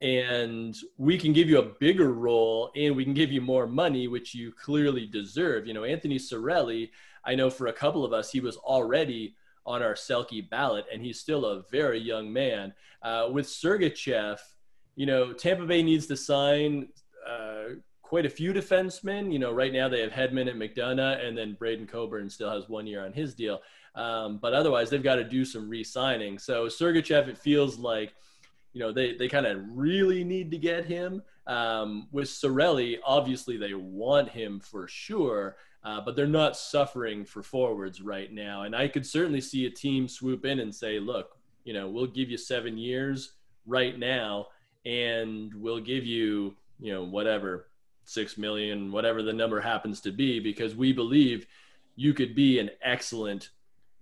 and 0.00 0.74
we 0.96 1.18
can 1.18 1.34
give 1.34 1.50
you 1.50 1.58
a 1.58 1.74
bigger 1.78 2.14
role, 2.14 2.70
and 2.74 2.96
we 2.96 3.04
can 3.04 3.12
give 3.12 3.30
you 3.30 3.42
more 3.42 3.66
money, 3.66 4.08
which 4.08 4.34
you 4.34 4.52
clearly 4.52 5.06
deserve. 5.06 5.66
You 5.66 5.74
know, 5.74 5.84
Anthony 5.84 6.16
Cirelli, 6.18 6.88
I 7.26 7.34
know 7.34 7.50
for 7.50 7.66
a 7.66 7.72
couple 7.74 8.06
of 8.06 8.14
us, 8.14 8.32
he 8.32 8.40
was 8.40 8.56
already 8.56 9.36
on 9.66 9.82
our 9.82 9.94
Selke 9.94 10.48
ballot, 10.48 10.86
and 10.92 11.02
he's 11.02 11.20
still 11.20 11.44
a 11.44 11.62
very 11.70 11.98
young 11.98 12.32
man. 12.32 12.72
Uh, 13.02 13.28
with 13.32 13.46
Sergachev, 13.46 14.38
you 14.96 15.06
know, 15.06 15.32
Tampa 15.32 15.66
Bay 15.66 15.82
needs 15.82 16.06
to 16.06 16.16
sign 16.16 16.88
uh, 17.28 17.74
quite 18.02 18.26
a 18.26 18.30
few 18.30 18.52
defensemen. 18.52 19.32
You 19.32 19.38
know, 19.38 19.52
right 19.52 19.72
now 19.72 19.88
they 19.88 20.00
have 20.00 20.10
Hedman 20.12 20.50
and 20.50 20.60
McDonagh, 20.60 21.24
and 21.24 21.36
then 21.36 21.54
Braydon 21.54 21.86
Coburn 21.86 22.28
still 22.28 22.50
has 22.50 22.68
one 22.68 22.86
year 22.86 23.04
on 23.04 23.12
his 23.12 23.34
deal. 23.34 23.60
Um, 23.94 24.38
but 24.38 24.52
otherwise, 24.52 24.90
they've 24.90 25.02
got 25.02 25.16
to 25.16 25.24
do 25.24 25.44
some 25.44 25.68
re-signing. 25.68 26.38
So 26.38 26.66
Sergachev, 26.66 27.28
it 27.28 27.38
feels 27.38 27.78
like, 27.78 28.14
you 28.72 28.80
know, 28.80 28.92
they, 28.92 29.14
they 29.16 29.28
kind 29.28 29.46
of 29.46 29.60
really 29.72 30.22
need 30.24 30.50
to 30.50 30.58
get 30.58 30.84
him. 30.84 31.22
Um, 31.46 32.06
with 32.12 32.28
Cirelli, 32.28 32.98
obviously 33.04 33.56
they 33.56 33.74
want 33.74 34.28
him 34.28 34.60
for 34.60 34.86
sure, 34.86 35.56
uh, 35.84 36.00
but 36.00 36.14
they're 36.14 36.26
not 36.26 36.56
suffering 36.56 37.24
for 37.24 37.42
forwards 37.42 38.00
right 38.00 38.32
now. 38.32 38.62
And 38.62 38.76
I 38.76 38.88
could 38.88 39.06
certainly 39.06 39.40
see 39.40 39.66
a 39.66 39.70
team 39.70 40.08
swoop 40.08 40.44
in 40.44 40.60
and 40.60 40.74
say, 40.74 40.98
look, 41.00 41.38
you 41.64 41.72
know, 41.72 41.88
we'll 41.88 42.06
give 42.06 42.30
you 42.30 42.36
seven 42.36 42.76
years 42.76 43.34
right 43.66 43.98
now, 43.98 44.46
and 44.84 45.52
we'll 45.54 45.80
give 45.80 46.04
you, 46.04 46.56
you 46.78 46.92
know, 46.92 47.04
whatever, 47.04 47.68
six 48.04 48.36
million, 48.36 48.92
whatever 48.92 49.22
the 49.22 49.32
number 49.32 49.60
happens 49.60 50.00
to 50.00 50.10
be, 50.10 50.40
because 50.40 50.74
we 50.74 50.92
believe 50.92 51.46
you 51.96 52.14
could 52.14 52.34
be 52.34 52.58
an 52.58 52.70
excellent 52.82 53.50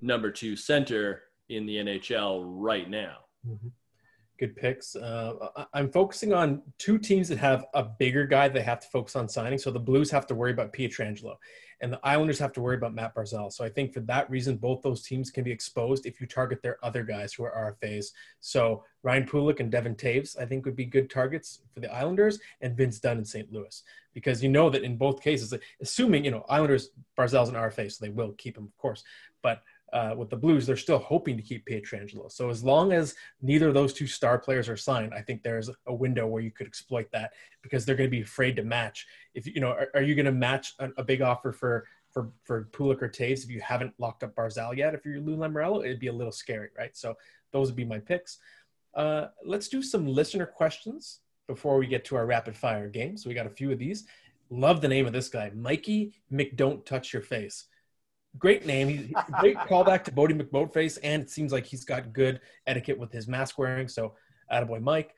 number 0.01 0.31
two 0.31 0.57
center 0.57 1.23
in 1.49 1.67
the 1.67 1.77
NHL 1.77 2.43
right 2.47 2.89
now. 2.89 3.17
Mm-hmm. 3.47 3.69
Good 4.39 4.55
picks. 4.57 4.95
Uh, 4.95 5.35
I'm 5.73 5.91
focusing 5.91 6.33
on 6.33 6.63
two 6.79 6.99
teams 6.99 7.29
that 7.29 7.39
have 7.39 7.65
a 7.75 7.83
bigger 7.83 8.25
guy 8.25 8.49
they 8.49 8.63
have 8.63 8.81
to 8.81 8.89
focus 8.89 9.17
on 9.17 9.29
signing. 9.29 9.59
So 9.59 9.71
the 9.71 9.81
Blues 9.81 10.11
have 10.11 10.27
to 10.29 10.35
worry 10.35 10.53
about 10.53 10.73
Pietrangelo 10.73 11.37
and 11.81 11.93
the 11.93 12.01
Islanders 12.03 12.39
have 12.39 12.53
to 12.55 12.61
worry 12.61 12.77
about 12.77 12.95
Matt 12.95 13.15
Barzal. 13.15 13.53
So 13.53 13.65
I 13.65 13.69
think 13.69 13.93
for 13.93 14.01
that 14.01 14.29
reason, 14.31 14.57
both 14.57 14.83
those 14.83 15.03
teams 15.03 15.31
can 15.31 15.45
be 15.45 15.53
exposed 15.53 16.07
if 16.07 16.21
you 16.21 16.27
target 16.27 16.61
their 16.63 16.79
other 16.83 17.05
guys 17.05 17.33
who 17.33 17.45
are 17.45 17.77
RFAs. 17.83 18.07
So 18.41 18.85
Ryan 19.03 19.27
Pulock 19.27 19.61
and 19.61 19.71
Devon 19.71 19.95
Toews, 19.95 20.39
I 20.39 20.45
think, 20.45 20.65
would 20.65 20.75
be 20.77 20.85
good 20.85 21.09
targets 21.09 21.61
for 21.73 21.81
the 21.81 21.93
Islanders, 21.93 22.41
and 22.61 22.77
Vince 22.77 22.99
Dunn 22.99 23.19
in 23.19 23.25
St. 23.25 23.53
Louis, 23.53 23.83
because 24.13 24.43
you 24.43 24.49
know 24.49 24.71
that 24.71 24.83
in 24.83 24.97
both 24.97 25.23
cases, 25.23 25.55
assuming 25.81 26.25
you 26.25 26.33
know 26.33 26.45
Islanders 26.49 26.91
Barzal's 27.17 27.49
an 27.49 27.55
RFA, 27.55 27.91
so 27.91 28.05
they 28.05 28.11
will 28.11 28.33
keep 28.33 28.57
him, 28.57 28.65
of 28.65 28.77
course, 28.77 29.05
but 29.43 29.63
uh, 29.93 30.15
with 30.17 30.31
the 30.31 30.37
Blues, 30.37 30.67
they're 30.67 30.77
still 30.77 30.99
hoping 30.99 31.37
to 31.37 31.43
keep 31.43 31.67
Pietrangelo. 31.67 32.31
So 32.31 32.51
as 32.51 32.63
long 32.63 32.93
as 32.93 33.15
neither 33.41 33.69
of 33.69 33.75
those 33.75 33.93
two 33.93 34.07
star 34.07 34.39
players 34.39 34.69
are 34.69 34.77
signed, 34.77 35.15
I 35.15 35.23
think 35.23 35.43
there's 35.43 35.71
a 35.87 35.95
window 35.95 36.27
where 36.27 36.43
you 36.43 36.51
could 36.51 36.67
exploit 36.67 37.11
that 37.13 37.33
because 37.63 37.85
they're 37.85 37.97
going 37.97 38.09
to 38.09 38.17
be 38.17 38.23
afraid 38.23 38.57
to 38.57 38.65
match. 38.65 39.07
If 39.35 39.47
you 39.47 39.61
know, 39.61 39.71
are, 39.71 39.89
are 39.95 40.03
you 40.03 40.15
going 40.15 40.27
to 40.27 40.33
match 40.33 40.75
a, 40.79 40.91
a, 40.99 41.05
big 41.05 41.23
offer 41.23 41.53
for 41.53 41.87
for 42.11 42.31
for 42.45 42.69
Pulock 42.73 43.03
or 43.03 43.09
Toews 43.09 43.45
if 43.45 43.51
you 43.51 43.61
haven't 43.61 43.95
locked 43.99 44.23
up 44.23 44.35
Barzal 44.35 44.77
yet? 44.77 44.95
If 44.95 45.05
you're 45.05 45.21
Lou 45.21 45.37
Lamoriello, 45.37 45.85
it'd 45.85 46.01
be 46.01 46.09
a 46.09 46.13
little 46.13 46.33
scary, 46.33 46.69
right? 46.77 46.97
So 46.97 47.17
those 47.53 47.69
would 47.69 47.77
be 47.77 47.85
my 47.85 47.99
picks. 47.99 48.39
Uh, 48.95 49.29
let's 49.45 49.69
do 49.69 49.83
some 49.83 50.07
listener 50.07 50.47
questions 50.47 51.21
before 51.47 51.79
we 51.79 51.87
get 51.87 52.05
to 52.07 52.17
our 52.17 52.27
rapid 52.27 52.57
fire 52.57 52.89
game. 52.89 53.17
So 53.17 53.29
we 53.29 53.35
got 53.35 53.47
a 53.47 53.51
few 53.51 53.73
of 53.73 53.79
these. 53.79 54.05
Love 54.51 54.81
the 54.81 54.89
name 54.89 55.07
of 55.07 55.13
this 55.13 55.29
guy, 55.29 55.51
Mikey 55.55 56.15
McDon't 56.33 56.85
Touch 56.87 57.13
Your 57.13 57.23
Face 57.23 57.67
great 58.39 58.67
name. 58.67 58.89
He's 58.89 59.13
great 59.41 59.57
callback 59.69 60.05
to 60.05 60.13
Boaty 60.13 60.41
McBoatface, 60.41 60.99
and 61.03 61.23
it 61.23 61.31
seems 61.31 61.53
like 61.53 61.67
he's 61.67 61.85
got 61.85 62.13
good 62.13 62.41
etiquette 62.67 62.99
with 62.99 63.13
his 63.13 63.29
mask 63.29 63.59
wearing. 63.59 63.89
So, 63.89 64.15
attaboy 64.53 64.81
Mike. 64.81 65.15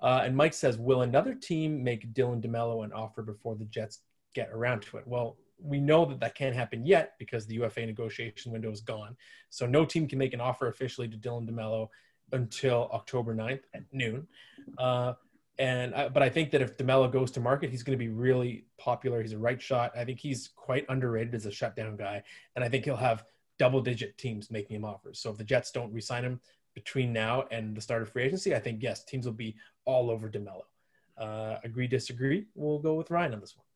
Uh, 0.00 0.22
and 0.24 0.34
Mike 0.34 0.54
says, 0.54 0.78
will 0.78 1.02
another 1.02 1.34
team 1.34 1.84
make 1.84 2.12
Dylan 2.14 2.42
DeMelo 2.42 2.84
an 2.84 2.92
offer 2.92 3.22
before 3.22 3.54
the 3.54 3.66
Jets 3.66 4.00
get 4.34 4.48
around 4.50 4.82
to 4.82 4.96
it? 4.96 5.06
Well, 5.06 5.36
we 5.62 5.78
know 5.78 6.04
that 6.06 6.20
that 6.20 6.34
can't 6.34 6.54
happen 6.54 6.86
yet 6.86 7.14
because 7.18 7.46
the 7.46 7.54
UFA 7.56 7.84
negotiation 7.84 8.50
window 8.50 8.70
is 8.70 8.80
gone. 8.80 9.16
So 9.50 9.66
no 9.66 9.84
team 9.84 10.08
can 10.08 10.18
make 10.18 10.32
an 10.32 10.40
offer 10.40 10.68
officially 10.68 11.08
to 11.08 11.18
Dylan 11.18 11.48
DeMelo 11.48 11.88
until 12.32 12.88
October 12.92 13.34
9th 13.34 13.64
at 13.74 13.82
noon. 13.92 14.26
Uh, 14.78 15.14
and 15.60 15.92
but 16.14 16.22
I 16.22 16.30
think 16.30 16.50
that 16.52 16.62
if 16.62 16.78
DeMelo 16.78 17.12
goes 17.12 17.30
to 17.32 17.40
market, 17.40 17.70
he's 17.70 17.82
going 17.82 17.96
to 17.96 18.02
be 18.02 18.08
really 18.08 18.64
popular. 18.78 19.20
He's 19.20 19.34
a 19.34 19.38
right 19.38 19.60
shot. 19.60 19.92
I 19.94 20.04
think 20.06 20.18
he's 20.18 20.48
quite 20.56 20.86
underrated 20.88 21.34
as 21.34 21.44
a 21.44 21.52
shutdown 21.52 21.96
guy, 21.96 22.22
and 22.56 22.64
I 22.64 22.68
think 22.70 22.86
he'll 22.86 22.96
have 22.96 23.24
double-digit 23.58 24.16
teams 24.16 24.50
making 24.50 24.76
him 24.76 24.86
offers. 24.86 25.18
So 25.20 25.30
if 25.30 25.36
the 25.36 25.44
Jets 25.44 25.70
don't 25.70 25.92
re-sign 25.92 26.24
him 26.24 26.40
between 26.74 27.12
now 27.12 27.44
and 27.50 27.76
the 27.76 27.80
start 27.82 28.00
of 28.00 28.08
free 28.08 28.22
agency, 28.22 28.54
I 28.54 28.58
think 28.58 28.82
yes, 28.82 29.04
teams 29.04 29.26
will 29.26 29.34
be 29.34 29.54
all 29.84 30.10
over 30.10 30.30
DeMelo. 30.30 30.62
Uh, 31.18 31.58
agree, 31.62 31.86
disagree? 31.86 32.46
We'll 32.54 32.78
go 32.78 32.94
with 32.94 33.10
Ryan 33.10 33.34
on 33.34 33.40
this 33.40 33.54
one. 33.54 33.66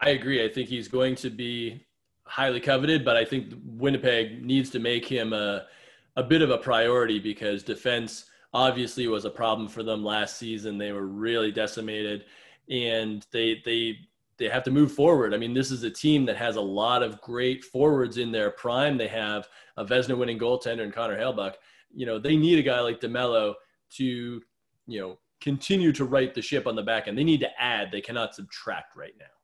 I 0.00 0.10
agree. 0.10 0.44
I 0.44 0.50
think 0.50 0.68
he's 0.68 0.86
going 0.86 1.14
to 1.16 1.30
be 1.30 1.86
highly 2.24 2.60
coveted, 2.60 3.06
but 3.06 3.16
I 3.16 3.24
think 3.24 3.54
Winnipeg 3.64 4.44
needs 4.44 4.68
to 4.70 4.78
make 4.78 5.06
him 5.06 5.32
a 5.32 5.66
a 6.16 6.22
bit 6.22 6.42
of 6.42 6.50
a 6.50 6.58
priority 6.58 7.20
because 7.20 7.62
defense 7.62 8.27
obviously 8.52 9.06
was 9.06 9.24
a 9.24 9.30
problem 9.30 9.68
for 9.68 9.82
them 9.82 10.04
last 10.04 10.38
season. 10.38 10.78
They 10.78 10.92
were 10.92 11.06
really 11.06 11.52
decimated, 11.52 12.24
and 12.70 13.26
they 13.32 13.60
they 13.64 13.98
they 14.38 14.48
have 14.48 14.62
to 14.64 14.70
move 14.70 14.92
forward. 14.92 15.34
I 15.34 15.36
mean, 15.36 15.52
this 15.52 15.70
is 15.70 15.82
a 15.82 15.90
team 15.90 16.24
that 16.26 16.36
has 16.36 16.56
a 16.56 16.60
lot 16.60 17.02
of 17.02 17.20
great 17.20 17.64
forwards 17.64 18.18
in 18.18 18.30
their 18.30 18.50
prime. 18.50 18.96
They 18.96 19.08
have 19.08 19.48
a 19.76 19.84
Vezina 19.84 20.16
winning 20.16 20.38
goaltender 20.38 20.82
and 20.82 20.92
Connor 20.92 21.18
Hellebuyck. 21.18 21.54
You 21.92 22.06
know, 22.06 22.18
they 22.18 22.36
need 22.36 22.58
a 22.58 22.62
guy 22.62 22.80
like 22.80 23.00
DeMelo 23.00 23.54
to, 23.96 24.42
you 24.86 25.00
know, 25.00 25.18
continue 25.40 25.92
to 25.92 26.04
right 26.04 26.34
the 26.34 26.42
ship 26.42 26.66
on 26.66 26.76
the 26.76 26.82
back 26.82 27.08
end. 27.08 27.18
They 27.18 27.24
need 27.24 27.40
to 27.40 27.60
add. 27.60 27.90
They 27.90 28.00
cannot 28.00 28.34
subtract 28.34 28.96
right 28.96 29.14
now 29.18 29.37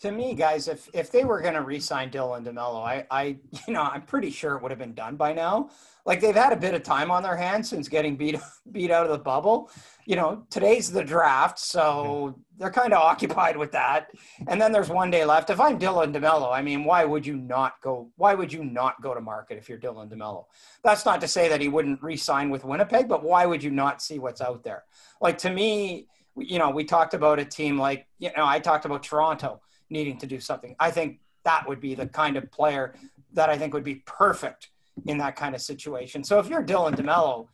to 0.00 0.12
me, 0.12 0.34
guys, 0.34 0.68
if 0.68 0.88
if 0.92 1.10
they 1.10 1.24
were 1.24 1.40
going 1.40 1.54
to 1.54 1.62
re-sign 1.62 2.10
Dylan 2.10 2.44
DeMelo, 2.44 2.84
I, 2.84 3.04
I, 3.10 3.22
you 3.66 3.74
know, 3.74 3.82
I'm 3.82 4.02
pretty 4.02 4.30
sure 4.30 4.54
it 4.56 4.62
would 4.62 4.70
have 4.70 4.78
been 4.78 4.94
done 4.94 5.16
by 5.16 5.32
now. 5.32 5.70
Like 6.06 6.20
they've 6.20 6.34
had 6.34 6.52
a 6.52 6.56
bit 6.56 6.72
of 6.72 6.82
time 6.82 7.10
on 7.10 7.22
their 7.22 7.36
hands 7.36 7.68
since 7.68 7.88
getting 7.88 8.16
beat 8.16 8.36
beat 8.72 8.90
out 8.90 9.04
of 9.04 9.10
the 9.10 9.18
bubble. 9.18 9.70
You 10.06 10.16
know, 10.16 10.46
today's 10.50 10.90
the 10.90 11.04
draft, 11.04 11.58
so 11.58 12.38
they're 12.56 12.70
kind 12.70 12.94
of 12.94 13.02
occupied 13.02 13.56
with 13.56 13.72
that. 13.72 14.10
And 14.46 14.60
then 14.60 14.72
there's 14.72 14.88
one 14.88 15.10
day 15.10 15.24
left. 15.24 15.50
If 15.50 15.60
I'm 15.60 15.78
Dylan 15.78 16.14
DeMelo, 16.16 16.50
I 16.50 16.62
mean, 16.62 16.84
why 16.84 17.04
would 17.04 17.26
you 17.26 17.36
not 17.36 17.74
go? 17.82 18.08
Why 18.16 18.34
would 18.34 18.52
you 18.52 18.64
not 18.64 19.02
go 19.02 19.14
to 19.14 19.20
market 19.20 19.58
if 19.58 19.68
you're 19.68 19.78
Dylan 19.78 20.08
DeMelo? 20.08 20.44
That's 20.84 21.04
not 21.04 21.20
to 21.22 21.28
say 21.28 21.48
that 21.48 21.60
he 21.60 21.68
wouldn't 21.68 22.02
re-sign 22.02 22.50
with 22.50 22.64
Winnipeg, 22.64 23.08
but 23.08 23.24
why 23.24 23.46
would 23.46 23.62
you 23.62 23.70
not 23.70 24.00
see 24.00 24.18
what's 24.20 24.40
out 24.40 24.62
there? 24.62 24.84
Like 25.20 25.38
to 25.38 25.50
me, 25.50 26.06
you 26.36 26.60
know, 26.60 26.70
we 26.70 26.84
talked 26.84 27.14
about 27.14 27.40
a 27.40 27.44
team 27.44 27.78
like 27.78 28.06
you 28.20 28.30
know, 28.36 28.46
I 28.46 28.60
talked 28.60 28.84
about 28.84 29.02
Toronto 29.02 29.60
needing 29.90 30.18
to 30.18 30.26
do 30.26 30.40
something. 30.40 30.74
I 30.78 30.90
think 30.90 31.20
that 31.44 31.66
would 31.68 31.80
be 31.80 31.94
the 31.94 32.06
kind 32.06 32.36
of 32.36 32.50
player 32.50 32.94
that 33.32 33.48
I 33.50 33.58
think 33.58 33.74
would 33.74 33.84
be 33.84 33.96
perfect 34.06 34.70
in 35.06 35.18
that 35.18 35.36
kind 35.36 35.54
of 35.54 35.60
situation. 35.60 36.24
So 36.24 36.38
if 36.38 36.48
you're 36.48 36.62
Dylan 36.62 36.94
DeMelo, 36.94 37.48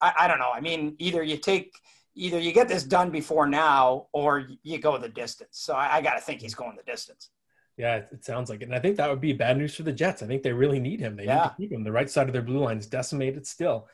I, 0.00 0.12
I 0.20 0.28
don't 0.28 0.38
know. 0.38 0.50
I 0.52 0.60
mean, 0.60 0.94
either 0.98 1.22
you 1.22 1.36
take 1.36 1.72
either 2.14 2.38
you 2.38 2.52
get 2.52 2.68
this 2.68 2.82
done 2.82 3.10
before 3.10 3.46
now 3.46 4.06
or 4.12 4.48
you 4.62 4.78
go 4.78 4.96
the 4.98 5.08
distance. 5.08 5.58
So 5.58 5.74
I, 5.74 5.96
I 5.96 6.00
got 6.00 6.14
to 6.14 6.20
think 6.20 6.40
he's 6.40 6.54
going 6.54 6.76
the 6.76 6.90
distance. 6.90 7.30
Yeah, 7.76 7.96
it 7.96 8.24
sounds 8.24 8.48
like 8.48 8.62
it. 8.62 8.66
And 8.66 8.74
I 8.74 8.78
think 8.78 8.96
that 8.96 9.10
would 9.10 9.20
be 9.20 9.34
bad 9.34 9.58
news 9.58 9.74
for 9.74 9.82
the 9.82 9.92
Jets. 9.92 10.22
I 10.22 10.26
think 10.26 10.42
they 10.42 10.52
really 10.52 10.80
need 10.80 10.98
him. 10.98 11.14
They 11.14 11.26
yeah. 11.26 11.34
need 11.34 11.42
to 11.42 11.54
keep 11.56 11.72
him. 11.72 11.84
The 11.84 11.92
right 11.92 12.08
side 12.08 12.26
of 12.26 12.32
their 12.32 12.42
blue 12.42 12.60
line 12.60 12.78
is 12.78 12.86
decimated 12.86 13.46
still. 13.46 13.86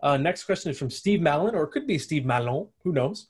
Uh, 0.00 0.16
next 0.16 0.44
question 0.44 0.70
is 0.70 0.78
from 0.78 0.90
Steve 0.90 1.20
Mallon, 1.20 1.54
or 1.54 1.64
it 1.64 1.72
could 1.72 1.86
be 1.86 1.98
Steve 1.98 2.24
Malon. 2.24 2.68
Who 2.84 2.92
knows? 2.92 3.26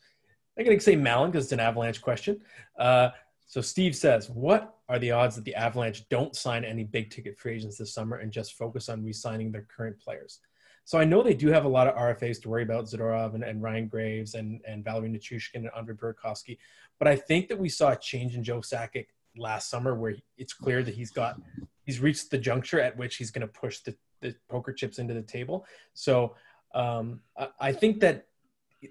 I'm 0.57 0.65
going 0.65 0.79
to 0.79 0.85
say 0.85 0.95
Mallon 0.95 1.31
because 1.31 1.47
it's 1.47 1.53
an 1.53 1.61
Avalanche 1.61 2.01
question. 2.01 2.41
Uh, 2.79 3.11
so 3.49 3.63
Steve 3.63 3.97
says, 3.97 4.29
what 4.29 4.77
are 4.91 4.99
the 4.99 5.11
odds 5.11 5.35
that 5.35 5.45
the 5.45 5.55
Avalanche 5.55 6.07
don't 6.11 6.37
sign 6.37 6.65
any 6.65 6.85
big 6.85 7.11
ticket 7.11 7.39
free 7.39 7.55
agents 7.55 7.79
this 7.79 7.95
summer 7.95 8.19
and 8.19 8.31
just 8.31 8.53
focus 8.53 8.91
on 8.91 9.03
re-signing 9.03 9.51
their 9.51 9.67
current 9.75 9.99
players? 9.99 10.41
So 10.85 10.99
I 10.99 11.05
know 11.05 11.23
they 11.23 11.35
do 11.35 11.49
have 11.49 11.65
a 11.65 11.69
lot 11.69 11.87
of 11.87 11.95
RFAs 11.97 12.41
to 12.43 12.51
worry 12.51 12.63
about, 12.63 12.85
Zadorov 12.85 13.35
and, 13.35 13.43
and 13.43 13.63
Ryan 13.63 13.89
Graves 13.89 14.35
and, 14.35 14.61
and 14.67 14.85
Valeri 14.85 15.09
Nichushkin 15.09 15.57
and 15.57 15.71
Andre 15.71 15.95
Burakovsky. 15.95 16.59
But 16.99 17.09
I 17.09 17.17
think 17.17 17.49
that 17.49 17.59
we 17.59 17.71
saw 17.71 17.93
a 17.93 17.97
change 17.97 18.35
in 18.35 18.45
Joe 18.45 18.61
Sakic 18.61 19.07
last 19.37 19.71
summer 19.71 19.95
where 19.95 20.15
it's 20.37 20.53
clear 20.53 20.83
that 20.83 20.95
he's 20.95 21.11
got 21.11 21.41
he's 21.85 22.01
reached 22.01 22.31
the 22.31 22.39
juncture 22.39 22.81
at 22.81 22.97
which 22.97 23.17
he's 23.17 23.31
going 23.31 23.47
to 23.47 23.53
push 23.53 23.81
the, 23.81 23.95
the 24.21 24.35
poker 24.49 24.73
chips 24.73 24.99
into 24.99 25.15
the 25.15 25.23
table. 25.23 25.65
So 25.95 26.35
um, 26.75 27.21
I, 27.37 27.49
I 27.61 27.73
think 27.73 28.01
that 28.01 28.28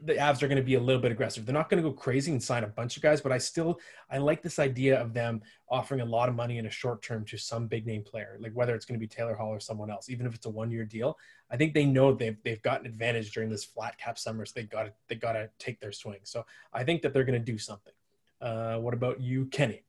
the 0.04 0.16
Avs 0.16 0.44
are 0.44 0.48
going 0.48 0.58
to 0.58 0.64
be 0.64 0.76
a 0.76 0.80
little 0.80 1.02
bit 1.02 1.12
aggressive. 1.12 1.46
They're 1.46 1.54
not 1.54 1.70
going 1.70 1.82
to 1.82 1.90
go 1.90 1.96
crazy 1.96 2.32
and 2.32 2.44
sign 2.44 2.64
a 2.64 2.68
bunch 2.68 2.98
of 2.98 3.04
guys, 3.04 3.22
but 3.22 3.32
I 3.32 3.38
still 3.38 3.80
I 4.12 4.18
like 4.18 4.42
this 4.42 4.60
idea 4.60 5.00
of 5.00 5.14
them 5.14 5.42
offering 5.70 6.02
a 6.02 6.06
lot 6.06 6.28
of 6.28 6.36
money 6.36 6.58
in 6.58 6.66
a 6.66 6.70
short 6.70 7.02
term 7.02 7.24
to 7.26 7.38
some 7.38 7.68
big 7.68 7.86
name 7.86 8.04
player, 8.04 8.38
like 8.42 8.52
whether 8.54 8.76
it's 8.76 8.86
going 8.86 9.00
to 9.00 9.04
be 9.04 9.08
Taylor 9.08 9.36
Hall 9.36 9.50
or 9.50 9.60
someone 9.60 9.90
else, 9.90 10.10
even 10.10 10.26
if 10.26 10.36
it's 10.36 10.46
a 10.46 10.50
one 10.50 10.72
year 10.72 10.84
deal. 10.84 11.18
I 11.50 11.56
think 11.56 11.74
they 11.74 11.86
know 11.86 12.14
they've 12.14 12.38
they've 12.44 12.62
got 12.62 12.82
an 12.82 12.88
advantage 12.88 13.32
during 13.32 13.50
this 13.50 13.64
flat 13.64 13.98
cap 13.98 14.20
summer, 14.20 14.46
so 14.46 14.54
they 14.56 14.64
got 14.64 14.94
they 15.08 15.16
got 15.16 15.34
to 15.34 15.50
take 15.58 15.80
their 15.80 15.94
swing. 15.94 16.20
So 16.24 16.46
I 16.74 16.84
think 16.84 17.02
that 17.04 17.14
they're 17.14 17.24
going 17.24 17.40
to 17.40 17.52
do 17.52 17.58
something. 17.58 17.94
Uh, 18.42 18.78
what 18.78 18.94
about 18.94 19.22
you, 19.22 19.46
Kenny? 19.46 19.84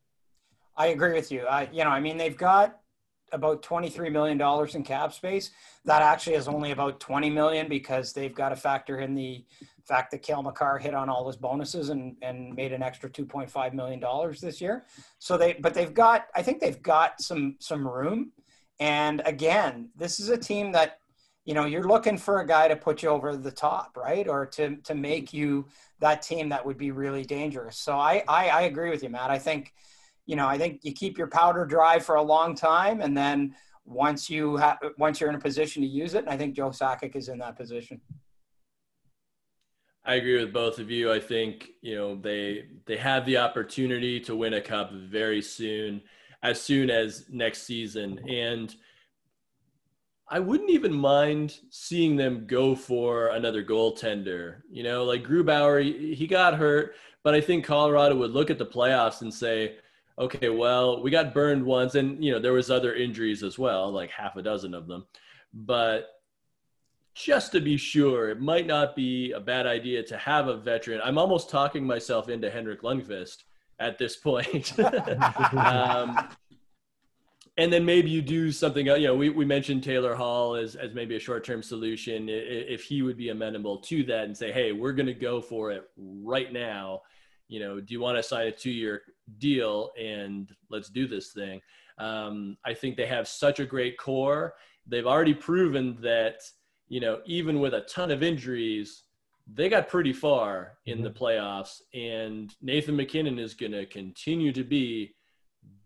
I 0.77 0.87
agree 0.87 1.11
with 1.11 1.29
you. 1.29 1.45
I, 1.45 1.67
you 1.73 1.83
know, 1.83 1.89
I 1.89 1.99
mean, 1.99 2.17
they've 2.17 2.37
got 2.37 2.78
about 3.31 3.61
$23 3.63 4.11
million 4.11 4.39
in 4.73 4.83
cap 4.83 5.13
space. 5.13 5.51
That 5.85 6.01
actually 6.01 6.35
is 6.35 6.47
only 6.47 6.71
about 6.71 6.99
20 6.99 7.29
million 7.29 7.67
because 7.67 8.13
they've 8.13 8.33
got 8.33 8.49
to 8.49 8.55
factor 8.55 8.99
in 8.99 9.15
the 9.15 9.43
fact 9.83 10.11
that 10.11 10.21
Cale 10.21 10.43
Makar 10.43 10.77
hit 10.77 10.93
on 10.93 11.09
all 11.09 11.25
his 11.27 11.35
bonuses 11.35 11.89
and, 11.89 12.15
and 12.21 12.55
made 12.55 12.71
an 12.71 12.83
extra 12.83 13.09
$2.5 13.09 13.73
million 13.73 14.03
this 14.41 14.61
year. 14.61 14.85
So 15.17 15.37
they, 15.37 15.53
but 15.53 15.73
they've 15.73 15.93
got, 15.93 16.27
I 16.35 16.43
think 16.43 16.59
they've 16.59 16.81
got 16.81 17.21
some, 17.21 17.55
some 17.59 17.87
room. 17.87 18.31
And 18.79 19.21
again, 19.25 19.89
this 19.95 20.19
is 20.19 20.29
a 20.29 20.37
team 20.37 20.71
that, 20.73 20.99
you 21.45 21.53
know, 21.55 21.65
you're 21.65 21.87
looking 21.87 22.17
for 22.17 22.39
a 22.39 22.47
guy 22.47 22.67
to 22.67 22.75
put 22.75 23.01
you 23.01 23.09
over 23.09 23.35
the 23.35 23.51
top, 23.51 23.97
right? 23.97 24.27
Or 24.27 24.45
to, 24.45 24.75
to 24.77 24.93
make 24.93 25.33
you 25.33 25.65
that 25.99 26.21
team 26.21 26.49
that 26.49 26.65
would 26.65 26.77
be 26.77 26.91
really 26.91 27.25
dangerous. 27.25 27.77
So 27.77 27.97
I, 27.97 28.23
I, 28.27 28.49
I 28.49 28.61
agree 28.63 28.91
with 28.91 29.01
you, 29.01 29.09
Matt. 29.09 29.31
I 29.31 29.39
think, 29.39 29.73
you 30.29 30.35
know, 30.35 30.45
I 30.45 30.59
think 30.59 30.81
you 30.83 30.93
keep 30.93 31.17
your 31.17 31.25
powder 31.25 31.65
dry 31.65 31.97
for 31.97 32.13
a 32.13 32.21
long 32.21 32.53
time, 32.53 33.01
and 33.01 33.17
then 33.17 33.55
once 33.83 34.29
you 34.29 34.57
have, 34.57 34.77
once 34.99 35.19
you're 35.19 35.29
in 35.29 35.35
a 35.35 35.39
position 35.39 35.81
to 35.81 35.87
use 35.87 36.13
it, 36.13 36.19
and 36.19 36.29
I 36.29 36.37
think 36.37 36.55
Joe 36.55 36.69
Sakic 36.69 37.15
is 37.15 37.29
in 37.29 37.39
that 37.39 37.57
position. 37.57 37.99
I 40.05 40.15
agree 40.15 40.39
with 40.39 40.53
both 40.53 40.77
of 40.77 40.91
you. 40.91 41.11
I 41.11 41.19
think 41.19 41.69
you 41.81 41.95
know 41.95 42.15
they 42.15 42.65
they 42.85 42.95
have 42.97 43.25
the 43.25 43.37
opportunity 43.37 44.19
to 44.19 44.35
win 44.35 44.53
a 44.53 44.61
cup 44.61 44.91
very 44.91 45.41
soon, 45.41 45.99
as 46.43 46.61
soon 46.61 46.91
as 46.91 47.25
next 47.31 47.63
season, 47.63 48.19
and 48.29 48.75
I 50.27 50.37
wouldn't 50.37 50.69
even 50.69 50.93
mind 50.93 51.57
seeing 51.71 52.15
them 52.15 52.45
go 52.45 52.75
for 52.75 53.29
another 53.29 53.63
goaltender. 53.63 54.57
You 54.69 54.83
know, 54.83 55.05
like 55.05 55.23
Grubauer, 55.23 55.83
he, 55.83 56.13
he 56.13 56.27
got 56.27 56.53
hurt, 56.53 56.93
but 57.23 57.33
I 57.33 57.41
think 57.41 57.65
Colorado 57.65 58.15
would 58.17 58.29
look 58.29 58.51
at 58.51 58.59
the 58.59 58.65
playoffs 58.67 59.21
and 59.21 59.33
say, 59.33 59.77
okay, 60.19 60.49
well, 60.49 61.01
we 61.01 61.09
got 61.09 61.33
burned 61.33 61.65
once, 61.65 61.95
and 61.95 62.23
you 62.23 62.31
know 62.31 62.39
there 62.39 62.53
was 62.53 62.69
other 62.69 62.93
injuries 62.93 63.41
as 63.43 63.57
well, 63.57 63.91
like 63.91 64.11
half 64.11 64.35
a 64.35 64.41
dozen 64.41 64.73
of 64.73 64.87
them. 64.87 65.05
But 65.53 66.09
just 67.15 67.51
to 67.53 67.59
be 67.59 67.77
sure, 67.77 68.29
it 68.29 68.39
might 68.39 68.67
not 68.67 68.95
be 68.95 69.31
a 69.31 69.39
bad 69.39 69.65
idea 69.65 70.03
to 70.03 70.17
have 70.17 70.47
a 70.47 70.57
veteran. 70.57 71.01
I'm 71.03 71.17
almost 71.17 71.49
talking 71.49 71.85
myself 71.85 72.29
into 72.29 72.49
Henrik 72.49 72.81
Lundqvist 72.81 73.43
at 73.79 73.97
this 73.97 74.15
point. 74.17 74.77
um, 75.57 76.29
and 77.57 77.73
then 77.73 77.83
maybe 77.83 78.09
you 78.09 78.21
do 78.21 78.53
something 78.53 78.85
you 78.85 79.07
know 79.07 79.15
we, 79.15 79.29
we 79.29 79.43
mentioned 79.43 79.83
taylor 79.83 80.15
hall 80.15 80.55
as, 80.55 80.75
as 80.75 80.93
maybe 80.93 81.17
a 81.17 81.19
short-term 81.19 81.61
solution 81.61 82.27
if 82.29 82.83
he 82.83 83.01
would 83.01 83.17
be 83.17 83.29
amenable 83.29 83.79
to 83.79 84.01
that 84.03 84.23
and 84.23 84.35
say 84.35 84.51
hey 84.51 84.71
we're 84.71 84.93
going 84.93 85.05
to 85.05 85.13
go 85.13 85.41
for 85.41 85.71
it 85.71 85.89
right 85.97 86.53
now 86.53 87.01
you 87.49 87.59
know 87.59 87.81
do 87.81 87.93
you 87.93 87.99
want 87.99 88.17
to 88.17 88.23
sign 88.23 88.47
a 88.47 88.51
two-year 88.51 89.01
deal 89.37 89.91
and 89.99 90.51
let's 90.69 90.89
do 90.89 91.07
this 91.07 91.31
thing. 91.31 91.61
Um, 91.97 92.57
I 92.65 92.73
think 92.73 92.95
they 92.95 93.05
have 93.05 93.27
such 93.27 93.59
a 93.59 93.65
great 93.65 93.97
core. 93.97 94.55
They've 94.87 95.05
already 95.05 95.33
proven 95.33 95.97
that, 96.01 96.41
you 96.87 96.99
know, 96.99 97.19
even 97.25 97.59
with 97.59 97.73
a 97.73 97.81
ton 97.81 98.09
of 98.09 98.23
injuries, 98.23 99.03
they 99.51 99.69
got 99.69 99.89
pretty 99.89 100.13
far 100.13 100.77
in 100.85 101.01
the 101.01 101.09
mm-hmm. 101.09 101.23
playoffs. 101.23 101.81
And 101.93 102.55
Nathan 102.61 102.95
MacKinnon 102.95 103.39
is 103.39 103.53
going 103.53 103.73
to 103.73 103.85
continue 103.85 104.51
to 104.53 104.63
be 104.63 105.15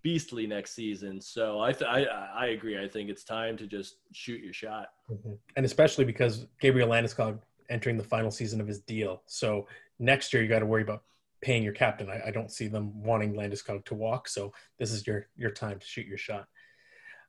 beastly 0.02 0.46
next 0.46 0.76
season. 0.76 1.20
So 1.22 1.62
I, 1.62 1.72
th- 1.72 1.90
I 1.90 2.04
I 2.04 2.46
agree. 2.48 2.82
I 2.82 2.88
think 2.88 3.10
it's 3.10 3.24
time 3.24 3.58
to 3.58 3.66
just 3.66 3.96
shoot 4.12 4.44
your 4.44 4.54
shot. 4.54 4.90
Mm-hmm. 5.10 5.34
And 5.56 5.66
especially 5.66 6.06
because 6.06 6.46
Gabriel 6.60 6.90
Landeskog 6.90 7.40
entering 7.70 7.98
the 7.98 8.04
final 8.04 8.30
season 8.30 8.62
of 8.62 8.68
his 8.68 8.80
deal. 8.80 9.24
So 9.26 9.68
next 10.00 10.34
year 10.34 10.44
you 10.44 10.50
got 10.50 10.60
to 10.60 10.66
worry 10.66 10.82
about 10.84 11.04
paying 11.44 11.62
your 11.62 11.74
captain. 11.74 12.10
I, 12.10 12.28
I 12.28 12.32
don't 12.32 12.52
see 12.52 12.68
them 12.68 13.04
wanting 13.04 13.34
Landeskog 13.34 13.86
to 13.86 13.96
walk. 13.96 14.28
So 14.28 14.54
this 14.80 14.92
is 14.92 15.06
your 15.06 15.28
your 15.36 15.52
time 15.52 15.80
to 15.80 15.86
shoot 15.86 16.08
your 16.08 16.18
shot. 16.18 16.48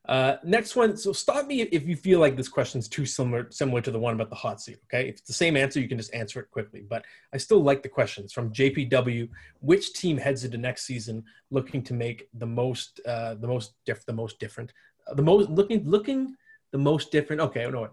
Uh, 0.07 0.37
next 0.45 0.77
one. 0.77 0.97
So 0.99 1.12
stop 1.12 1.47
me 1.47 1.62
if 1.62 1.89
you 1.89 1.97
feel 1.97 2.21
like 2.21 2.37
this 2.37 2.49
question 2.49 2.79
is 2.79 2.89
too 2.89 3.07
similar 3.07 3.51
similar 3.51 3.81
to 3.81 3.91
the 3.91 3.99
one 3.99 4.15
about 4.15 4.29
the 4.29 4.37
hot 4.37 4.61
seat. 4.61 4.79
Okay, 4.85 5.09
if 5.09 5.17
it's 5.17 5.27
the 5.27 5.33
same 5.33 5.57
answer, 5.57 5.81
you 5.81 5.89
can 5.89 5.99
just 5.99 6.15
answer 6.15 6.41
it 6.41 6.51
quickly. 6.51 6.85
But 6.89 7.05
I 7.33 7.39
still 7.39 7.62
like 7.62 7.83
the 7.83 7.89
questions 7.89 8.33
from 8.33 8.53
JPW. 8.53 9.29
Which 9.61 9.95
team 9.95 10.19
heads 10.19 10.45
into 10.45 10.59
next 10.59 10.85
season 10.85 11.25
looking 11.51 11.83
to 11.85 11.95
make 11.95 12.29
the 12.35 12.47
most 12.47 13.01
uh, 13.07 13.35
the 13.35 13.49
most 13.49 13.75
diff- 13.87 14.07
the 14.07 14.12
most 14.12 14.39
different 14.39 14.73
uh, 15.09 15.15
the 15.15 15.23
most 15.23 15.49
looking 15.49 15.89
looking 15.89 16.37
the 16.71 16.79
most 16.79 17.11
different? 17.11 17.41
Okay, 17.41 17.69
no, 17.71 17.89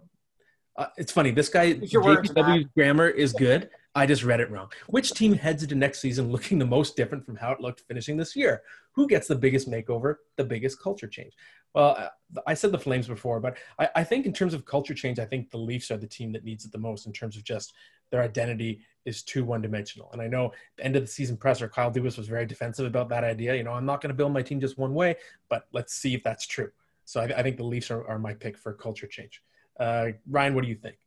uh, 0.75 0.87
it's 0.97 1.13
funny. 1.13 1.31
This 1.31 1.47
guy 1.47 1.75
JPW's 1.75 2.67
grammar 2.75 3.07
is 3.07 3.31
good. 3.31 3.69
I 3.93 4.05
just 4.05 4.23
read 4.23 4.39
it 4.39 4.49
wrong. 4.49 4.71
Which 4.87 5.11
team 5.11 5.33
heads 5.33 5.63
into 5.63 5.75
next 5.75 5.99
season 5.99 6.31
looking 6.31 6.59
the 6.59 6.65
most 6.65 6.95
different 6.95 7.25
from 7.25 7.35
how 7.35 7.51
it 7.51 7.61
looked 7.61 7.81
finishing 7.81 8.17
this 8.17 8.35
year? 8.35 8.63
Who 8.93 9.07
gets 9.07 9.27
the 9.27 9.35
biggest 9.35 9.69
makeover, 9.69 10.15
the 10.37 10.45
biggest 10.45 10.81
culture 10.81 11.07
change? 11.07 11.33
Well, 11.73 11.95
uh, 11.97 12.41
I 12.45 12.53
said 12.53 12.71
the 12.71 12.79
Flames 12.79 13.07
before, 13.07 13.39
but 13.39 13.57
I, 13.79 13.89
I, 13.95 14.03
think 14.03 14.25
in 14.25 14.33
terms 14.33 14.53
of 14.53 14.65
culture 14.65 14.93
change, 14.93 15.19
I 15.19 15.25
think 15.25 15.49
the 15.49 15.57
Leafs 15.57 15.89
are 15.89 15.97
the 15.97 16.07
team 16.07 16.33
that 16.33 16.43
needs 16.43 16.65
it 16.65 16.71
the 16.73 16.77
most 16.77 17.05
in 17.05 17.13
terms 17.13 17.37
of 17.37 17.45
just 17.45 17.73
their 18.11 18.21
identity 18.21 18.81
is 19.05 19.23
too 19.23 19.45
one 19.45 19.61
dimensional. 19.61 20.09
And 20.11 20.21
I 20.21 20.27
know 20.27 20.51
the 20.75 20.83
end 20.83 20.97
of 20.97 21.01
the 21.01 21.07
season 21.07 21.37
presser, 21.37 21.69
Kyle 21.69 21.91
Dubas 21.91 22.17
was 22.17 22.27
very 22.27 22.45
defensive 22.45 22.85
about 22.85 23.07
that 23.09 23.23
idea. 23.23 23.55
You 23.55 23.63
know, 23.63 23.71
I'm 23.71 23.85
not 23.85 24.01
going 24.01 24.09
to 24.09 24.15
build 24.15 24.33
my 24.33 24.41
team 24.41 24.59
just 24.59 24.77
one 24.77 24.93
way, 24.93 25.15
but 25.49 25.67
let's 25.71 25.93
see 25.93 26.13
if 26.13 26.23
that's 26.23 26.45
true. 26.45 26.71
So 27.05 27.21
I, 27.21 27.25
I 27.25 27.43
think 27.43 27.57
the 27.57 27.63
Leafs 27.63 27.89
are, 27.89 28.05
are, 28.07 28.19
my 28.19 28.33
pick 28.33 28.57
for 28.57 28.73
culture 28.73 29.07
change. 29.07 29.41
Uh, 29.79 30.09
Ryan, 30.29 30.53
what 30.53 30.63
do 30.63 30.69
you 30.69 30.75
think? 30.75 30.97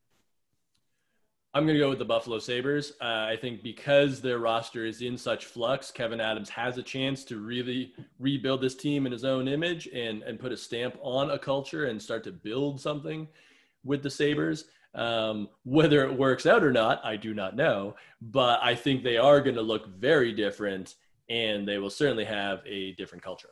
I'm 1.57 1.67
going 1.67 1.77
to 1.77 1.81
go 1.81 1.91
with 1.91 2.01
the 2.01 2.05
Buffalo 2.05 2.41
Sabres. 2.41 2.95
Uh, 3.01 3.29
I 3.29 3.39
think 3.41 3.63
because 3.63 4.21
their 4.21 4.41
roster 4.41 4.85
is 4.85 5.03
in 5.03 5.17
such 5.17 5.45
flux, 5.45 5.93
Kevyn 5.93 6.21
Adams 6.21 6.49
has 6.49 6.79
a 6.79 6.83
chance 6.83 7.23
to 7.27 7.39
really 7.39 7.95
rebuild 8.19 8.61
this 8.61 8.75
team 8.75 9.07
in 9.07 9.13
his 9.13 9.25
own 9.25 9.47
image 9.47 9.87
and, 9.95 10.25
and 10.25 10.41
put 10.41 10.51
a 10.51 10.57
stamp 10.57 10.99
on 11.01 11.31
a 11.31 11.39
culture 11.39 11.85
and 11.87 12.03
start 12.03 12.25
to 12.25 12.33
build 12.33 12.81
something 12.81 13.29
with 13.85 14.03
the 14.03 14.11
Sabres. 14.11 14.65
Um, 14.97 15.49
whether 15.63 16.05
it 16.05 16.19
works 16.19 16.45
out 16.45 16.65
or 16.65 16.73
not, 16.73 17.01
I 17.05 17.17
do 17.17 17.35
not 17.35 17.55
know. 17.55 17.95
But 18.21 18.59
I 18.61 18.75
think 18.75 19.05
they 19.05 19.17
are 19.17 19.41
going 19.41 19.55
to 19.55 19.63
look 19.63 19.87
very 19.87 20.33
different 20.33 20.97
and 21.29 21.69
they 21.69 21.79
will 21.79 21.89
certainly 21.89 22.25
have 22.25 22.63
a 22.67 22.95
different 22.95 23.23
culture. 23.23 23.51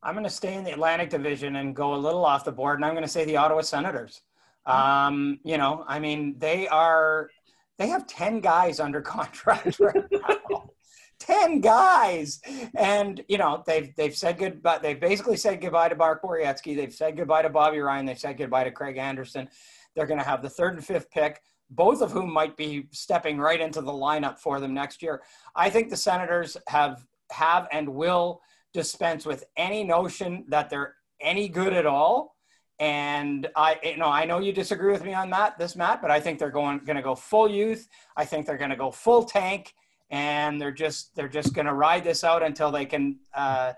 I'm 0.00 0.14
going 0.14 0.22
to 0.22 0.30
stay 0.30 0.54
in 0.54 0.62
the 0.62 0.70
Atlantic 0.70 1.10
Division 1.10 1.56
and 1.56 1.74
go 1.74 1.94
a 1.94 1.96
little 1.96 2.24
off 2.24 2.44
the 2.44 2.52
board, 2.52 2.78
and 2.78 2.84
I'm 2.84 2.92
going 2.92 3.02
to 3.02 3.08
say 3.08 3.24
the 3.24 3.36
Ottawa 3.36 3.62
Senators. 3.62 4.22
Um, 4.66 5.38
you 5.44 5.58
know, 5.58 5.84
I 5.86 5.98
mean, 6.00 6.36
they 6.38 6.66
are 6.68 7.30
they 7.78 7.88
have 7.88 8.06
10 8.06 8.40
guys 8.40 8.80
under 8.80 9.00
contract 9.16 9.78
right 9.80 10.04
now. 10.10 10.70
10 11.18 11.60
guys. 11.60 12.40
And, 12.74 13.22
you 13.28 13.38
know, 13.38 13.62
they've, 13.66 13.94
they've 13.96 14.16
said 14.16 14.38
goodbye. 14.38 14.78
They've 14.78 15.00
basically 15.00 15.36
said 15.36 15.60
goodbye 15.60 15.88
to 15.88 15.96
Mark 15.96 16.22
Borowiecki. 16.22 16.76
They've 16.76 16.92
said 16.92 17.16
goodbye 17.16 17.42
to 17.42 17.48
Bobby 17.48 17.80
Ryan. 17.80 18.06
They've 18.06 18.18
said 18.18 18.38
goodbye 18.38 18.64
to 18.64 18.70
Craig 18.70 18.96
Anderson. 18.96 19.48
They're 19.94 20.06
going 20.06 20.20
to 20.20 20.26
have 20.26 20.42
the 20.42 20.50
third 20.50 20.74
and 20.74 20.84
fifth 20.84 21.10
pick, 21.10 21.40
both 21.70 22.02
of 22.02 22.12
whom 22.12 22.32
might 22.32 22.56
be 22.56 22.88
stepping 22.92 23.38
right 23.38 23.60
into 23.60 23.80
the 23.80 23.92
lineup 23.92 24.38
for 24.38 24.60
them 24.60 24.74
next 24.74 25.02
year. 25.02 25.22
I 25.54 25.70
think 25.70 25.88
the 25.88 25.96
Senators 25.96 26.56
have, 26.68 27.04
have 27.32 27.66
and 27.72 27.88
will 27.88 28.42
dispense 28.74 29.24
with 29.24 29.44
any 29.56 29.84
notion 29.84 30.44
that 30.48 30.68
they're 30.68 30.94
any 31.20 31.48
good 31.48 31.72
at 31.72 31.86
all 31.86 32.35
and 32.78 33.48
I, 33.56 33.78
you 33.82 33.96
know, 33.96 34.08
I 34.08 34.24
know 34.24 34.38
you 34.38 34.52
disagree 34.52 34.92
with 34.92 35.04
me 35.04 35.14
on 35.14 35.30
that, 35.30 35.58
this 35.58 35.76
Matt, 35.76 36.02
but 36.02 36.10
I 36.10 36.20
think 36.20 36.38
they're 36.38 36.50
going 36.50 36.78
going 36.78 36.96
to 36.96 37.02
go 37.02 37.14
full 37.14 37.48
youth. 37.48 37.88
I 38.16 38.24
think 38.24 38.46
they're 38.46 38.58
going 38.58 38.70
to 38.70 38.76
go 38.76 38.90
full 38.90 39.24
tank, 39.24 39.74
and 40.10 40.60
they're 40.60 40.72
just 40.72 41.14
they're 41.16 41.28
just 41.28 41.54
going 41.54 41.66
to 41.66 41.74
ride 41.74 42.04
this 42.04 42.22
out 42.22 42.42
until 42.42 42.70
they 42.70 42.84
can 42.84 43.16
uh, 43.34 43.72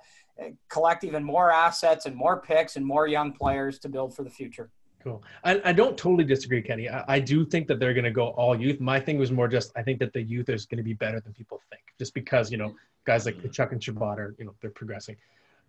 collect 0.68 1.04
even 1.04 1.22
more 1.22 1.52
assets 1.52 2.06
and 2.06 2.16
more 2.16 2.40
picks 2.40 2.76
and 2.76 2.84
more 2.84 3.06
young 3.06 3.32
players 3.32 3.78
to 3.80 3.88
build 3.88 4.16
for 4.16 4.24
the 4.24 4.30
future. 4.30 4.70
Cool. 5.02 5.22
I, 5.44 5.60
I 5.64 5.72
don't 5.72 5.96
totally 5.96 6.24
disagree, 6.24 6.60
Kenny. 6.60 6.88
I, 6.90 7.04
I 7.06 7.20
do 7.20 7.46
think 7.46 7.68
that 7.68 7.78
they're 7.78 7.94
going 7.94 8.04
to 8.04 8.10
go 8.10 8.28
all 8.30 8.60
youth. 8.60 8.80
My 8.80 8.98
thing 8.98 9.16
was 9.16 9.30
more 9.30 9.46
just 9.46 9.70
I 9.76 9.82
think 9.82 10.00
that 10.00 10.12
the 10.12 10.22
youth 10.22 10.48
is 10.48 10.66
going 10.66 10.78
to 10.78 10.84
be 10.84 10.94
better 10.94 11.20
than 11.20 11.32
people 11.32 11.60
think, 11.70 11.82
just 11.98 12.14
because 12.14 12.50
you 12.50 12.58
know 12.58 12.74
guys 13.04 13.26
like 13.26 13.36
Tkachuk 13.36 13.70
and 13.70 13.82
Chabot 13.82 14.18
are 14.18 14.34
you 14.38 14.44
know 14.44 14.54
they're 14.60 14.70
progressing. 14.70 15.16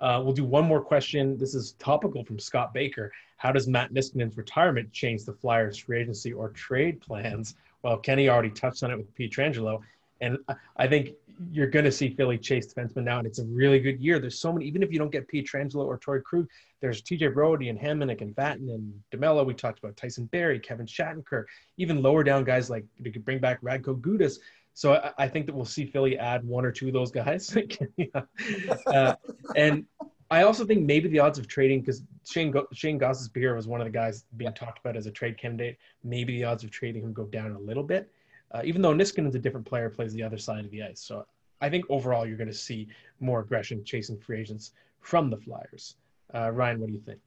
Uh, 0.01 0.21
we'll 0.23 0.33
do 0.33 0.45
one 0.45 0.65
more 0.65 0.81
question. 0.81 1.37
This 1.37 1.53
is 1.53 1.73
topical 1.73 2.23
from 2.23 2.39
Scott 2.39 2.73
Baker. 2.73 3.11
How 3.37 3.51
does 3.51 3.67
Matt 3.67 3.93
Niskanen's 3.93 4.37
retirement 4.37 4.91
change 4.91 5.25
the 5.25 5.33
Flyers' 5.33 5.77
free 5.77 6.01
agency 6.01 6.33
or 6.33 6.49
trade 6.49 7.01
plans? 7.01 7.55
Well, 7.83 7.97
Kenny 7.97 8.29
already 8.29 8.49
touched 8.49 8.83
on 8.83 8.91
it 8.91 8.97
with 8.97 9.13
Pietrangelo. 9.15 9.81
And 10.21 10.37
I 10.75 10.87
think 10.87 11.11
you're 11.51 11.67
going 11.67 11.85
to 11.85 11.91
see 11.91 12.09
Philly 12.09 12.37
chase 12.37 12.73
defensemen 12.73 13.03
now, 13.03 13.19
and 13.19 13.27
it's 13.27 13.39
a 13.39 13.45
really 13.45 13.79
good 13.79 13.99
year. 13.99 14.19
There's 14.19 14.39
so 14.39 14.51
many, 14.51 14.65
even 14.65 14.83
if 14.83 14.91
you 14.91 14.99
don't 14.99 15.11
get 15.11 15.29
Pietrangelo 15.29 15.85
or 15.85 15.97
Torey 15.97 16.21
Krug, 16.21 16.47
there's 16.81 17.01
TJ 17.01 17.33
Brodie 17.33 17.69
and 17.69 17.79
Hamonic 17.79 18.21
and 18.21 18.35
Vatanen 18.35 18.75
and 18.75 19.01
DeMelo. 19.11 19.45
We 19.45 19.53
talked 19.53 19.79
about 19.79 19.95
Tyson 19.95 20.25
Barrie, 20.25 20.59
Kevin 20.59 20.85
Shattenkirk, 20.85 21.45
even 21.77 22.01
lower 22.01 22.23
down 22.23 22.43
guys 22.43 22.69
like 22.69 22.85
you 22.97 23.11
could 23.11 23.25
bring 23.25 23.39
back 23.39 23.61
Radko 23.61 23.99
Gudas. 23.99 24.39
So 24.79 24.93
I, 24.93 25.11
I, 25.25 25.27
think 25.27 25.45
that 25.45 25.53
we'll 25.53 25.65
see 25.65 25.85
Philly 25.85 26.17
add 26.17 26.41
one 26.47 26.63
or 26.63 26.71
two 26.71 26.87
of 26.87 26.93
those 26.93 27.11
guys. 27.11 27.53
uh, 28.87 29.13
and 29.57 29.85
I 30.31 30.43
also 30.43 30.65
think 30.65 30.85
maybe 30.85 31.09
the 31.09 31.19
odds 31.19 31.37
of 31.37 31.49
trading 31.49 31.81
because 31.81 32.01
Shane 32.25 32.53
Shane 32.71 32.97
Gostisbehere 32.97 33.53
was 33.57 33.67
one 33.67 33.81
of 33.81 33.85
the 33.85 33.91
guys 33.91 34.23
being 34.37 34.53
talked 34.53 34.79
about 34.79 34.95
as 34.95 35.05
a 35.05 35.11
trade 35.11 35.37
candidate. 35.37 35.77
Maybe 36.05 36.37
the 36.37 36.45
odds 36.45 36.63
of 36.63 36.71
trading 36.71 37.03
him 37.03 37.11
go 37.11 37.25
down 37.25 37.51
a 37.51 37.59
little 37.59 37.83
bit, 37.83 38.09
uh, 38.51 38.61
even 38.63 38.81
though 38.81 38.93
Niskanen's 38.93 39.35
a 39.35 39.39
different 39.39 39.65
player, 39.65 39.89
plays 39.89 40.13
the 40.13 40.23
other 40.23 40.37
side 40.37 40.63
of 40.63 40.71
the 40.71 40.81
ice. 40.81 41.01
So 41.01 41.25
I 41.59 41.69
think 41.69 41.83
overall 41.89 42.25
you're 42.25 42.37
going 42.37 42.47
to 42.47 42.53
see 42.53 42.87
more 43.19 43.41
aggression 43.41 43.83
chasing 43.83 44.17
free 44.17 44.39
agents 44.39 44.71
from 45.01 45.29
the 45.29 45.35
Flyers. 45.35 45.97
Uh, 46.33 46.51
Ryan, 46.51 46.79
what 46.79 46.87
do 46.87 46.93
you 46.93 47.01
think? 47.01 47.19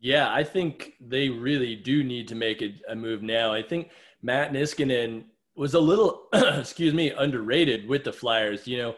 Yeah, 0.00 0.30
I 0.30 0.44
think 0.44 0.92
they 1.00 1.30
really 1.30 1.76
do 1.76 2.04
need 2.04 2.28
to 2.28 2.34
make 2.34 2.60
a, 2.60 2.74
a 2.90 2.94
move 2.94 3.22
now. 3.22 3.54
I 3.54 3.62
think 3.62 3.88
Matt 4.20 4.52
Niskanen 4.52 5.24
was 5.56 5.74
a 5.74 5.80
little, 5.80 6.28
excuse 6.32 6.94
me, 6.94 7.10
underrated 7.10 7.88
with 7.88 8.04
the 8.04 8.12
Flyers. 8.12 8.66
You 8.66 8.78
know, 8.78 8.94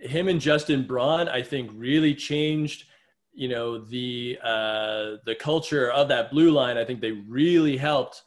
him 0.00 0.28
and 0.28 0.40
Justin 0.40 0.86
Braun, 0.86 1.28
I 1.28 1.42
think, 1.42 1.70
really 1.74 2.14
changed. 2.14 2.84
You 3.32 3.48
know 3.48 3.78
the 3.78 4.36
uh, 4.42 5.16
the 5.24 5.36
culture 5.38 5.92
of 5.92 6.08
that 6.08 6.30
blue 6.30 6.50
line. 6.50 6.76
I 6.76 6.84
think 6.84 7.00
they 7.00 7.12
really 7.12 7.76
helped 7.76 8.22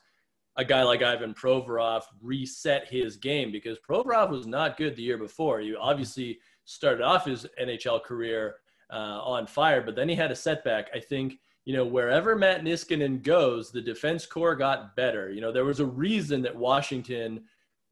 a 0.55 0.63
guy 0.63 0.83
like 0.83 1.01
Ivan 1.01 1.33
Provorov 1.33 2.03
reset 2.21 2.87
his 2.87 3.17
game 3.17 3.51
because 3.51 3.77
Provorov 3.79 4.29
was 4.29 4.47
not 4.47 4.77
good 4.77 4.95
the 4.95 5.01
year 5.01 5.17
before. 5.17 5.59
He 5.59 5.75
obviously 5.75 6.39
started 6.65 7.03
off 7.03 7.25
his 7.25 7.45
NHL 7.61 8.03
career 8.03 8.55
uh, 8.91 9.19
on 9.23 9.47
fire, 9.47 9.81
but 9.81 9.95
then 9.95 10.09
he 10.09 10.15
had 10.15 10.31
a 10.31 10.35
setback. 10.35 10.89
I 10.93 10.99
think 10.99 11.39
you 11.65 11.75
know, 11.75 11.85
wherever 11.85 12.35
Matt 12.35 12.63
Niskanen 12.63 13.21
goes, 13.21 13.71
the 13.71 13.81
defense 13.81 14.25
core 14.25 14.55
got 14.55 14.95
better. 14.95 15.31
You 15.31 15.41
know, 15.41 15.51
there 15.51 15.65
was 15.65 15.79
a 15.79 15.85
reason 15.85 16.41
that 16.41 16.55
Washington 16.55 17.43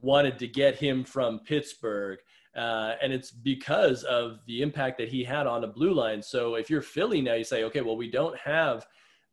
wanted 0.01 0.39
to 0.39 0.47
get 0.47 0.75
him 0.75 1.03
from 1.03 1.39
Pittsburgh. 1.39 2.19
Uh, 2.55 2.95
and 3.01 3.13
it's 3.13 3.29
because 3.29 4.03
of 4.03 4.39
the 4.47 4.61
impact 4.61 4.97
that 4.97 5.09
he 5.09 5.23
had 5.23 5.45
on 5.45 5.61
the 5.61 5.67
blue 5.67 5.93
line. 5.93 6.21
So 6.21 6.55
if 6.55 6.69
you're 6.69 6.81
Philly 6.81 7.21
now, 7.21 7.35
you 7.35 7.43
say, 7.43 7.63
okay, 7.65 7.81
well, 7.81 7.97
we 7.97 8.09
don't 8.09 8.37
have 8.39 8.87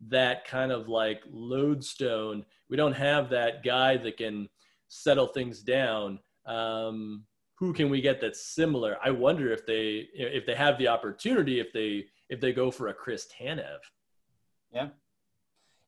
that 0.08 0.46
kind 0.46 0.70
of 0.70 0.88
like 0.88 1.22
lodestone. 1.30 2.44
We 2.68 2.76
don't 2.76 2.92
have 2.92 3.30
that 3.30 3.64
guy 3.64 3.96
that 3.96 4.18
can 4.18 4.48
settle 4.88 5.28
things 5.28 5.60
down. 5.60 6.18
Um, 6.44 7.24
who 7.54 7.72
can 7.72 7.88
we 7.88 8.02
get 8.02 8.20
that's 8.20 8.46
similar? 8.46 8.98
I 9.02 9.10
wonder 9.10 9.50
if 9.50 9.64
they 9.66 10.08
if 10.12 10.44
they 10.44 10.54
have 10.54 10.76
the 10.78 10.88
opportunity 10.88 11.58
if 11.58 11.72
they 11.72 12.04
if 12.28 12.40
they 12.40 12.52
go 12.52 12.70
for 12.70 12.88
a 12.88 12.94
Chris 12.94 13.26
Tanev. 13.26 13.78
Yeah. 14.76 14.88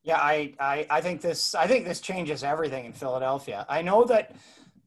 Yeah, 0.03 0.17
I, 0.17 0.53
I, 0.59 0.87
I 0.89 1.01
think 1.01 1.21
this 1.21 1.53
I 1.53 1.67
think 1.67 1.85
this 1.85 1.99
changes 2.01 2.43
everything 2.43 2.85
in 2.85 2.93
Philadelphia. 2.93 3.65
I 3.69 3.81
know 3.81 4.03
that 4.05 4.35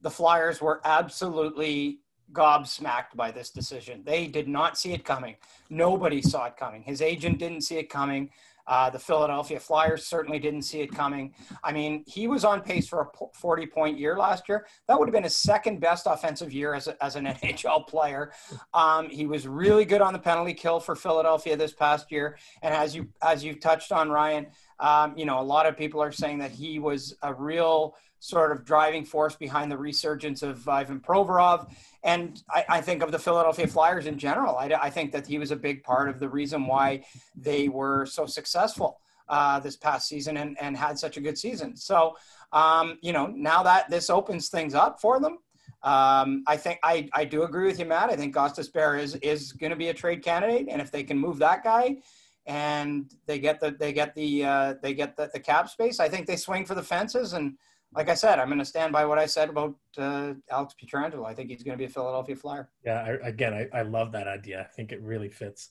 the 0.01 0.09
Flyers 0.09 0.59
were 0.59 0.81
absolutely 0.83 1.99
gobsmacked 2.33 3.15
by 3.15 3.31
this 3.31 3.49
decision. 3.49 4.03
They 4.03 4.27
did 4.27 4.47
not 4.47 4.77
see 4.77 4.91
it 4.91 5.05
coming. 5.05 5.35
Nobody 5.69 6.21
saw 6.21 6.45
it 6.45 6.57
coming. 6.57 6.81
His 6.83 7.01
agent 7.01 7.39
didn't 7.39 7.61
see 7.61 7.77
it 7.77 7.89
coming. 7.89 8.31
Uh, 8.67 8.89
the 8.89 8.99
Philadelphia 8.99 9.59
Flyers 9.59 10.05
certainly 10.05 10.39
didn't 10.39 10.63
see 10.63 10.81
it 10.81 10.91
coming. 10.91 11.33
I 11.63 11.71
mean, 11.71 12.03
he 12.07 12.27
was 12.27 12.45
on 12.45 12.61
pace 12.61 12.87
for 12.87 13.01
a 13.01 13.27
40 13.33 13.67
point 13.67 13.99
year 13.99 14.17
last 14.17 14.47
year. 14.47 14.65
That 14.87 14.97
would 14.97 15.07
have 15.07 15.13
been 15.13 15.23
his 15.23 15.37
second 15.37 15.79
best 15.79 16.07
offensive 16.07 16.53
year 16.53 16.73
as, 16.73 16.87
a, 16.87 17.03
as 17.03 17.15
an 17.15 17.25
NHL 17.43 17.87
player. 17.87 18.31
Um, 18.73 19.09
he 19.09 19.25
was 19.25 19.47
really 19.47 19.85
good 19.85 20.01
on 20.01 20.13
the 20.13 20.19
penalty 20.19 20.53
kill 20.53 20.79
for 20.79 20.95
Philadelphia 20.95 21.57
this 21.57 21.73
past 21.73 22.11
year. 22.11 22.37
And 22.61 22.73
as 22.73 22.95
you 22.95 23.09
as 23.21 23.43
you 23.43 23.55
touched 23.55 23.91
on, 23.91 24.09
Ryan, 24.09 24.47
um, 24.79 25.17
you 25.17 25.25
know, 25.25 25.39
a 25.39 25.43
lot 25.43 25.65
of 25.65 25.77
people 25.77 26.01
are 26.01 26.11
saying 26.11 26.39
that 26.39 26.51
he 26.51 26.79
was 26.79 27.15
a 27.21 27.33
real 27.33 27.95
sort 28.23 28.53
of 28.53 28.63
driving 28.63 29.03
force 29.03 29.35
behind 29.35 29.69
the 29.69 29.77
resurgence 29.77 30.43
of 30.43 30.65
Ivan 30.69 31.01
Provorov. 31.01 31.69
And 32.03 32.41
I, 32.49 32.65
I 32.69 32.81
think 32.81 33.03
of 33.03 33.11
the 33.11 33.19
Philadelphia 33.19 33.67
Flyers 33.67 34.05
in 34.05 34.17
general. 34.17 34.55
I, 34.55 34.67
I, 34.81 34.89
think 34.89 35.11
that 35.11 35.27
he 35.27 35.37
was 35.37 35.51
a 35.51 35.57
big 35.57 35.83
part 35.83 36.07
of 36.07 36.21
the 36.21 36.29
reason 36.29 36.65
why 36.65 37.03
they 37.35 37.67
were 37.67 38.05
so 38.05 38.25
successful 38.25 39.01
uh, 39.27 39.59
this 39.59 39.75
past 39.75 40.07
season 40.07 40.37
and, 40.37 40.55
and 40.61 40.77
had 40.77 40.97
such 40.97 41.17
a 41.17 41.21
good 41.21 41.37
season. 41.37 41.75
So, 41.75 42.15
um, 42.53 42.97
you 43.01 43.11
know, 43.11 43.27
now 43.27 43.61
that 43.63 43.89
this 43.89 44.09
opens 44.09 44.47
things 44.47 44.73
up 44.73 45.01
for 45.01 45.19
them, 45.19 45.39
um, 45.81 46.45
I 46.47 46.55
think 46.55 46.79
I, 46.81 47.09
I 47.11 47.25
do 47.25 47.43
agree 47.43 47.65
with 47.65 47.77
you, 47.77 47.83
Matt. 47.83 48.09
I 48.09 48.15
think 48.15 48.33
Gostisbehere 48.33 49.01
is 49.01 49.15
is 49.15 49.51
going 49.51 49.71
to 49.71 49.75
be 49.75 49.89
a 49.89 49.93
trade 49.93 50.23
candidate, 50.23 50.69
and 50.69 50.81
if 50.81 50.91
they 50.91 51.03
can 51.03 51.17
move 51.17 51.39
that 51.39 51.61
guy, 51.61 51.97
and 52.45 53.13
they 53.25 53.37
get 53.37 53.59
the 53.59 53.71
they 53.71 53.91
get 53.91 54.15
the 54.15 54.45
uh, 54.45 54.73
they 54.81 54.93
get 54.93 55.17
the, 55.17 55.29
the 55.33 55.41
cap 55.41 55.67
space, 55.67 55.99
I 55.99 56.07
think 56.07 56.25
they 56.25 56.37
swing 56.37 56.65
for 56.65 56.73
the 56.73 56.81
fences 56.83 57.33
and 57.33 57.57
like 57.95 58.09
I 58.09 58.13
said, 58.13 58.39
I'm 58.39 58.47
going 58.47 58.59
to 58.59 58.65
stand 58.65 58.91
by 58.91 59.05
what 59.05 59.17
I 59.17 59.25
said 59.25 59.49
about 59.49 59.75
uh, 59.97 60.33
Alex 60.49 60.75
Pietrangelo. 60.81 61.25
I 61.25 61.33
think 61.33 61.49
he's 61.49 61.63
going 61.63 61.77
to 61.77 61.81
be 61.81 61.85
a 61.85 61.89
Philadelphia 61.89 62.35
Flyer. 62.35 62.69
Yeah, 62.85 63.01
I, 63.01 63.27
again, 63.27 63.53
I, 63.53 63.67
I, 63.73 63.81
love 63.83 64.11
that 64.13 64.27
idea. 64.27 64.61
I 64.61 64.75
think 64.75 64.91
it 64.91 65.01
really 65.01 65.29
fits. 65.29 65.69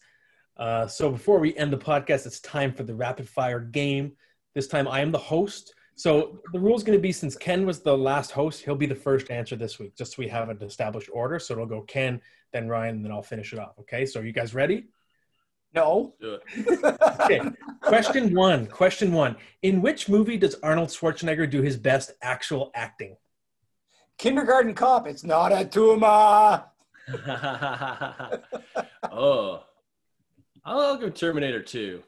Uh, 0.56 0.86
so 0.86 1.10
before 1.10 1.38
we 1.38 1.56
end 1.56 1.72
the 1.72 1.78
podcast, 1.78 2.26
it's 2.26 2.40
time 2.40 2.72
for 2.72 2.82
the 2.82 2.94
rapid 2.94 3.28
fire 3.28 3.60
game. 3.60 4.12
This 4.54 4.66
time 4.66 4.86
I 4.86 5.00
am 5.00 5.10
the 5.10 5.18
host. 5.18 5.74
So 5.94 6.40
the 6.52 6.60
rule 6.60 6.76
is 6.76 6.82
going 6.82 6.98
to 6.98 7.02
be 7.02 7.12
since 7.12 7.36
Ken 7.36 7.66
was 7.66 7.80
the 7.80 7.96
last 7.96 8.30
host, 8.30 8.62
he'll 8.62 8.74
be 8.74 8.86
the 8.86 8.94
first 8.94 9.30
answer 9.30 9.56
this 9.56 9.78
week, 9.78 9.96
just 9.96 10.12
so 10.12 10.22
we 10.22 10.28
have 10.28 10.48
an 10.48 10.62
established 10.62 11.10
order. 11.12 11.38
So 11.38 11.54
it'll 11.54 11.66
go 11.66 11.82
Ken, 11.82 12.20
then 12.52 12.68
Ryan, 12.68 12.96
and 12.96 13.04
then 13.04 13.12
I'll 13.12 13.22
finish 13.22 13.52
it 13.52 13.58
off. 13.58 13.78
Okay. 13.80 14.06
So 14.06 14.20
are 14.20 14.24
you 14.24 14.32
guys 14.32 14.54
ready? 14.54 14.86
No. 15.74 16.14
okay. 16.22 17.40
Question 17.80 18.34
one. 18.34 18.66
Question 18.66 19.12
one. 19.12 19.36
In 19.62 19.80
which 19.80 20.08
movie 20.08 20.36
does 20.36 20.56
Arnold 20.62 20.90
Schwarzenegger 20.90 21.48
do 21.50 21.62
his 21.62 21.76
best 21.76 22.12
actual 22.20 22.70
acting? 22.74 23.16
Kindergarten 24.18 24.74
Cop. 24.74 25.06
It's 25.06 25.24
not 25.24 25.52
a 25.52 25.64
tumor. 25.64 26.64
oh, 29.10 29.64
I'll 30.64 30.96
go 30.96 31.10
Terminator 31.10 31.62
2. 31.62 32.02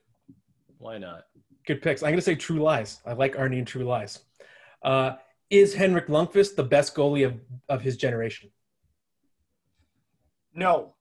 Why 0.78 0.98
not? 0.98 1.24
Good 1.66 1.80
picks. 1.82 2.02
I'm 2.02 2.10
going 2.10 2.16
to 2.16 2.22
say 2.22 2.34
True 2.34 2.60
Lies. 2.62 3.00
I 3.06 3.14
like 3.14 3.34
Arnie 3.34 3.58
and 3.58 3.66
True 3.66 3.84
Lies. 3.84 4.20
Uh, 4.82 5.12
is 5.48 5.74
Henrik 5.74 6.08
Lundqvist 6.08 6.56
the 6.56 6.62
best 6.62 6.94
goalie 6.94 7.26
of, 7.26 7.40
of 7.68 7.80
his 7.80 7.96
generation? 7.96 8.50
No. 10.54 10.94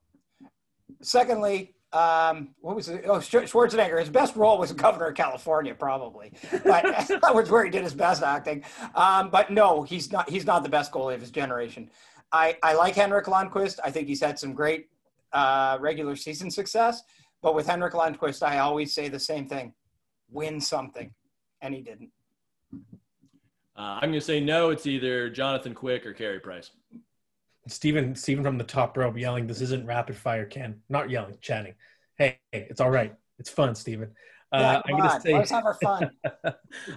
Secondly, 1.01 1.75
um, 1.93 2.49
what 2.61 2.75
was 2.75 2.89
it? 2.89 3.05
Oh, 3.05 3.17
Schwarzenegger. 3.19 3.99
His 3.99 4.09
best 4.09 4.35
role 4.35 4.57
was 4.57 4.71
governor 4.71 5.07
of 5.07 5.15
California, 5.15 5.75
probably, 5.75 6.33
but 6.51 6.83
that 7.21 7.35
was 7.35 7.51
where 7.51 7.63
he 7.63 7.69
did 7.69 7.83
his 7.83 7.93
best 7.93 8.23
acting. 8.23 8.63
Um, 8.95 9.29
but 9.29 9.51
no, 9.51 9.83
he's 9.83 10.11
not. 10.11 10.27
He's 10.27 10.45
not 10.45 10.63
the 10.63 10.69
best 10.69 10.91
goalie 10.91 11.13
of 11.13 11.21
his 11.21 11.29
generation. 11.29 11.91
I, 12.31 12.57
I 12.63 12.73
like 12.73 12.95
Henrik 12.95 13.27
Lundqvist. 13.27 13.79
I 13.83 13.91
think 13.91 14.07
he's 14.07 14.21
had 14.21 14.39
some 14.39 14.53
great 14.53 14.89
uh, 15.31 15.77
regular 15.79 16.15
season 16.15 16.49
success. 16.49 17.03
But 17.43 17.53
with 17.53 17.67
Henrik 17.67 17.93
Lundqvist, 17.93 18.41
I 18.41 18.57
always 18.57 18.91
say 18.91 19.07
the 19.07 19.19
same 19.19 19.47
thing: 19.47 19.73
win 20.31 20.59
something, 20.59 21.13
and 21.61 21.75
he 21.75 21.81
didn't. 21.81 22.09
Uh, 23.75 23.99
I'm 24.01 24.09
going 24.09 24.13
to 24.13 24.21
say 24.21 24.39
no. 24.39 24.71
It's 24.71 24.87
either 24.87 25.29
Jonathan 25.29 25.75
Quick 25.75 26.07
or 26.07 26.13
Carey 26.13 26.39
Price. 26.39 26.71
Stephen, 27.67 28.15
Stephen 28.15 28.43
from 28.43 28.57
the 28.57 28.63
top 28.63 28.97
rope 28.97 29.17
yelling, 29.17 29.47
"This 29.47 29.61
isn't 29.61 29.85
rapid 29.85 30.15
fire, 30.15 30.45
Ken." 30.45 30.81
Not 30.89 31.09
yelling, 31.09 31.37
chatting. 31.41 31.75
Hey, 32.17 32.39
it's 32.51 32.81
all 32.81 32.91
right. 32.91 33.15
It's 33.39 33.49
fun, 33.49 33.75
Stephen. 33.75 34.11
Uh, 34.51 34.59
yeah, 34.59 34.81
I'm 34.85 34.97
gonna 34.97 35.13
on. 35.13 35.21
say, 35.21 35.33
let's 35.33 35.49
have 35.51 35.65
our 35.65 35.73
fun. 35.75 36.11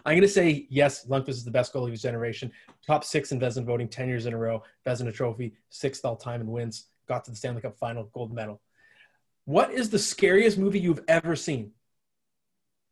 I'm 0.05 0.17
gonna 0.17 0.29
say 0.29 0.67
yes. 0.69 1.07
Lundqvist 1.07 1.29
is 1.29 1.45
the 1.45 1.51
best 1.51 1.73
goalie 1.73 1.87
of 1.87 1.93
his 1.93 2.03
generation. 2.03 2.53
Top 2.87 3.05
six 3.05 3.33
in 3.33 3.41
Vezina 3.41 3.65
voting, 3.65 3.89
ten 3.89 4.09
years 4.09 4.27
in 4.27 4.35
a 4.35 4.39
row. 4.39 4.63
Vezina 4.85 5.15
Trophy, 5.15 5.55
sixth 5.71 6.05
all 6.05 6.17
time 6.17 6.41
in 6.41 6.49
wins. 6.49 6.89
Got 7.09 7.25
to 7.25 7.31
the 7.31 7.37
Stanley 7.37 7.63
Cup 7.63 7.79
final, 7.79 8.05
gold 8.13 8.35
medal. 8.35 8.61
What 9.47 9.71
is 9.71 9.89
the 9.89 9.99
scariest 9.99 10.59
movie 10.59 10.81
you've 10.81 11.05
ever 11.07 11.37
seen? 11.37 11.71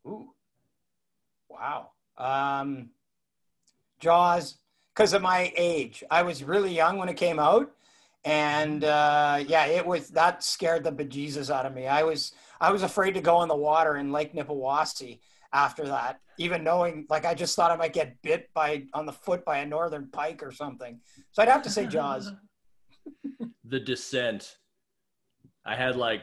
Ooh, 0.07 0.29
wow. 1.49 1.91
Um, 2.17 2.89
Jaws 3.99 4.57
because 4.95 5.13
of 5.13 5.21
my 5.21 5.51
age. 5.57 6.03
I 6.09 6.23
was 6.23 6.43
really 6.43 6.73
young 6.73 6.97
when 6.97 7.09
it 7.09 7.17
came 7.17 7.39
out, 7.39 7.71
and 8.23 8.83
uh, 8.83 9.43
yeah, 9.45 9.65
it 9.65 9.85
was 9.85 10.09
that 10.09 10.43
scared 10.43 10.83
the 10.83 10.91
bejesus 10.91 11.53
out 11.53 11.65
of 11.65 11.73
me. 11.73 11.87
I 11.87 12.03
was 12.03 12.33
I 12.61 12.71
was 12.71 12.83
afraid 12.83 13.13
to 13.15 13.21
go 13.21 13.41
in 13.41 13.49
the 13.49 13.55
water 13.55 13.97
in 13.97 14.11
Lake 14.11 14.33
Nippewasee 14.33 15.19
after 15.53 15.85
that, 15.87 16.19
even 16.37 16.63
knowing 16.63 17.05
like 17.09 17.25
I 17.25 17.33
just 17.33 17.55
thought 17.55 17.71
I 17.71 17.75
might 17.75 17.93
get 17.93 18.21
bit 18.21 18.49
by 18.53 18.83
on 18.93 19.05
the 19.05 19.11
foot 19.11 19.43
by 19.45 19.57
a 19.59 19.65
northern 19.65 20.07
pike 20.11 20.41
or 20.41 20.51
something. 20.51 20.99
So 21.31 21.41
I'd 21.41 21.49
have 21.49 21.63
to 21.63 21.69
say 21.69 21.85
Jaws. 21.85 22.31
the 23.65 23.79
Descent. 23.79 24.57
I 25.65 25.75
had 25.75 25.95
like 25.95 26.21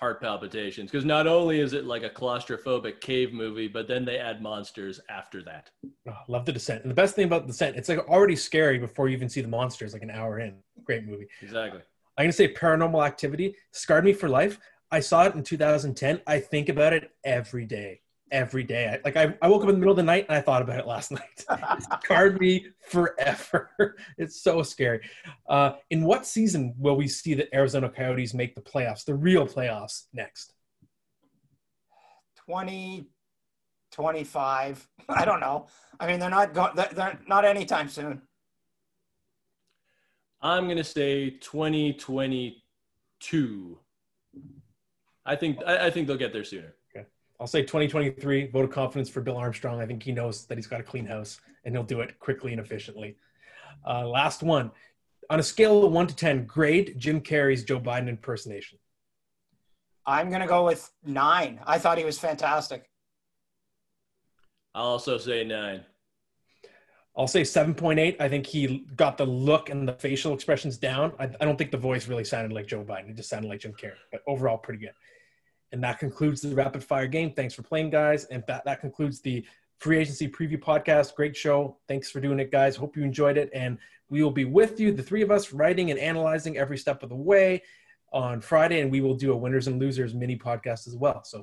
heart 0.00 0.20
palpitations 0.20 0.90
because 0.90 1.04
not 1.04 1.26
only 1.26 1.60
is 1.60 1.74
it 1.74 1.84
like 1.84 2.02
a 2.02 2.08
claustrophobic 2.08 3.00
cave 3.02 3.34
movie, 3.34 3.68
but 3.68 3.86
then 3.86 4.04
they 4.04 4.18
add 4.18 4.40
monsters 4.40 4.98
after 5.10 5.42
that. 5.42 5.70
Oh, 6.08 6.16
love 6.26 6.46
the 6.46 6.52
descent. 6.52 6.82
And 6.82 6.90
the 6.90 6.94
best 6.94 7.14
thing 7.14 7.26
about 7.26 7.42
the 7.42 7.48
descent, 7.48 7.76
it's 7.76 7.88
like 7.88 7.98
already 8.08 8.34
scary 8.34 8.78
before 8.78 9.08
you 9.08 9.16
even 9.16 9.28
see 9.28 9.42
the 9.42 9.48
monsters, 9.48 9.92
like 9.92 10.02
an 10.02 10.10
hour 10.10 10.40
in. 10.40 10.54
Great 10.84 11.04
movie. 11.04 11.26
Exactly. 11.42 11.82
I'm 12.16 12.24
gonna 12.24 12.32
say 12.32 12.52
paranormal 12.52 13.06
activity 13.06 13.54
scarred 13.72 14.04
me 14.06 14.14
for 14.14 14.28
life. 14.28 14.58
I 14.90 15.00
saw 15.00 15.24
it 15.24 15.34
in 15.34 15.42
2010. 15.42 16.22
I 16.26 16.40
think 16.40 16.70
about 16.70 16.94
it 16.94 17.10
every 17.22 17.66
day 17.66 18.00
every 18.30 18.64
day. 18.64 18.88
I, 18.88 19.00
like 19.04 19.16
I, 19.16 19.36
I 19.42 19.48
woke 19.48 19.62
up 19.62 19.68
in 19.68 19.74
the 19.74 19.78
middle 19.78 19.92
of 19.92 19.96
the 19.96 20.02
night 20.02 20.26
and 20.28 20.36
I 20.36 20.40
thought 20.40 20.62
about 20.62 20.78
it 20.78 20.86
last 20.86 21.12
night. 21.12 21.44
it 21.50 21.82
scarred 22.02 22.40
me 22.40 22.66
forever. 22.88 23.70
it's 24.18 24.42
so 24.42 24.62
scary. 24.62 25.00
Uh, 25.48 25.72
in 25.90 26.04
what 26.04 26.26
season 26.26 26.74
will 26.78 26.96
we 26.96 27.08
see 27.08 27.34
the 27.34 27.52
Arizona 27.54 27.88
Coyotes 27.88 28.34
make 28.34 28.54
the 28.54 28.60
playoffs, 28.60 29.04
the 29.04 29.14
real 29.14 29.46
playoffs 29.46 30.04
next? 30.12 30.52
20, 32.46 33.06
25. 33.92 34.88
I 35.08 35.24
don't 35.24 35.40
know. 35.40 35.66
I 35.98 36.06
mean, 36.06 36.20
they're 36.20 36.30
not 36.30 36.54
going, 36.54 36.72
they're 36.74 37.18
not 37.26 37.44
anytime 37.44 37.88
soon. 37.88 38.22
I'm 40.42 40.64
going 40.64 40.78
to 40.78 40.84
say 40.84 41.30
2022. 41.30 43.78
I 45.26 45.36
think, 45.36 45.58
I, 45.66 45.86
I 45.86 45.90
think 45.90 46.06
they'll 46.06 46.16
get 46.16 46.32
there 46.32 46.44
sooner. 46.44 46.76
I'll 47.40 47.46
say 47.46 47.62
2023 47.62 48.48
vote 48.48 48.64
of 48.66 48.70
confidence 48.70 49.08
for 49.08 49.22
Bill 49.22 49.38
Armstrong. 49.38 49.80
I 49.80 49.86
think 49.86 50.02
he 50.02 50.12
knows 50.12 50.44
that 50.44 50.58
he's 50.58 50.66
got 50.66 50.80
a 50.80 50.82
clean 50.82 51.06
house 51.06 51.40
and 51.64 51.74
he'll 51.74 51.82
do 51.82 52.02
it 52.02 52.18
quickly 52.18 52.52
and 52.52 52.60
efficiently. 52.60 53.16
Uh, 53.86 54.06
last 54.06 54.42
one. 54.42 54.70
On 55.30 55.40
a 55.40 55.42
scale 55.42 55.84
of 55.84 55.92
one 55.92 56.06
to 56.06 56.14
10, 56.14 56.44
grade 56.44 56.94
Jim 56.98 57.20
Carrey's 57.20 57.64
Joe 57.64 57.80
Biden 57.80 58.08
impersonation. 58.08 58.78
I'm 60.04 60.28
going 60.28 60.42
to 60.42 60.46
go 60.46 60.66
with 60.66 60.90
nine. 61.04 61.60
I 61.66 61.78
thought 61.78 61.96
he 61.96 62.04
was 62.04 62.18
fantastic. 62.18 62.90
I'll 64.74 64.84
also 64.84 65.16
say 65.16 65.44
nine. 65.44 65.84
I'll 67.16 67.26
say 67.26 67.42
7.8. 67.42 68.20
I 68.20 68.28
think 68.28 68.46
he 68.46 68.86
got 68.96 69.16
the 69.16 69.26
look 69.26 69.70
and 69.70 69.88
the 69.88 69.92
facial 69.94 70.34
expressions 70.34 70.76
down. 70.76 71.12
I, 71.18 71.24
I, 71.40 71.44
don't 71.44 71.56
think 71.56 71.70
the 71.70 71.76
voice 71.76 72.06
really 72.06 72.24
sounded 72.24 72.52
like 72.52 72.66
Joe 72.66 72.84
Biden. 72.84 73.10
It 73.10 73.16
just 73.16 73.28
sounded 73.28 73.48
like 73.48 73.60
Jim 73.60 73.72
Carrey, 73.72 73.94
but 74.12 74.22
overall, 74.26 74.58
pretty 74.58 74.80
good. 74.80 74.92
And 75.72 75.82
that 75.84 75.98
concludes 75.98 76.40
the 76.40 76.54
rapid 76.54 76.82
fire 76.82 77.06
game. 77.06 77.32
Thanks 77.32 77.54
for 77.54 77.62
playing, 77.62 77.90
guys. 77.90 78.24
And 78.24 78.42
that, 78.48 78.64
that 78.64 78.80
concludes 78.80 79.20
the 79.20 79.44
free 79.78 79.98
agency 79.98 80.28
preview 80.28 80.60
podcast. 80.60 81.14
Great 81.14 81.36
show. 81.36 81.76
Thanks 81.88 82.10
for 82.10 82.20
doing 82.20 82.40
it, 82.40 82.50
guys. 82.50 82.76
Hope 82.76 82.96
you 82.96 83.02
enjoyed 83.02 83.38
it. 83.38 83.50
And 83.54 83.78
we 84.08 84.22
will 84.22 84.30
be 84.32 84.44
with 84.44 84.80
you, 84.80 84.92
the 84.92 85.02
three 85.02 85.22
of 85.22 85.30
us, 85.30 85.52
writing 85.52 85.90
and 85.90 86.00
analyzing 86.00 86.58
every 86.58 86.76
step 86.76 87.02
of 87.02 87.08
the 87.08 87.14
way 87.14 87.62
on 88.12 88.40
Friday. 88.40 88.80
And 88.80 88.90
we 88.90 89.00
will 89.00 89.14
do 89.14 89.32
a 89.32 89.36
winners 89.36 89.68
and 89.68 89.80
losers 89.80 90.14
mini 90.14 90.36
podcast 90.36 90.88
as 90.88 90.96
well. 90.96 91.22
So 91.24 91.42